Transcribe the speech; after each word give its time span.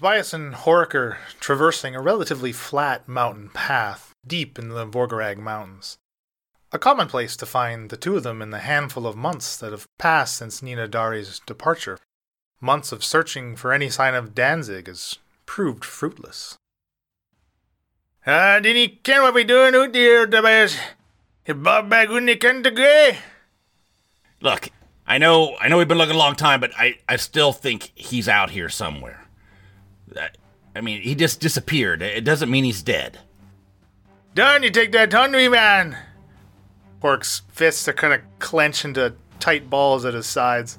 Tobias 0.00 0.32
and 0.32 0.54
Horik 0.54 0.94
are 0.94 1.18
traversing 1.40 1.94
a 1.94 2.00
relatively 2.00 2.52
flat 2.52 3.06
mountain 3.06 3.50
path 3.50 4.14
deep 4.26 4.58
in 4.58 4.70
the 4.70 4.86
Vorgarag 4.86 5.36
Mountains. 5.36 5.98
A 6.72 6.78
common 6.78 7.06
place 7.06 7.36
to 7.36 7.44
find 7.44 7.90
the 7.90 7.98
two 7.98 8.16
of 8.16 8.22
them 8.22 8.40
in 8.40 8.48
the 8.48 8.60
handful 8.60 9.06
of 9.06 9.14
months 9.14 9.58
that 9.58 9.72
have 9.72 9.86
passed 9.98 10.38
since 10.38 10.62
Nina 10.62 10.88
Dari's 10.88 11.42
departure. 11.44 11.98
Months 12.62 12.92
of 12.92 13.04
searching 13.04 13.56
for 13.56 13.74
any 13.74 13.90
sign 13.90 14.14
of 14.14 14.34
Danzig 14.34 14.86
has 14.86 15.18
proved 15.44 15.84
fruitless. 15.84 16.56
Uh, 18.24 18.58
didn't 18.58 19.02
ken 19.02 19.20
what 19.20 19.34
we 19.34 19.44
doing 19.44 19.74
out 19.74 19.92
there, 19.92 20.26
Tobias? 20.26 20.78
You 21.46 21.52
brought 21.52 21.90
back 21.90 22.08
ken 22.40 22.62
to 22.62 22.70
grey? 22.70 23.18
Look, 24.40 24.70
I 25.06 25.18
know, 25.18 25.58
I 25.60 25.68
know 25.68 25.76
we've 25.76 25.86
been 25.86 25.98
looking 25.98 26.16
a 26.16 26.18
long 26.18 26.36
time, 26.36 26.60
but 26.60 26.70
I, 26.78 27.00
I 27.06 27.16
still 27.16 27.52
think 27.52 27.92
he's 27.94 28.30
out 28.30 28.48
here 28.48 28.70
somewhere. 28.70 29.19
I, 30.74 30.80
mean, 30.80 31.02
he 31.02 31.14
just 31.14 31.40
disappeared. 31.40 32.02
It 32.02 32.24
doesn't 32.24 32.50
mean 32.50 32.64
he's 32.64 32.82
dead. 32.82 33.18
Done, 34.34 34.62
you 34.62 34.70
take 34.70 34.92
that 34.92 35.30
me, 35.30 35.48
man. 35.48 35.96
Horik's 37.02 37.42
fists 37.48 37.88
are 37.88 37.92
kind 37.92 38.14
of 38.14 38.20
clenched 38.38 38.84
into 38.84 39.14
tight 39.38 39.70
balls 39.70 40.04
at 40.04 40.14
his 40.14 40.26
sides. 40.26 40.78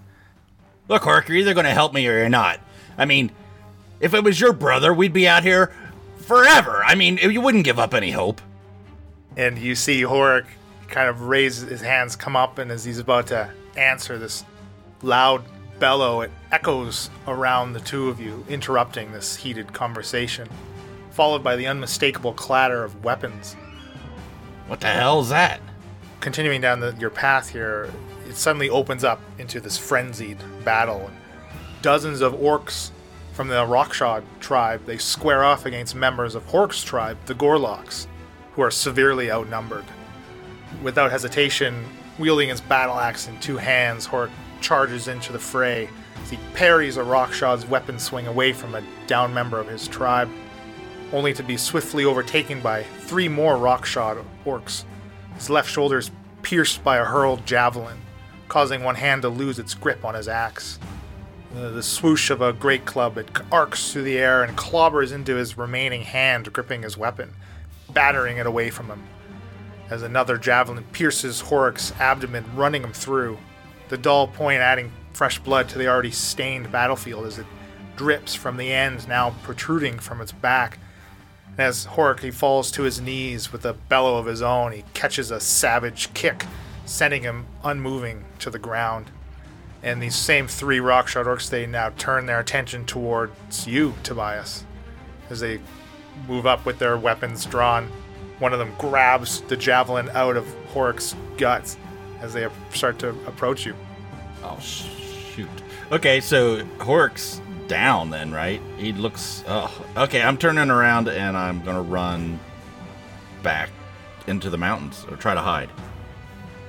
Look, 0.88 1.04
Horik, 1.04 1.28
you're 1.28 1.38
either 1.38 1.54
going 1.54 1.66
to 1.66 1.72
help 1.72 1.94
me 1.94 2.08
or 2.08 2.18
you're 2.18 2.30
not. 2.30 2.60
I 2.98 3.06
mean, 3.06 3.32
if 4.00 4.14
it 4.14 4.24
was 4.24 4.40
your 4.40 4.54
brother, 4.54 4.94
we'd 4.94 5.14
be 5.14 5.28
out 5.28 5.44
here 5.44 5.72
forever. 6.18 6.84
I 6.86 6.96
mean, 6.96 7.18
you 7.18 7.42
wouldn't 7.42 7.66
give 7.66 7.80
up 7.80 7.94
any 7.94 8.12
hope. 8.12 8.42
And 9.38 9.58
you 9.58 9.76
see 9.76 10.02
Horik 10.02 10.46
kind 10.88 11.10
of 11.10 11.22
raise 11.22 11.60
his 11.60 11.82
hands, 11.82 12.16
come 12.16 12.36
up, 12.36 12.58
and 12.58 12.72
as 12.72 12.84
he's 12.84 13.00
about 13.00 13.28
to 13.28 13.50
answer 13.76 14.18
this 14.18 14.44
loud 15.02 15.44
bellow, 15.80 16.22
it 16.22 16.32
echoes 16.52 17.10
around 17.28 17.74
the 17.74 17.80
two 17.80 18.10
of 18.10 18.20
you, 18.20 18.46
interrupting 18.50 19.12
this 19.12 19.36
heated 19.38 19.74
conversation, 19.74 20.48
followed 21.12 21.44
by 21.44 21.56
the 21.56 21.68
unmistakable 21.68 22.34
clatter 22.34 22.84
of 22.84 23.04
weapons. 23.04 23.56
What 24.68 24.80
the 24.80 24.88
hell 24.88 25.22
is 25.22 25.30
that? 25.30 25.62
Continuing 26.20 26.62
down 26.62 26.80
the, 26.80 26.96
your 27.00 27.10
path 27.10 27.50
here, 27.50 27.90
it 28.28 28.36
suddenly 28.36 28.70
opens 28.70 29.04
up 29.04 29.20
into 29.38 29.60
this 29.60 29.78
frenzied 29.78 30.38
battle. 30.64 31.10
Dozens 31.82 32.22
of 32.22 32.34
orcs 32.34 32.92
from 33.34 33.48
the 33.48 33.66
Rockshod 33.66 34.24
tribe, 34.40 34.86
they 34.86 34.98
square 34.98 35.44
off 35.44 35.66
against 35.66 35.96
members 35.96 36.36
of 36.36 36.46
Horik's 36.48 36.84
tribe, 36.84 37.18
the 37.26 37.34
Gorlocks, 37.34 38.08
who 38.54 38.62
are 38.62 38.72
severely 38.72 39.32
outnumbered. 39.32 39.86
Without 40.84 41.12
hesitation, 41.12 41.84
wielding 42.20 42.50
his 42.50 42.62
battle 42.62 43.00
axe 43.00 43.28
in 43.28 43.40
two 43.40 43.58
hands, 43.58 44.08
Hork 44.08 44.30
charges 44.60 45.08
into 45.08 45.34
the 45.34 45.40
fray 45.40 45.90
he 46.32 46.38
parries 46.56 46.96
a 46.96 47.02
Rockshod's 47.02 47.66
weapon 47.66 48.00
swing 48.00 48.26
away 48.26 48.54
from 48.54 48.74
a 48.74 48.84
down 49.06 49.34
member 49.34 49.60
of 49.60 49.68
his 49.68 49.88
tribe, 49.88 50.30
only 51.12 51.34
to 51.34 51.44
be 51.44 51.58
swiftly 51.58 52.06
overtaken 52.06 52.62
by 52.62 52.84
three 53.02 53.28
more 53.28 53.58
Rockshod 53.58 54.24
orcs. 54.46 54.86
His 55.36 55.50
left 55.50 55.70
shoulder 55.70 55.98
is 55.98 56.10
pierced 56.42 56.86
by 56.86 56.98
a 56.98 57.04
hurled 57.04 57.46
javelin, 57.46 58.00
causing 58.48 58.82
one 58.82 58.96
hand 58.96 59.24
to 59.24 59.30
lose 59.30 59.60
its 59.60 59.74
grip 59.74 60.06
on 60.06 60.16
his 60.16 60.30
axe. 60.30 60.80
The, 61.54 61.70
the 61.70 61.84
swoosh 61.84 62.30
of 62.30 62.42
a 62.42 62.54
great 62.54 62.86
club, 62.86 63.18
it 63.18 63.30
arcs 63.52 63.92
through 63.92 64.04
the 64.04 64.18
air 64.18 64.42
and 64.42 64.58
clobbers 64.58 65.12
into 65.12 65.36
his 65.36 65.58
remaining 65.58 66.04
hand 66.04 66.54
gripping 66.54 66.84
his 66.84 66.98
weapon, 66.98 67.34
battering 67.90 68.38
it 68.38 68.46
away 68.46 68.70
from 68.70 68.88
him. 68.88 69.04
As 69.90 70.02
another 70.02 70.38
javelin 70.38 70.86
pierces 70.94 71.42
Horik's 71.42 71.92
abdomen, 72.00 72.46
running 72.56 72.84
him 72.84 72.94
through, 72.94 73.38
the 73.90 73.98
dull 73.98 74.28
point 74.28 74.62
adding 74.62 74.94
fresh 75.14 75.40
blood 75.40 75.70
to 75.70 75.78
the 75.78 75.88
already 75.88 76.12
stained 76.12 76.72
battlefield 76.72 77.26
as 77.26 77.40
it 77.40 77.46
drips 77.96 78.34
from 78.34 78.58
the 78.58 78.72
end 78.72 79.08
now 79.08 79.36
protruding 79.44 80.00
from 80.00 80.22
its 80.22 80.32
back. 80.32 80.80
And 81.52 81.60
as 81.60 81.86
Horik 81.86 82.22
he 82.22 82.32
falls 82.32 82.72
to 82.72 82.84
his 82.84 83.02
knees 83.02 83.52
with 83.52 83.66
a 83.66 83.74
bellow 83.74 84.18
of 84.18 84.26
his 84.26 84.42
own, 84.42 84.72
he 84.72 84.84
catches 84.94 85.32
a 85.32 85.40
savage 85.40 86.14
kick, 86.14 86.46
sending 86.86 87.24
him 87.24 87.46
unmoving 87.64 88.26
to 88.40 88.50
the 88.50 88.60
ground. 88.60 89.12
And 89.84 90.02
these 90.02 90.16
same 90.16 90.48
three 90.48 90.80
Rockshod 90.80 91.26
orcs, 91.26 91.50
they 91.50 91.66
now 91.66 91.90
turn 91.98 92.26
their 92.26 92.40
attention 92.40 92.86
towards 92.86 93.68
you, 93.68 93.94
Tobias, 94.04 94.64
as 95.30 95.40
they 95.40 95.60
move 96.28 96.46
up 96.46 96.66
with 96.66 96.80
their 96.80 96.98
weapons 96.98 97.46
drawn. 97.46 97.88
One 98.40 98.54
of 98.54 98.60
them 98.60 98.74
grabs 98.78 99.42
the 99.42 99.58
javelin 99.58 100.10
out 100.12 100.38
of 100.38 100.46
Horik's 100.74 101.16
guts 101.38 101.78
as 102.22 102.34
they 102.34 102.48
start 102.72 103.00
to 103.00 103.10
approach 103.28 103.66
you. 103.66 103.76
Oh, 104.44 104.58
shoot. 105.36 105.50
Okay, 105.92 106.22
so 106.22 106.64
Horik's 106.78 107.42
down 107.68 108.10
then, 108.10 108.32
right? 108.32 108.62
He 108.78 108.94
looks. 108.94 109.44
Oh, 109.48 109.86
okay. 109.98 110.22
I'm 110.22 110.38
turning 110.38 110.70
around 110.70 111.08
and 111.08 111.38
I'm 111.38 111.64
gonna 111.64 111.82
run 111.82 112.40
back 113.44 113.70
into 114.28 114.50
the 114.50 114.58
mountains 114.58 115.06
or 115.10 115.18
try 115.18 115.34
to 115.34 115.42
hide 115.42 115.70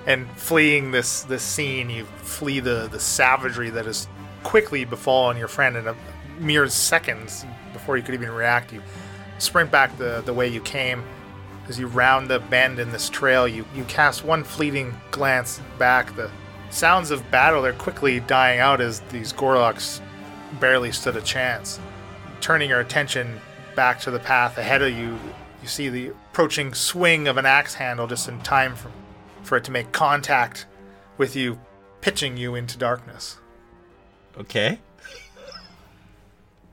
and 0.07 0.29
fleeing 0.33 0.91
this 0.91 1.23
this 1.23 1.43
scene, 1.43 1.91
you 1.91 2.05
flee 2.05 2.61
the 2.61 2.89
the 2.91 3.01
savagery 3.01 3.71
that 3.71 3.87
has 3.87 4.09
quickly 4.43 4.85
befallen 4.85 5.37
your 5.37 5.49
friend 5.49 5.77
in 5.77 5.87
a 5.87 5.97
mere 6.39 6.69
seconds 6.69 7.45
before 7.73 7.97
you 7.97 8.03
could 8.03 8.15
even 8.15 8.31
react. 8.31 8.73
You 8.73 8.83
sprint 9.39 9.71
back 9.71 9.97
the 9.99 10.23
the 10.25 10.35
way 10.35 10.49
you 10.49 10.61
came. 10.61 11.05
As 11.69 11.79
you 11.79 11.87
round 11.87 12.29
the 12.29 12.41
bend 12.41 12.81
in 12.81 12.91
this 12.91 13.09
trail, 13.09 13.47
you 13.47 13.65
you 13.75 13.85
cast 13.85 14.25
one 14.25 14.43
fleeting 14.43 14.95
glance 15.11 15.61
back. 15.79 16.15
The 16.17 16.31
sounds 16.73 17.11
of 17.11 17.31
battle 17.31 17.65
are 17.65 17.73
quickly 17.75 18.21
dying 18.21 18.59
out 18.59 18.81
as 18.81 19.01
these 19.11 19.33
Gorlocks 19.33 20.01
barely 20.59 20.91
stood 20.91 21.17
a 21.17 21.21
chance. 21.21 21.79
Turning 22.41 22.71
your 22.71 22.81
attention 22.81 23.41
back 23.77 24.01
to 24.01 24.11
the 24.11 24.19
path 24.19 24.59
ahead 24.59 24.83
of 24.83 24.93
you, 24.93 25.19
you 25.61 25.69
see 25.69 25.89
the 25.89 26.09
approaching 26.09 26.75
swing 26.75 27.29
of 27.29 27.37
an 27.37 27.47
axe 27.47 27.75
handle 27.75 28.07
just 28.07 28.29
in 28.29 28.41
time 28.41 28.75
for 28.75 28.91
for 29.43 29.57
it 29.57 29.65
to 29.65 29.73
make 29.73 29.91
contact 29.91 30.67
with 31.19 31.35
you, 31.35 31.59
pitching 32.01 32.37
you 32.37 32.55
into 32.55 32.79
darkness. 32.79 33.39
Okay. 34.39 34.79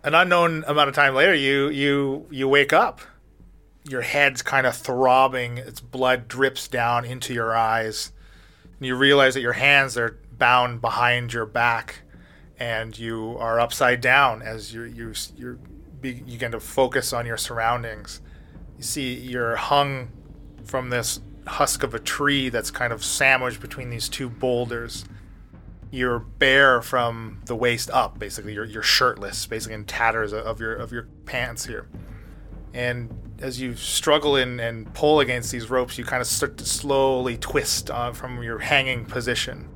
An 0.04 0.14
unknown 0.14 0.64
amount 0.68 0.88
of 0.88 0.96
time 0.96 1.14
later, 1.14 1.34
you 1.34 1.70
you 1.70 2.26
you 2.30 2.48
wake 2.48 2.72
up. 2.72 3.02
Your 3.84 4.02
head's 4.02 4.42
kind 4.42 4.68
of 4.68 4.76
throbbing. 4.76 5.58
Its 5.58 5.82
blood 5.82 6.28
drips 6.28 6.68
down 6.68 7.06
into 7.06 7.34
your 7.34 7.56
eyes. 7.56 8.12
You 8.80 8.96
realize 8.96 9.34
that 9.34 9.42
your 9.42 9.54
hands 9.54 9.98
are 9.98 10.20
bound 10.38 10.82
behind 10.82 11.34
your 11.34 11.46
back, 11.46 12.02
and 12.58 12.98
you 12.98 13.36
are 13.40 13.60
upside 13.60 14.02
down 14.02 14.42
as 14.42 14.74
you 14.74 14.84
you 14.84 15.14
you 15.38 15.60
begin 16.02 16.52
to 16.52 16.60
focus 16.60 17.12
on 17.12 17.26
your 17.26 17.38
surroundings. 17.38 18.22
You 18.78 18.84
see 18.84 19.14
you're 19.14 19.58
hung 19.58 20.10
from 20.64 20.90
this 20.90 21.20
husk 21.46 21.84
of 21.84 21.94
a 21.94 22.00
tree 22.00 22.50
that's 22.50 22.72
kind 22.72 22.94
of 22.94 23.04
sandwiched 23.04 23.60
between 23.60 23.90
these 23.90 24.08
two 24.08 24.30
boulders. 24.30 25.06
You're 25.92 26.20
bare 26.20 26.82
from 26.82 27.42
the 27.46 27.56
waist 27.56 27.90
up, 27.90 28.20
basically. 28.20 28.54
You're, 28.54 28.66
you're 28.66 28.84
shirtless, 28.84 29.48
basically 29.48 29.74
in 29.74 29.86
tatters 29.86 30.32
of 30.34 30.62
your 30.62 30.76
of 30.76 30.92
your 30.92 31.08
pants 31.26 31.66
here. 31.66 31.88
And 32.74 33.10
as 33.42 33.60
you 33.60 33.76
struggle 33.76 34.36
in 34.36 34.60
and 34.60 34.94
pull 34.94 35.20
against 35.20 35.52
these 35.52 35.70
ropes, 35.70 35.98
you 35.98 36.04
kind 36.04 36.22
of 36.22 36.28
start 36.28 36.58
to 36.58 36.66
slowly 36.66 37.38
twist 37.38 37.90
uh, 37.90 38.12
from 38.12 38.44
your 38.44 38.60
hanging 38.60 39.06
position 39.06 39.68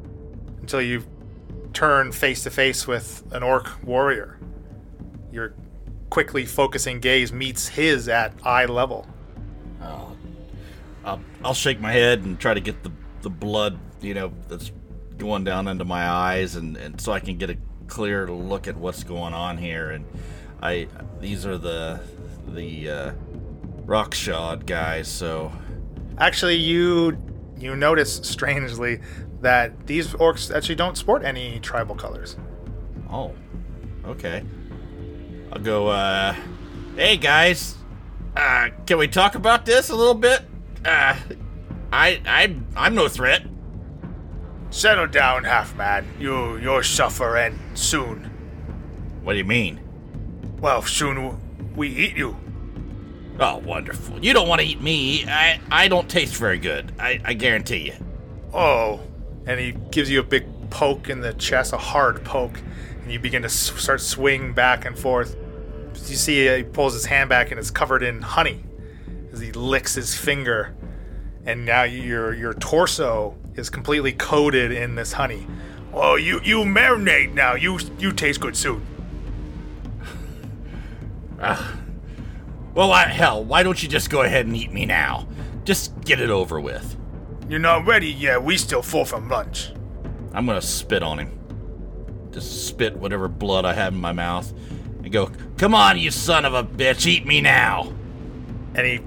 until 0.62 0.81
you 0.81 1.03
turn 1.74 2.12
face 2.12 2.44
to 2.44 2.50
face 2.50 2.85
with 2.88 3.24
an 3.31 3.44
orc 3.44 3.84
warrior. 3.84 4.38
Your 5.31 5.53
quickly 6.09 6.46
focusing 6.46 7.00
gaze 7.00 7.34
meets 7.34 7.68
his 7.68 8.07
at 8.07 8.34
eye 8.46 8.66
level. 8.66 9.07
I'll, 11.06 11.22
I'll 11.44 11.53
shake 11.53 11.80
my 11.80 11.91
head 11.91 12.19
and 12.19 12.40
try 12.40 12.53
to 12.53 12.62
get 12.62 12.84
the, 12.84 12.91
the 13.22 13.30
blood, 13.30 13.78
you 14.01 14.13
know, 14.13 14.31
that's 14.47 14.72
going 15.18 15.44
down 15.44 15.68
into 15.68 15.85
my 15.85 16.07
eyes, 16.07 16.56
and, 16.56 16.78
and 16.78 17.00
so 17.00 17.12
I 17.12 17.19
can 17.19 17.38
get 17.38 17.50
a 17.50 17.57
clear 17.88 18.28
look 18.28 18.68
at 18.68 18.78
what's 18.78 19.03
going 19.03 19.34
on 19.34 19.57
here. 19.57 19.91
And 19.91 20.06
I 20.62 20.88
these 21.19 21.45
are 21.45 21.57
the 21.57 22.00
the 22.48 22.89
uh, 22.89 23.12
Rockshod 23.85 24.65
guys, 24.65 25.07
so 25.07 25.51
actually 26.18 26.56
you 26.56 27.18
you 27.57 27.75
notice 27.75 28.15
strangely 28.24 29.00
that 29.41 29.88
these 29.88 30.07
orcs 30.13 30.56
actually 30.56 30.75
don't 30.75 30.97
sport 30.97 31.24
any 31.24 31.59
tribal 31.59 31.95
colors. 31.95 32.38
Oh, 33.12 33.33
okay. 34.06 34.44
I'll 35.51 35.62
go. 35.62 35.88
uh 35.89 36.35
Hey 36.95 37.18
guys, 37.18 37.75
uh, 38.38 38.69
can 38.85 39.00
we 39.00 39.07
talk 39.07 39.33
about 39.33 39.65
this 39.65 39.89
a 39.89 39.95
little 39.95 40.13
bit? 40.13 40.41
Uh, 40.85 41.18
I, 41.91 42.21
I, 42.25 42.56
I'm 42.75 42.94
no 42.94 43.07
threat. 43.07 43.45
Settle 44.69 45.07
down, 45.07 45.44
half 45.44 45.75
man. 45.75 46.06
You, 46.19 46.57
you'll 46.57 46.83
suffer 46.83 47.35
and 47.38 47.59
soon. 47.74 48.25
What 49.24 49.33
do 49.33 49.39
you 49.39 49.45
mean? 49.45 49.80
Well, 50.59 50.83
soon 50.83 51.39
we 51.75 51.89
eat 51.89 52.15
you. 52.15 52.38
Oh, 53.39 53.57
wonderful. 53.57 54.24
You 54.24 54.33
don't 54.33 54.47
want 54.47 54.62
to 54.62 54.68
eat 54.68 54.81
me. 54.81 55.25
I, 55.27 55.59
I 55.71 55.88
don't 55.88 56.09
taste 56.09 56.35
very 56.35 56.59
good. 56.59 56.91
I, 57.00 57.19
I 57.25 57.33
guarantee 57.33 57.88
you. 57.88 57.94
Oh. 58.53 59.01
And 59.45 59.59
he 59.59 59.71
gives 59.91 60.09
you 60.09 60.19
a 60.19 60.24
big 60.24 60.45
poke 60.69 61.09
in 61.09 61.19
the 61.21 61.33
chest, 61.33 61.74
a 61.74 61.77
hard 61.77 62.24
poke, 62.24 62.59
and 63.01 63.12
you 63.12 63.19
begin 63.19 63.41
to 63.41 63.47
s- 63.47 63.74
start 63.81 64.01
swing 64.01 64.53
back 64.53 64.85
and 64.85 64.97
forth. 64.97 65.35
you 66.07 66.15
see 66.15 66.47
uh, 66.47 66.57
he 66.57 66.63
pulls 66.63 66.94
his 66.94 67.06
hand 67.06 67.30
back 67.30 67.51
and 67.51 67.59
it's 67.59 67.71
covered 67.71 68.03
in 68.03 68.21
honey 68.21 68.63
as 69.33 69.39
he 69.39 69.51
licks 69.51 69.95
his 69.95 70.15
finger, 70.15 70.74
and 71.45 71.65
now 71.65 71.83
your 71.83 72.33
your 72.33 72.53
torso 72.53 73.35
is 73.56 73.69
completely 73.69 74.13
coated 74.13 74.71
in 74.71 74.95
this 74.95 75.12
honey. 75.13 75.45
Oh, 75.94 76.15
you 76.15 76.39
you 76.44 76.59
marinate 76.59 77.33
now. 77.33 77.56
You 77.56 77.80
you 78.00 78.12
taste 78.13 78.39
good 78.39 78.56
soon. 78.56 78.85
Well, 82.73 82.91
I, 82.91 83.05
hell, 83.07 83.43
why 83.43 83.61
don't 83.63 83.81
you 83.81 83.87
just 83.87 84.09
go 84.09 84.23
ahead 84.23 84.45
and 84.45 84.55
eat 84.55 84.71
me 84.71 84.85
now? 84.85 85.27
Just 85.63 85.99
get 86.01 86.19
it 86.19 86.29
over 86.29 86.59
with. 86.59 86.97
You're 87.47 87.59
not 87.59 87.85
ready 87.85 88.11
yet. 88.11 88.43
We 88.43 88.57
still 88.57 88.81
full 88.81 89.05
from 89.05 89.29
lunch. 89.29 89.71
I'm 90.33 90.45
gonna 90.45 90.61
spit 90.61 91.03
on 91.03 91.19
him. 91.19 91.39
Just 92.31 92.67
spit 92.67 92.97
whatever 92.97 93.27
blood 93.27 93.65
I 93.65 93.73
have 93.73 93.93
in 93.93 94.01
my 94.01 94.11
mouth 94.11 94.51
and 95.03 95.11
go, 95.11 95.29
Come 95.57 95.75
on, 95.75 95.99
you 95.99 96.09
son 96.09 96.45
of 96.45 96.55
a 96.55 96.63
bitch, 96.63 97.05
eat 97.05 97.27
me 97.27 97.41
now. 97.41 97.93
And 98.73 98.87
he 98.87 99.01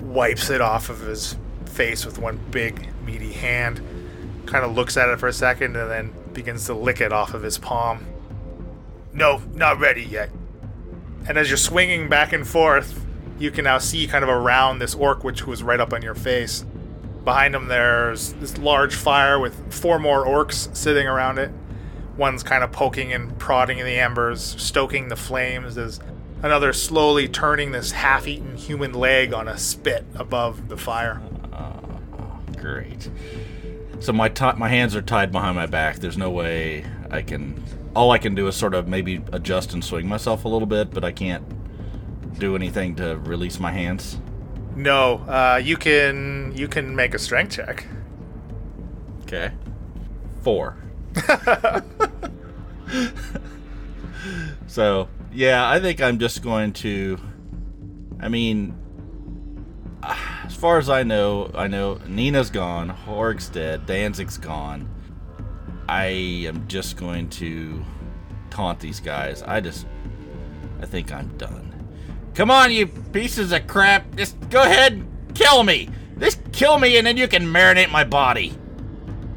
wipes 0.00 0.50
it 0.50 0.60
off 0.60 0.90
of 0.90 1.00
his 1.00 1.36
face 1.66 2.04
with 2.04 2.18
one 2.18 2.40
big 2.50 2.88
meaty 3.04 3.32
hand. 3.32 3.80
Kind 4.46 4.64
of 4.64 4.74
looks 4.74 4.96
at 4.96 5.08
it 5.08 5.20
for 5.20 5.28
a 5.28 5.32
second 5.32 5.76
and 5.76 5.90
then 5.90 6.12
begins 6.32 6.66
to 6.66 6.74
lick 6.74 7.00
it 7.00 7.12
off 7.12 7.34
of 7.34 7.42
his 7.42 7.56
palm. 7.56 8.04
No, 9.12 9.40
not 9.54 9.78
ready 9.78 10.02
yet. 10.02 10.30
And 11.28 11.38
as 11.38 11.48
you're 11.48 11.56
swinging 11.56 12.08
back 12.08 12.32
and 12.32 12.46
forth, 12.46 13.01
you 13.42 13.50
can 13.50 13.64
now 13.64 13.76
see 13.78 14.06
kind 14.06 14.22
of 14.22 14.30
around 14.30 14.78
this 14.78 14.94
orc, 14.94 15.24
which 15.24 15.48
was 15.48 15.64
right 15.64 15.80
up 15.80 15.92
on 15.92 16.00
your 16.00 16.14
face. 16.14 16.64
Behind 17.24 17.56
him, 17.56 17.66
there's 17.66 18.34
this 18.34 18.56
large 18.56 18.94
fire 18.94 19.36
with 19.36 19.72
four 19.72 19.98
more 19.98 20.24
orcs 20.24 20.74
sitting 20.76 21.08
around 21.08 21.38
it. 21.38 21.50
One's 22.16 22.44
kind 22.44 22.62
of 22.62 22.70
poking 22.70 23.12
and 23.12 23.36
prodding 23.40 23.78
in 23.78 23.84
the 23.84 23.98
embers, 23.98 24.54
stoking 24.62 25.08
the 25.08 25.16
flames 25.16 25.76
as 25.76 25.98
another 26.40 26.72
slowly 26.72 27.26
turning 27.26 27.72
this 27.72 27.90
half 27.90 28.28
eaten 28.28 28.56
human 28.56 28.92
leg 28.92 29.32
on 29.32 29.48
a 29.48 29.58
spit 29.58 30.04
above 30.14 30.68
the 30.68 30.76
fire. 30.76 31.20
Uh, 31.52 31.80
great. 32.58 33.10
So 33.98 34.12
my 34.12 34.28
ti 34.28 34.52
my 34.56 34.68
hands 34.68 34.94
are 34.94 35.02
tied 35.02 35.32
behind 35.32 35.56
my 35.56 35.66
back. 35.66 35.96
There's 35.96 36.18
no 36.18 36.30
way 36.30 36.86
I 37.10 37.22
can. 37.22 37.60
All 37.96 38.12
I 38.12 38.18
can 38.18 38.36
do 38.36 38.46
is 38.46 38.54
sort 38.54 38.74
of 38.74 38.86
maybe 38.86 39.20
adjust 39.32 39.72
and 39.74 39.84
swing 39.84 40.06
myself 40.06 40.44
a 40.44 40.48
little 40.48 40.66
bit, 40.66 40.92
but 40.92 41.04
I 41.04 41.10
can't 41.10 41.44
do 42.38 42.56
anything 42.56 42.94
to 42.96 43.16
release 43.18 43.60
my 43.60 43.70
hands. 43.70 44.18
No, 44.74 45.18
uh, 45.28 45.60
you 45.62 45.76
can 45.76 46.52
you 46.56 46.68
can 46.68 46.96
make 46.96 47.14
a 47.14 47.18
strength 47.18 47.56
check. 47.56 47.86
Okay. 49.22 49.52
Four. 50.42 50.76
so 54.66 55.08
yeah, 55.32 55.68
I 55.68 55.80
think 55.80 56.00
I'm 56.00 56.18
just 56.18 56.42
going 56.42 56.72
to. 56.74 57.18
I 58.20 58.28
mean, 58.28 58.78
as 60.02 60.54
far 60.54 60.78
as 60.78 60.88
I 60.88 61.02
know, 61.02 61.50
I 61.54 61.66
know 61.68 62.00
Nina's 62.06 62.50
gone, 62.50 62.90
Horik's 62.90 63.48
dead, 63.48 63.86
Danzig's 63.86 64.38
gone. 64.38 64.88
I 65.88 66.06
am 66.46 66.66
just 66.68 66.96
going 66.96 67.28
to 67.30 67.84
taunt 68.50 68.80
these 68.80 69.00
guys. 69.00 69.42
I 69.42 69.60
just, 69.60 69.86
I 70.80 70.86
think 70.86 71.12
I'm 71.12 71.36
done. 71.36 71.61
Come 72.34 72.50
on, 72.50 72.72
you 72.72 72.86
pieces 72.86 73.52
of 73.52 73.66
crap! 73.66 74.14
Just 74.16 74.38
go 74.48 74.62
ahead, 74.62 74.92
and 74.94 75.34
kill 75.34 75.62
me. 75.62 75.88
Just 76.18 76.52
kill 76.52 76.78
me, 76.78 76.96
and 76.96 77.06
then 77.06 77.16
you 77.16 77.28
can 77.28 77.44
marinate 77.44 77.90
my 77.90 78.04
body. 78.04 78.54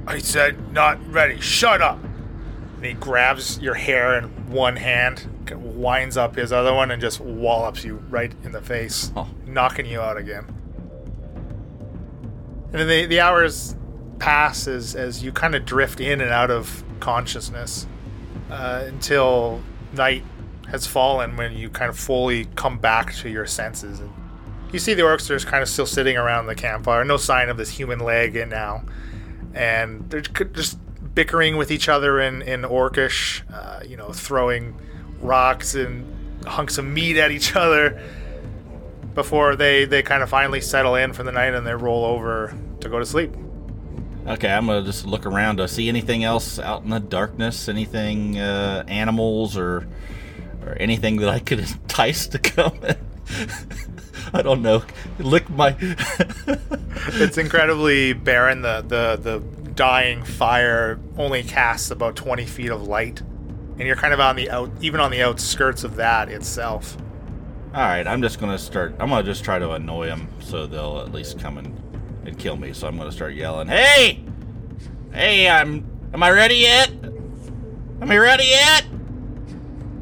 I 0.08 0.20
said 0.20 0.72
not 0.72 1.06
ready. 1.12 1.40
Shut 1.42 1.82
up. 1.82 2.00
And 2.78 2.86
he 2.86 2.94
grabs 2.94 3.60
your 3.60 3.74
hair 3.74 4.18
in 4.18 4.26
one 4.50 4.76
hand, 4.76 5.28
winds 5.52 6.16
up 6.16 6.36
his 6.36 6.54
other 6.54 6.74
one, 6.74 6.92
and 6.92 7.02
just 7.02 7.20
wallops 7.20 7.84
you 7.84 7.96
right 8.10 8.32
in 8.44 8.52
the 8.52 8.62
face, 8.62 9.12
Oh. 9.16 9.28
knocking 9.46 9.86
you 9.86 10.00
out 10.00 10.18
again. 10.18 10.46
And 12.72 12.82
then 12.82 12.88
the, 12.88 13.06
the 13.06 13.20
hours 13.22 13.76
pass 14.20 14.68
as, 14.68 14.96
as 14.96 15.24
you 15.24 15.32
kind 15.32 15.56
of 15.56 15.66
drift 15.66 16.00
in 16.00 16.22
and 16.22 16.32
out 16.32 16.52
of 16.52 16.84
consciousness 17.00 17.88
uh, 18.50 18.84
until 18.86 19.62
night 19.94 20.24
has 20.70 20.88
fallen 20.88 21.38
when 21.38 21.56
you 21.56 21.70
kind 21.70 21.90
of 21.90 21.98
fully 21.98 22.46
come 22.56 22.78
back 22.78 23.14
to 23.16 23.30
your 23.30 23.46
senses. 23.46 24.00
And 24.00 24.12
you 24.72 24.80
see 24.80 24.94
the 24.94 25.04
orcs 25.04 25.28
just 25.28 25.48
kind 25.48 25.62
of 25.62 25.70
still 25.70 25.86
sitting 25.86 26.18
around 26.18 26.48
the 26.48 26.56
campfire, 26.56 27.04
no 27.06 27.18
sign 27.18 27.50
of 27.50 27.58
this 27.58 27.70
human 27.70 28.00
leg 28.00 28.36
in 28.36 28.50
now. 28.50 28.84
And 29.54 30.10
they're 30.10 30.22
just 30.22 30.78
bickering 31.14 31.56
with 31.56 31.72
each 31.72 31.88
other 31.88 32.20
in, 32.20 32.42
in 32.42 32.64
orcish, 32.64 33.42
uh, 33.54 33.84
you 33.86 33.96
know, 33.96 34.12
throwing 34.12 34.80
rocks 35.22 35.76
and 35.76 36.06
hunks 36.46 36.78
of 36.78 36.86
meat 36.86 37.18
at 37.18 37.32
each 37.32 37.56
other 37.56 38.02
before 39.14 39.56
they, 39.56 39.86
they 39.86 40.04
kind 40.04 40.22
of 40.22 40.30
finally 40.30 40.60
settle 40.60 40.96
in 40.96 41.14
for 41.14 41.24
the 41.24 41.32
night 41.32 41.54
and 41.54 41.66
they 41.66 41.74
roll 41.74 42.04
over 42.04 42.54
to 42.82 42.90
go 42.90 43.00
to 43.00 43.06
sleep. 43.06 43.34
Okay, 44.28 44.50
I'm 44.50 44.66
gonna 44.66 44.84
just 44.84 45.06
look 45.06 45.26
around. 45.26 45.62
I 45.62 45.68
see 45.68 45.88
anything 45.88 46.24
else 46.24 46.60
out 46.60 46.84
in 46.84 46.90
the 46.90 47.00
darkness? 47.00 47.70
Anything, 47.70 48.40
uh, 48.40 48.84
animals 48.88 49.56
or 49.56 49.88
or 50.66 50.74
anything 50.74 51.18
that 51.18 51.30
I 51.30 51.40
could 51.40 51.60
entice 51.60 52.28
to 52.28 52.40
come? 52.40 52.80
in? 52.84 52.98
I 54.34 54.42
don't 54.42 54.62
know. 54.62 54.84
Lick 55.20 55.50
my. 55.50 55.76
it's 55.80 57.38
incredibly 57.38 58.14
barren. 58.14 58.62
The, 58.62 58.82
the 58.82 59.16
the 59.22 59.40
dying 59.76 60.24
fire 60.24 61.00
only 61.18 61.44
casts 61.44 61.92
about 61.92 62.16
20 62.16 62.46
feet 62.46 62.72
of 62.72 62.88
light, 62.88 63.22
and 63.22 63.82
you're 63.82 63.96
kind 63.96 64.14
of 64.14 64.20
on 64.20 64.36
the 64.36 64.50
out, 64.50 64.72
even 64.82 65.00
on 65.00 65.12
the 65.12 65.22
outskirts 65.22 65.84
of 65.84 65.96
that 65.98 66.30
itself. 66.30 66.98
All 67.74 67.82
right, 67.82 68.08
I'm 68.08 68.22
just 68.22 68.40
gonna 68.40 68.58
start. 68.58 68.96
I'm 69.00 69.10
gonna 69.10 69.24
just 69.24 69.44
try 69.44 69.60
to 69.60 69.72
annoy 69.72 70.08
them 70.08 70.28
so 70.40 70.66
they'll 70.66 71.00
at 71.00 71.12
least 71.14 71.40
come 71.40 71.58
and, 71.58 71.78
and 72.26 72.38
kill 72.40 72.56
me. 72.58 72.74
So 72.74 72.88
I'm 72.88 72.98
gonna 72.98 73.12
start 73.12 73.34
yelling, 73.34 73.68
"Hey, 73.68 74.24
hey, 75.12 75.50
I'm. 75.50 75.86
Am 76.14 76.24
I 76.24 76.32
ready 76.32 76.56
yet? 76.56 76.90
Am 76.90 78.10
I 78.10 78.18
ready 78.18 78.46
yet?" 78.46 78.86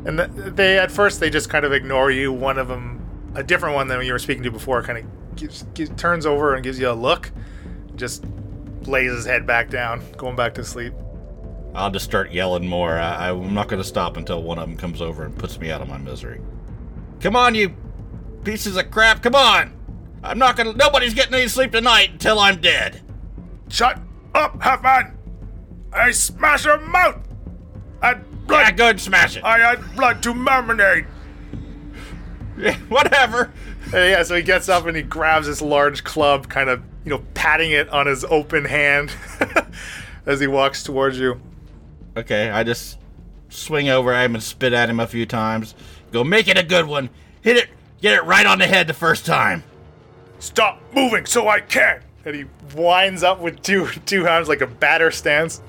And 0.06 0.20
they 0.20 0.78
at 0.78 0.92
first 0.92 1.20
they 1.20 1.30
just 1.30 1.50
kind 1.50 1.66
of 1.66 1.72
ignore 1.72 2.12
you. 2.12 2.32
One 2.32 2.58
of 2.58 2.68
them, 2.68 3.32
a 3.36 3.44
different 3.44 3.76
one 3.76 3.88
than 3.88 4.02
you 4.06 4.12
were 4.12 4.20
speaking 4.20 4.44
to 4.44 4.52
before, 4.52 4.84
kind 4.84 5.00
of 5.00 5.36
gives, 5.36 5.64
gives 5.74 5.92
turns 6.02 6.26
over 6.26 6.56
and 6.56 6.64
gives 6.64 6.80
you 6.80 6.90
a 6.90 6.94
look, 6.94 7.32
just 7.96 8.26
lays 8.84 9.12
his 9.12 9.26
head 9.26 9.48
back 9.48 9.70
down, 9.70 10.04
going 10.18 10.36
back 10.36 10.54
to 10.56 10.64
sleep. 10.64 10.94
I'll 11.74 11.90
just 11.90 12.06
start 12.06 12.32
yelling 12.32 12.68
more. 12.68 13.00
I, 13.00 13.32
I'm 13.32 13.54
not 13.54 13.68
gonna 13.68 13.84
stop 13.84 14.18
until 14.18 14.44
one 14.44 14.60
of 14.60 14.68
them 14.68 14.78
comes 14.78 15.02
over 15.02 15.26
and 15.26 15.38
puts 15.38 15.60
me 15.60 15.72
out 15.72 15.82
of 15.82 15.88
my 15.88 15.98
misery. 15.98 16.42
Come 17.20 17.36
on, 17.36 17.56
you 17.56 17.76
pieces 18.44 18.78
of 18.78 18.92
crap! 18.92 19.24
Come 19.24 19.36
on! 19.36 19.74
I'm 20.24 20.38
not 20.38 20.56
gonna. 20.56 20.74
Nobody's 20.74 21.14
getting 21.14 21.34
any 21.34 21.48
sleep 21.48 21.72
tonight 21.72 22.12
until 22.12 22.40
I'm 22.40 22.62
dead. 22.62 23.02
Shut 23.70 24.00
up, 24.36 24.60
Halfman. 24.60 25.16
I 25.92 26.12
smash 26.12 26.66
your 26.66 26.80
mouth. 26.80 27.28
I 28.02 28.16
blood. 28.48 28.60
Yeah, 28.62 28.72
go 28.72 28.84
ahead 28.86 28.96
and 28.96 29.02
smash 29.02 29.38
it. 29.38 29.44
I 29.44 29.60
had 29.60 29.96
blood 29.96 30.22
to 30.24 30.34
marinate. 30.34 31.06
Whatever. 32.90 33.52
And 33.86 33.94
yeah, 33.94 34.24
so 34.24 34.36
he 34.36 34.44
gets 34.44 34.70
up 34.70 34.86
and 34.86 34.96
he 34.96 35.04
grabs 35.04 35.48
this 35.48 35.62
large 35.62 36.04
club, 36.04 36.48
kind 36.50 36.70
of 36.70 36.82
you 37.06 37.10
know 37.10 37.24
patting 37.34 37.72
it 37.72 37.90
on 37.90 38.08
his 38.08 38.24
open 38.26 38.66
hand 38.66 39.14
as 40.26 40.40
he 40.40 40.48
walks 40.48 40.84
towards 40.84 41.20
you. 41.20 41.40
Okay, 42.16 42.50
I 42.50 42.64
just 42.64 43.00
swing 43.50 43.90
over 43.90 44.14
at 44.14 44.26
him 44.26 44.36
and 44.36 44.44
spit 44.44 44.74
at 44.74 44.90
him 44.90 45.00
a 45.00 45.08
few 45.08 45.26
times. 45.26 45.76
Go 46.12 46.24
make 46.24 46.48
it 46.48 46.58
a 46.58 46.64
good 46.64 46.86
one. 46.86 47.10
Hit 47.42 47.58
it. 47.58 47.70
Get 48.02 48.16
it 48.16 48.24
right 48.26 48.46
on 48.46 48.60
the 48.60 48.68
head 48.68 48.88
the 48.88 48.94
first 48.94 49.26
time. 49.26 49.64
Stop 50.40 50.82
moving 50.94 51.26
so 51.26 51.48
I 51.48 51.60
can. 51.62 52.02
and 52.26 52.36
he 52.36 52.46
winds 52.76 53.24
up 53.24 53.40
with 53.40 53.62
two 53.62 53.88
two 54.06 54.26
hands 54.26 54.48
like 54.48 54.62
a 54.62 54.68
batter 54.68 55.10
stance 55.12 55.62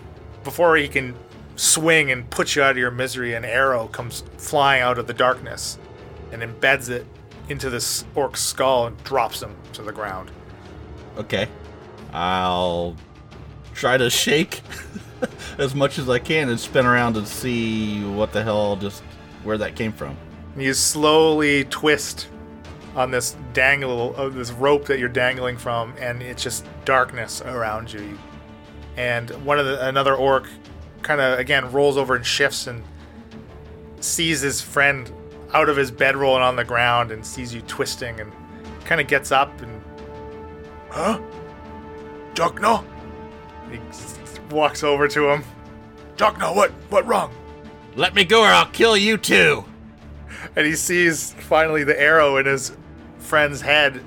before 0.43 0.77
he 0.77 0.89
can 0.89 1.15
swing 1.57 2.11
and 2.11 2.29
put 2.31 2.57
you 2.57 2.63
out 2.63 2.73
of 2.73 2.79
your 2.79 2.91
misery 2.91 3.35
an 3.35 3.45
arrow 3.45 3.87
comes 3.89 4.25
flying 4.37 4.83
out 4.83 4.99
of 4.99 5.07
the 5.07 5.15
darkness 5.15 5.79
and 6.33 6.43
embeds 6.43 6.89
it 6.91 7.07
into 7.49 7.71
this 7.71 8.05
orc's 8.15 8.41
skull 8.41 8.87
and 8.87 9.05
drops 9.05 9.43
him 9.43 9.55
to 9.73 9.83
the 9.83 9.93
ground 9.93 10.31
Okay. 11.17 11.49
I'll 12.13 12.97
try 13.75 13.97
to 13.97 14.11
shake 14.11 14.63
as 15.59 15.75
much 15.75 15.99
as 15.99 16.09
I 16.09 16.19
can 16.19 16.49
and 16.49 16.59
spin 16.59 16.87
around 16.87 17.17
and 17.17 17.27
see 17.27 18.05
what 18.05 18.33
the 18.33 18.43
hell 18.43 18.77
just 18.77 19.03
where 19.43 19.59
that 19.59 19.77
came 19.77 19.93
from. 19.93 20.17
you 20.57 20.73
slowly 20.75 21.65
twist 21.65 22.29
on 22.97 23.11
this 23.11 23.37
dangle 23.53 24.15
of 24.17 24.35
this 24.35 24.53
rope 24.53 24.87
that 24.87 24.99
you're 24.99 25.09
dangling 25.09 25.57
from 25.57 25.93
and 25.99 26.23
it's 26.23 26.43
just 26.43 26.65
darkness 26.85 27.43
around 27.43 27.93
you 27.93 28.17
and 28.97 29.31
one 29.45 29.59
of 29.59 29.67
the 29.67 29.85
another 29.89 30.15
orc 30.15 30.49
kind 31.05 31.21
of 31.21 31.39
again 31.39 31.71
rolls 31.71 31.97
over 31.97 32.17
and 32.17 32.27
shifts 32.27 32.67
and 32.67 32.83
sees 34.01 34.41
his 34.41 34.61
friend 34.61 35.11
out 35.53 35.69
of 35.69 35.77
his 35.77 35.91
bedroll 35.91 36.35
and 36.35 36.43
on 36.43 36.57
the 36.57 36.65
ground 36.65 37.13
and 37.13 37.25
sees 37.25 37.55
you 37.55 37.61
twisting 37.63 38.19
and 38.19 38.33
kind 38.85 39.01
of 39.01 39.07
gets 39.07 39.31
up 39.31 39.61
and 39.63 39.81
Huh? 40.91 41.21
Duckno? 42.35 42.85
he 43.71 43.79
walks 44.55 44.83
over 44.83 45.07
to 45.09 45.29
him 45.31 45.45
Duckno, 46.17 46.55
what? 46.55 46.71
What 46.91 47.07
wrong? 47.07 47.33
Let 47.97 48.15
me 48.15 48.25
go 48.25 48.43
or 48.43 48.47
I'll 48.49 48.67
kill 48.67 48.97
you 48.97 49.17
too. 49.17 49.65
and 50.57 50.67
he 50.67 50.75
sees 50.77 51.33
finally 51.35 51.85
the 51.85 52.01
arrow 52.01 52.37
in 52.37 52.47
his 52.47 52.77
friend's 53.19 53.61
head. 53.61 54.01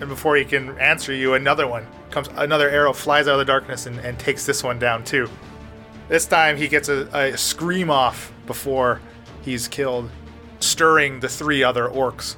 And 0.00 0.08
before 0.08 0.36
he 0.36 0.44
can 0.44 0.78
answer 0.78 1.12
you, 1.12 1.34
another 1.34 1.66
one 1.66 1.86
comes. 2.10 2.28
Another 2.36 2.68
arrow 2.68 2.92
flies 2.92 3.26
out 3.28 3.34
of 3.34 3.38
the 3.40 3.44
darkness 3.44 3.86
and, 3.86 3.98
and 4.00 4.18
takes 4.18 4.46
this 4.46 4.62
one 4.62 4.78
down 4.78 5.02
too. 5.04 5.28
This 6.12 6.26
time 6.26 6.58
he 6.58 6.68
gets 6.68 6.90
a, 6.90 7.08
a 7.14 7.38
scream 7.38 7.88
off 7.88 8.34
before 8.46 9.00
he's 9.40 9.66
killed, 9.66 10.10
stirring 10.60 11.20
the 11.20 11.28
three 11.30 11.64
other 11.64 11.88
orcs 11.88 12.36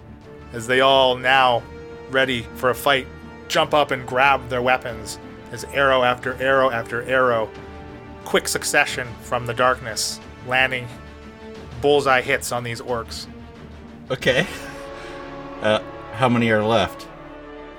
as 0.53 0.69
they 0.69 0.81
all 0.81 1.17
now 1.17 1.61
ready 2.09 2.43
for 2.55 2.71
a 2.71 2.75
fight 2.77 3.09
jump 3.49 3.75
up 3.75 3.91
and 3.91 4.07
grab 4.07 4.49
their 4.49 4.63
weapons 4.63 5.19
as 5.51 5.65
arrow 5.73 6.05
after 6.05 6.41
arrow 6.41 6.71
after 6.71 7.03
arrow, 7.03 7.51
quick 8.25 8.47
succession 8.47 9.09
from 9.23 9.45
the 9.45 9.55
darkness, 9.55 10.21
landing 10.47 10.87
bullseye 11.81 12.21
hits 12.21 12.53
on 12.53 12.63
these 12.63 12.81
orcs. 12.81 13.27
Okay. 14.09 14.47
Uh, 15.63 15.83
how 16.13 16.29
many 16.29 16.49
are 16.53 16.63
left? 16.63 17.09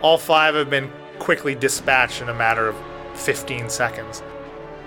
All 0.02 0.18
five 0.18 0.56
have 0.56 0.70
been 0.70 0.92
quickly 1.20 1.56
dispatched 1.56 2.22
in 2.22 2.28
a 2.28 2.34
matter 2.34 2.68
of 2.68 2.76
15 3.14 3.70
seconds. 3.70 4.22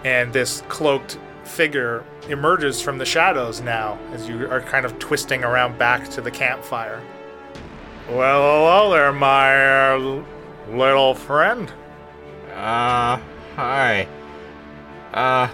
And 0.04 0.32
this 0.32 0.62
cloaked 0.68 1.18
figure 1.44 2.04
emerges 2.28 2.80
from 2.80 2.98
the 2.98 3.06
shadows 3.06 3.60
now 3.60 3.98
as 4.12 4.28
you 4.28 4.48
are 4.48 4.60
kind 4.60 4.84
of 4.84 4.98
twisting 4.98 5.44
around 5.44 5.78
back 5.78 6.08
to 6.10 6.20
the 6.20 6.30
campfire. 6.30 7.02
Well, 8.08 8.40
hello 8.40 8.90
there, 8.90 9.12
my 9.12 9.92
uh, 9.92 10.24
little 10.70 11.14
friend. 11.14 11.70
Uh, 12.54 13.18
hi. 13.56 14.08
Uh, 15.12 15.48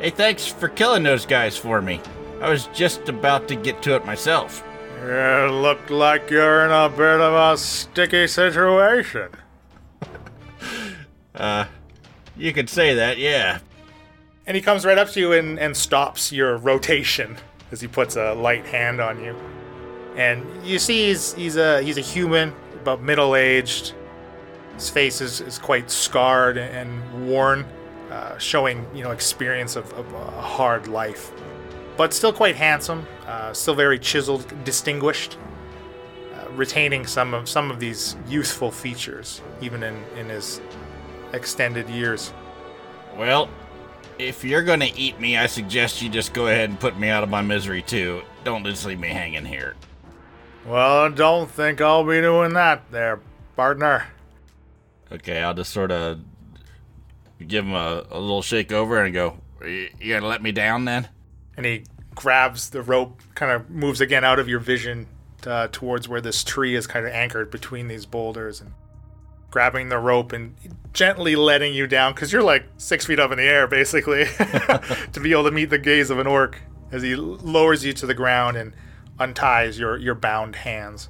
hey, 0.00 0.10
thanks 0.10 0.46
for 0.46 0.68
killing 0.68 1.02
those 1.02 1.26
guys 1.26 1.56
for 1.56 1.80
me. 1.80 2.00
I 2.40 2.48
was 2.48 2.66
just 2.68 3.08
about 3.08 3.48
to 3.48 3.56
get 3.56 3.82
to 3.82 3.94
it 3.96 4.04
myself. 4.06 4.64
You 5.02 5.50
look 5.50 5.90
like 5.90 6.30
you're 6.30 6.64
in 6.64 6.70
a 6.70 6.88
bit 6.88 7.20
of 7.20 7.32
a 7.34 7.56
sticky 7.58 8.26
situation. 8.26 9.30
Uh, 11.32 11.64
you 12.36 12.52
could 12.52 12.68
say 12.68 12.92
that, 12.92 13.16
yeah. 13.16 13.60
And 14.46 14.56
he 14.56 14.62
comes 14.62 14.84
right 14.84 14.98
up 14.98 15.10
to 15.10 15.20
you 15.20 15.32
and, 15.32 15.58
and 15.58 15.76
stops 15.76 16.32
your 16.32 16.56
rotation 16.56 17.36
as 17.70 17.80
he 17.80 17.86
puts 17.86 18.16
a 18.16 18.34
light 18.34 18.66
hand 18.66 19.00
on 19.00 19.22
you. 19.22 19.36
And 20.16 20.44
you 20.64 20.78
see 20.78 21.08
he's 21.08 21.34
he's 21.34 21.56
a 21.56 21.82
he's 21.82 21.98
a 21.98 22.02
human, 22.02 22.52
about 22.80 23.02
middle 23.02 23.36
aged. 23.36 23.94
His 24.74 24.90
face 24.90 25.20
is, 25.20 25.40
is 25.40 25.58
quite 25.58 25.90
scarred 25.90 26.56
and 26.56 27.28
worn, 27.28 27.66
uh, 28.10 28.38
showing 28.38 28.86
you 28.94 29.04
know 29.04 29.10
experience 29.10 29.76
of, 29.76 29.92
of 29.92 30.12
a 30.12 30.30
hard 30.42 30.88
life, 30.88 31.32
but 31.96 32.12
still 32.12 32.32
quite 32.32 32.56
handsome, 32.56 33.06
uh, 33.26 33.52
still 33.52 33.74
very 33.74 33.98
chiseled, 33.98 34.64
distinguished, 34.64 35.36
uh, 36.34 36.50
retaining 36.52 37.06
some 37.06 37.34
of 37.34 37.48
some 37.48 37.70
of 37.70 37.78
these 37.78 38.16
youthful 38.26 38.70
features 38.70 39.42
even 39.60 39.82
in 39.82 40.02
in 40.16 40.28
his 40.28 40.60
extended 41.32 41.88
years. 41.88 42.32
Well, 43.16 43.48
if 44.20 44.44
you're 44.44 44.62
gonna 44.62 44.90
eat 44.94 45.18
me, 45.18 45.36
I 45.36 45.46
suggest 45.46 46.02
you 46.02 46.08
just 46.08 46.32
go 46.32 46.46
ahead 46.46 46.68
and 46.68 46.78
put 46.78 46.98
me 46.98 47.08
out 47.08 47.22
of 47.22 47.28
my 47.28 47.42
misery 47.42 47.82
too. 47.82 48.22
Don't 48.44 48.64
just 48.64 48.84
leave 48.84 49.00
me 49.00 49.08
hanging 49.08 49.44
here. 49.44 49.74
Well, 50.66 51.04
I 51.04 51.08
don't 51.08 51.50
think 51.50 51.80
I'll 51.80 52.04
be 52.04 52.20
doing 52.20 52.52
that 52.52 52.90
there, 52.90 53.20
partner. 53.56 54.06
Okay, 55.10 55.42
I'll 55.42 55.54
just 55.54 55.72
sort 55.72 55.90
of 55.90 56.20
give 57.44 57.64
him 57.64 57.74
a, 57.74 58.04
a 58.10 58.20
little 58.20 58.42
shake 58.42 58.70
over 58.70 59.02
and 59.02 59.14
go, 59.14 59.38
you, 59.62 59.88
you 59.98 60.14
gonna 60.14 60.26
let 60.26 60.42
me 60.42 60.52
down 60.52 60.84
then? 60.84 61.08
And 61.56 61.64
he 61.64 61.84
grabs 62.14 62.70
the 62.70 62.82
rope, 62.82 63.20
kind 63.34 63.52
of 63.52 63.70
moves 63.70 64.00
again 64.00 64.24
out 64.24 64.38
of 64.38 64.48
your 64.48 64.60
vision 64.60 65.06
uh, 65.46 65.68
towards 65.72 66.08
where 66.08 66.20
this 66.20 66.44
tree 66.44 66.74
is 66.74 66.86
kind 66.86 67.06
of 67.06 67.12
anchored 67.12 67.50
between 67.50 67.88
these 67.88 68.04
boulders 68.04 68.60
and 68.60 68.72
grabbing 69.50 69.88
the 69.88 69.98
rope 69.98 70.32
and 70.32 70.54
gently 70.92 71.36
letting 71.36 71.72
you 71.74 71.86
down 71.86 72.12
because 72.14 72.32
you're 72.32 72.42
like 72.42 72.64
six 72.76 73.06
feet 73.06 73.18
up 73.20 73.30
in 73.30 73.38
the 73.38 73.44
air 73.44 73.66
basically 73.66 74.24
to 75.12 75.20
be 75.22 75.32
able 75.32 75.44
to 75.44 75.50
meet 75.50 75.66
the 75.70 75.78
gaze 75.78 76.10
of 76.10 76.18
an 76.18 76.26
orc 76.26 76.60
as 76.92 77.02
he 77.02 77.14
lowers 77.14 77.84
you 77.84 77.92
to 77.92 78.06
the 78.06 78.14
ground 78.14 78.56
and 78.56 78.72
unties 79.18 79.78
your, 79.78 79.96
your 79.96 80.14
bound 80.14 80.56
hands. 80.56 81.08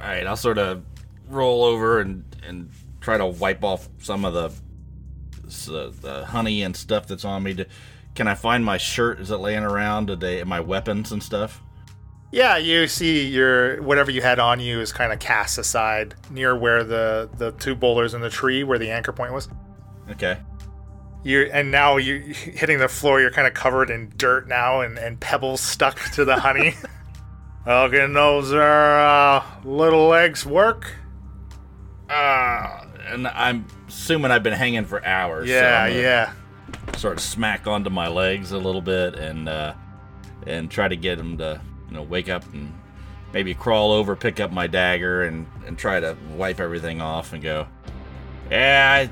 All 0.00 0.06
right, 0.08 0.26
I'll 0.26 0.36
sort 0.36 0.58
of 0.58 0.82
roll 1.28 1.64
over 1.64 2.00
and 2.00 2.24
and 2.46 2.70
try 3.00 3.16
to 3.18 3.26
wipe 3.26 3.62
off 3.64 3.88
some 3.98 4.24
of 4.24 4.34
the 4.34 4.50
s- 5.46 5.68
uh, 5.68 5.92
the 6.00 6.26
honey 6.26 6.62
and 6.62 6.76
stuff 6.76 7.06
that's 7.06 7.24
on 7.24 7.42
me. 7.42 7.64
Can 8.14 8.28
I 8.28 8.34
find 8.34 8.64
my 8.64 8.76
shirt? 8.78 9.20
Is 9.20 9.30
it 9.30 9.36
laying 9.36 9.62
around? 9.62 10.06
Did 10.06 10.20
they 10.20 10.42
my 10.44 10.60
weapons 10.60 11.12
and 11.12 11.22
stuff? 11.22 11.62
Yeah, 12.32 12.56
you 12.56 12.88
see 12.88 13.28
your 13.28 13.82
whatever 13.82 14.10
you 14.10 14.22
had 14.22 14.38
on 14.38 14.58
you 14.58 14.80
is 14.80 14.90
kind 14.90 15.12
of 15.12 15.18
cast 15.18 15.58
aside 15.58 16.14
near 16.30 16.56
where 16.56 16.82
the 16.82 17.28
the 17.36 17.52
two 17.52 17.74
boulders 17.74 18.14
in 18.14 18.22
the 18.22 18.30
tree 18.30 18.64
where 18.64 18.78
the 18.78 18.90
anchor 18.90 19.12
point 19.12 19.34
was. 19.34 19.50
Okay. 20.10 20.38
You 21.24 21.50
and 21.52 21.70
now 21.70 21.98
you 21.98 22.20
hitting 22.34 22.78
the 22.78 22.88
floor. 22.88 23.20
You're 23.20 23.30
kind 23.30 23.46
of 23.46 23.52
covered 23.52 23.90
in 23.90 24.14
dirt 24.16 24.48
now 24.48 24.80
and, 24.80 24.98
and 24.98 25.20
pebbles 25.20 25.60
stuck 25.60 26.00
to 26.12 26.24
the 26.24 26.40
honey. 26.40 26.74
well, 27.66 27.90
can 27.90 28.14
those 28.14 28.50
uh, 28.50 29.44
little 29.62 30.08
legs 30.08 30.46
work? 30.46 30.90
Uh, 32.08 32.86
and 33.08 33.28
I'm 33.28 33.66
assuming 33.88 34.30
I've 34.30 34.42
been 34.42 34.54
hanging 34.54 34.86
for 34.86 35.04
hours. 35.04 35.50
Yeah, 35.50 35.82
I'm 35.82 35.96
yeah. 35.96 36.32
Sort 36.96 37.18
of 37.18 37.20
smack 37.20 37.66
onto 37.66 37.90
my 37.90 38.08
legs 38.08 38.52
a 38.52 38.58
little 38.58 38.80
bit 38.80 39.16
and 39.16 39.50
uh, 39.50 39.74
and 40.46 40.70
try 40.70 40.88
to 40.88 40.96
get 40.96 41.18
him 41.18 41.36
to 41.36 41.60
you 41.92 41.98
know 41.98 42.04
wake 42.04 42.30
up 42.30 42.42
and 42.54 42.72
maybe 43.34 43.54
crawl 43.54 43.92
over, 43.92 44.16
pick 44.16 44.40
up 44.40 44.50
my 44.50 44.66
dagger 44.66 45.24
and 45.24 45.46
and 45.66 45.78
try 45.78 46.00
to 46.00 46.16
wipe 46.34 46.58
everything 46.58 47.02
off 47.02 47.34
and 47.34 47.42
go. 47.42 47.66
Yeah, 48.50 49.06
I 49.06 49.10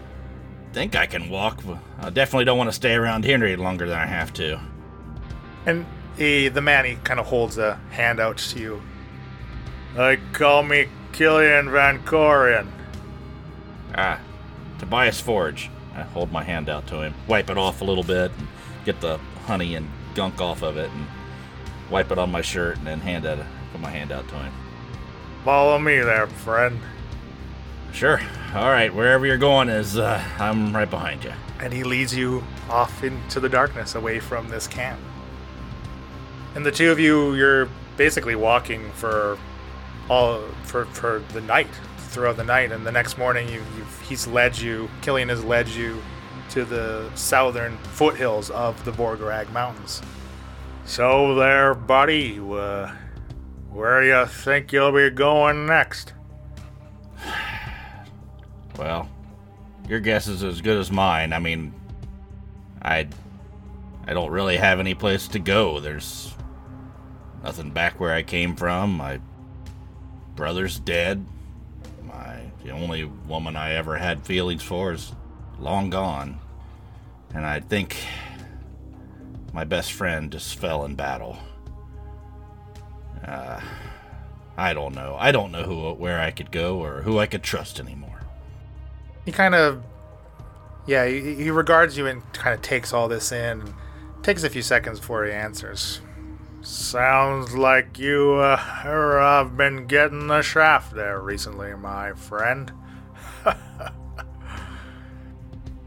think 0.73 0.97
I 0.97 1.05
can 1.05 1.29
walk. 1.29 1.61
but 1.67 1.79
I 1.99 2.09
definitely 2.09 2.47
don't 2.47 2.57
want 2.57 2.69
to 2.69 2.75
stay 2.75 2.95
around 2.95 3.25
here 3.25 3.37
any 3.37 3.57
longer 3.57 3.87
than 3.87 3.99
I 3.99 4.07
have 4.07 4.33
to. 4.35 4.61
And 5.67 5.85
he, 6.17 6.49
the 6.49 6.63
man, 6.63 6.87
he 6.87 6.95
kind 7.05 7.21
of 7.21 7.27
holds 7.27 7.59
a 7.59 7.75
hand 7.91 8.19
out 8.19 8.39
to 8.39 8.59
you. 8.59 8.83
They 9.95 10.19
call 10.33 10.63
me 10.63 10.89
Killian 11.13 11.71
Van 11.71 12.03
Corian. 12.05 12.69
Ah, 13.95 14.21
Tobias 14.79 15.21
Forge. 15.21 15.69
I 15.95 16.03
hold 16.03 16.33
my 16.33 16.45
hand 16.45 16.71
out 16.71 16.87
to 16.87 17.03
him, 17.03 17.15
wipe 17.27 17.51
it 17.51 17.59
off 17.59 17.83
a 17.83 17.85
little 17.85 18.05
bit, 18.05 18.31
and 18.39 18.49
get 18.87 19.01
the 19.01 19.19
honey 19.45 19.75
and 19.75 19.91
gunk 20.15 20.41
off 20.41 20.63
of 20.63 20.77
it, 20.77 20.91
and 20.91 21.07
wipe 21.91 22.11
it 22.13 22.19
on 22.19 22.31
my 22.31 22.41
shirt, 22.41 22.79
and 22.79 22.87
then 22.87 23.01
hand 23.01 23.25
it, 23.25 23.39
put 23.73 23.81
my 23.81 23.91
hand 23.91 24.13
out 24.13 24.29
to 24.29 24.35
him. 24.37 24.53
Follow 25.45 25.79
me 25.79 25.99
there, 26.01 26.27
friend. 26.27 26.81
Sure. 27.93 28.21
All 28.55 28.69
right. 28.71 28.95
Wherever 28.95 29.27
you're 29.27 29.37
going 29.39 29.69
is, 29.69 29.99
uh, 29.99 30.23
I'm 30.39 30.75
right 30.75 30.89
behind 30.89 31.25
you. 31.25 31.33
and 31.61 31.73
he 31.73 31.83
leads 31.85 32.15
you 32.17 32.43
off 32.71 33.03
into 33.05 33.41
the 33.41 33.49
darkness 33.49 33.95
away 33.95 34.21
from 34.21 34.49
this 34.49 34.67
camp. 34.67 35.01
And 36.55 36.65
the 36.65 36.71
two 36.73 36.91
of 36.91 36.99
you, 36.99 37.35
you're 37.35 37.69
basically 37.97 38.35
walking 38.35 38.91
for 38.93 39.39
all 40.09 40.41
for 40.65 40.87
for 40.87 41.23
the 41.33 41.41
night 41.41 41.69
throughout 41.99 42.37
the 42.37 42.45
night. 42.45 42.73
And 42.73 42.87
the 42.87 42.93
next 42.93 43.19
morning, 43.19 43.49
you 43.49 43.63
you've, 43.77 44.01
he's 44.09 44.27
led 44.27 44.59
you. 44.59 44.89
Killian 45.03 45.29
has 45.29 45.45
led 45.45 45.69
you 45.69 46.03
to 46.51 46.65
the 46.65 47.11
southern 47.15 47.77
foothills 47.79 48.51
of 48.51 48.83
the 48.85 48.93
Borgarag 48.93 49.53
Mountains. 49.53 50.03
So 50.85 51.35
there, 51.35 51.75
buddy. 51.75 52.39
Uh, 52.41 52.93
where 53.71 54.03
you 54.03 54.27
think 54.27 54.73
you'll 54.73 54.93
be 54.93 55.11
going 55.11 55.67
next? 55.67 56.13
Well, 58.79 59.11
your 59.87 60.01
guess 60.01 60.27
is 60.27 60.43
as 60.43 60.63
good 60.63 60.79
as 60.79 60.91
mine. 60.91 61.35
I 61.35 61.39
mean, 61.39 61.75
I, 62.81 63.09
I 64.07 64.15
don't 64.15 64.31
really 64.31 64.57
have 64.57 64.81
any 64.81 64.95
place 64.95 65.29
to 65.29 65.39
go. 65.39 65.81
There's 65.81 66.35
nothing 67.43 67.73
back 67.73 68.01
where 68.01 68.15
I 68.15 68.23
came 68.23 68.57
from. 68.57 68.97
My 68.97 69.21
brother's 70.35 70.79
dead. 70.79 71.27
My 72.05 72.41
the 72.65 72.71
only 72.71 73.05
woman 73.05 73.55
I 73.55 73.75
ever 73.75 73.99
had 73.99 74.25
feelings 74.25 74.63
for 74.63 74.93
is 74.93 75.13
long 75.59 75.91
gone, 75.91 76.41
and 77.35 77.45
I 77.45 77.61
think 77.61 77.97
my 79.53 79.65
best 79.65 79.93
friend 79.93 80.31
just 80.33 80.57
fell 80.59 80.85
in 80.85 80.95
battle. 80.95 81.39
Uh, 83.25 83.61
I 84.57 84.73
don't 84.75 84.95
know. 84.95 85.17
I 85.19 85.33
don't 85.33 85.53
know 85.53 85.63
who 85.63 85.93
where 85.95 86.21
I 86.21 86.31
could 86.31 86.51
go 86.51 86.79
or 86.83 87.03
who 87.03 87.19
I 87.19 87.27
could 87.27 87.43
trust 87.43 87.81
anymore. 87.81 88.21
he 89.25 89.33
kind 89.33 89.55
of 89.55 89.83
yeah 90.87 91.07
he, 91.07 91.35
he 91.35 91.51
regards 91.51 91.97
you 91.97 92.07
and 92.07 92.23
kind 92.33 92.55
of 92.55 92.63
takes 92.63 92.93
all 92.93 93.09
this 93.09 93.33
in 93.33 93.61
and 93.61 93.75
takes 94.23 94.43
a 94.45 94.51
few 94.51 94.63
seconds 94.63 94.99
before 95.01 95.25
he 95.27 95.33
answers 95.33 96.01
sounds 96.63 97.55
like 97.57 97.99
you 97.99 98.35
uh, 98.35 98.57
have 98.57 99.57
been 99.57 99.87
getting 99.87 100.27
the 100.27 100.43
shaft 100.43 100.95
there 100.95 101.21
recently 101.21 101.75
my 101.75 102.13
friend 102.13 102.73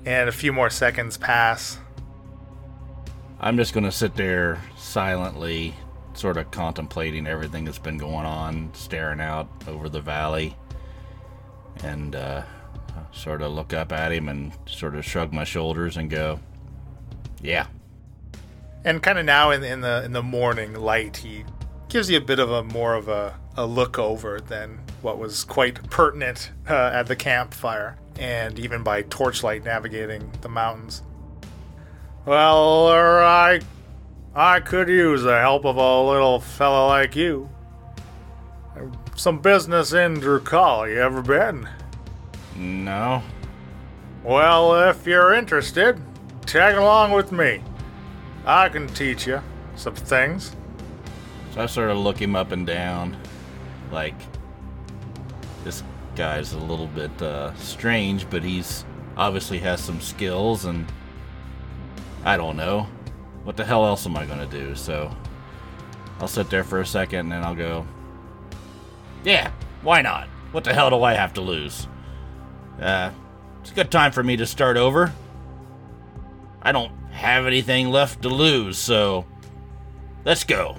and 0.06 0.28
a 0.30 0.32
few 0.32 0.52
more 0.54 0.70
seconds 0.70 1.18
pass 1.18 1.78
I'm 3.44 3.58
just 3.58 3.74
gonna 3.74 3.92
sit 3.92 4.16
there 4.16 4.62
silently, 4.78 5.74
sort 6.14 6.38
of 6.38 6.50
contemplating 6.52 7.28
everything 7.28 7.66
that's 7.66 7.78
been 7.78 7.98
going 7.98 8.26
on, 8.26 8.70
staring 8.72 9.20
out 9.20 9.50
over 9.68 9.90
the 9.90 10.00
valley, 10.00 10.56
and 11.84 12.16
uh, 12.16 12.44
sort 13.12 13.42
of 13.42 13.52
look 13.52 13.74
up 13.74 13.92
at 13.92 14.14
him 14.14 14.30
and 14.30 14.54
sort 14.66 14.96
of 14.96 15.04
shrug 15.04 15.34
my 15.34 15.44
shoulders 15.44 15.98
and 15.98 16.10
go, 16.10 16.40
"Yeah." 17.42 17.68
And 18.86 19.04
kind 19.04 19.20
of 19.20 19.26
now 19.26 19.52
in, 19.52 19.62
in 19.62 19.82
the 19.82 20.06
in 20.06 20.14
the 20.14 20.24
morning 20.24 20.76
light, 20.76 21.18
he 21.18 21.44
gives 21.90 22.10
you 22.10 22.20
a 22.20 22.22
bit 22.22 22.40
of 22.40 22.50
a 22.50 22.64
more 22.64 22.96
of 22.96 23.10
a, 23.10 23.38
a 23.58 23.66
look 23.66 24.00
over 24.00 24.40
than 24.40 24.80
what 25.02 25.18
was 25.18 25.44
quite 25.44 25.90
pertinent 25.90 26.50
uh, 26.70 26.92
at 26.94 27.08
the 27.08 27.16
campfire, 27.18 27.98
and 28.18 28.58
even 28.58 28.84
by 28.84 29.02
torchlight 29.02 29.66
navigating 29.66 30.32
the 30.40 30.50
mountains. 30.50 31.04
Well, 32.26 32.88
I 32.88 33.60
I 34.34 34.62
could 34.62 34.88
use 34.88 35.24
the 35.24 35.40
help 35.40 35.66
of 35.66 35.76
a 35.76 36.02
little 36.02 36.40
fella 36.40 36.88
like 36.88 37.16
you. 37.16 37.50
Some 39.16 39.40
business 39.40 39.94
in 39.94 40.16
Drukal, 40.16 40.90
you 40.90 41.02
ever 41.02 41.22
been? 41.22 41.68
No. 42.56 43.22
Well, 44.24 44.90
if 44.90 45.06
you're 45.06 45.34
interested, 45.34 46.00
tag 46.46 46.76
along 46.76 47.12
with 47.12 47.32
me. 47.32 47.62
I 48.46 48.70
can 48.70 48.88
teach 48.88 49.28
you 49.28 49.42
some 49.76 49.96
things. 49.96 50.56
So 51.54 51.62
I 51.62 51.66
sort 51.66 51.90
of 51.90 51.98
look 51.98 52.22
him 52.22 52.36
up 52.36 52.52
and 52.52 52.66
down, 52.66 53.18
like 53.92 54.16
this 55.64 55.84
guy's 56.16 56.54
a 56.54 56.58
little 56.58 56.88
bit 56.88 57.22
uh, 57.22 57.54
strange, 57.56 58.30
but 58.30 58.44
he's 58.44 58.86
obviously 59.18 59.60
has 59.60 59.82
some 59.82 60.02
skills, 60.02 60.66
and 60.66 60.88
I 62.26 62.38
don't 62.38 62.58
know 62.58 62.88
what 63.44 63.58
the 63.58 63.66
hell 63.66 63.86
else 63.86 64.06
am 64.06 64.18
I 64.18 64.26
gonna 64.26 64.46
do? 64.46 64.76
So 64.76 65.16
I'll 66.20 66.28
sit 66.28 66.50
there 66.50 66.64
for 66.64 66.80
a 66.80 66.86
second, 66.86 67.20
and 67.20 67.32
then 67.32 67.44
I'll 67.44 67.56
go. 67.56 67.86
Yeah, 69.24 69.52
why 69.82 70.02
not? 70.02 70.28
What 70.52 70.64
the 70.64 70.74
hell 70.74 70.90
do 70.90 71.04
I 71.04 71.14
have 71.14 71.34
to 71.34 71.42
lose? 71.42 71.88
Uh, 72.80 73.12
it's 73.62 73.72
a 73.72 73.76
good 73.76 73.92
time 73.92 74.12
for 74.12 74.24
me 74.24 74.36
to 74.38 74.46
start 74.46 74.78
over. 74.78 75.14
I 76.62 76.72
don't 76.72 76.94
have 77.12 77.46
anything 77.46 77.90
left 77.90 78.22
to 78.22 78.30
lose, 78.30 78.78
so 78.78 79.26
let's 80.26 80.44
go. 80.44 80.78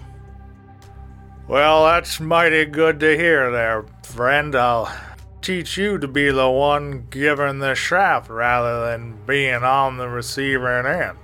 Well, 1.47 1.85
that's 1.85 2.21
mighty 2.21 2.65
good 2.65 3.01
to 3.01 3.17
hear 3.17 3.51
there, 3.51 3.85
friend. 4.03 4.55
I'll 4.55 4.95
teach 5.43 5.77
you 5.77 5.99
to 5.99 6.09
be 6.09 6.31
the 6.31 6.49
one 6.49 7.07
giving 7.11 7.59
the 7.59 7.75
shaft 7.75 8.31
rather 8.31 8.87
than 8.87 9.19
being 9.27 9.63
on 9.63 9.99
the 9.99 10.09
receiving 10.09 10.87
end. 10.87 11.24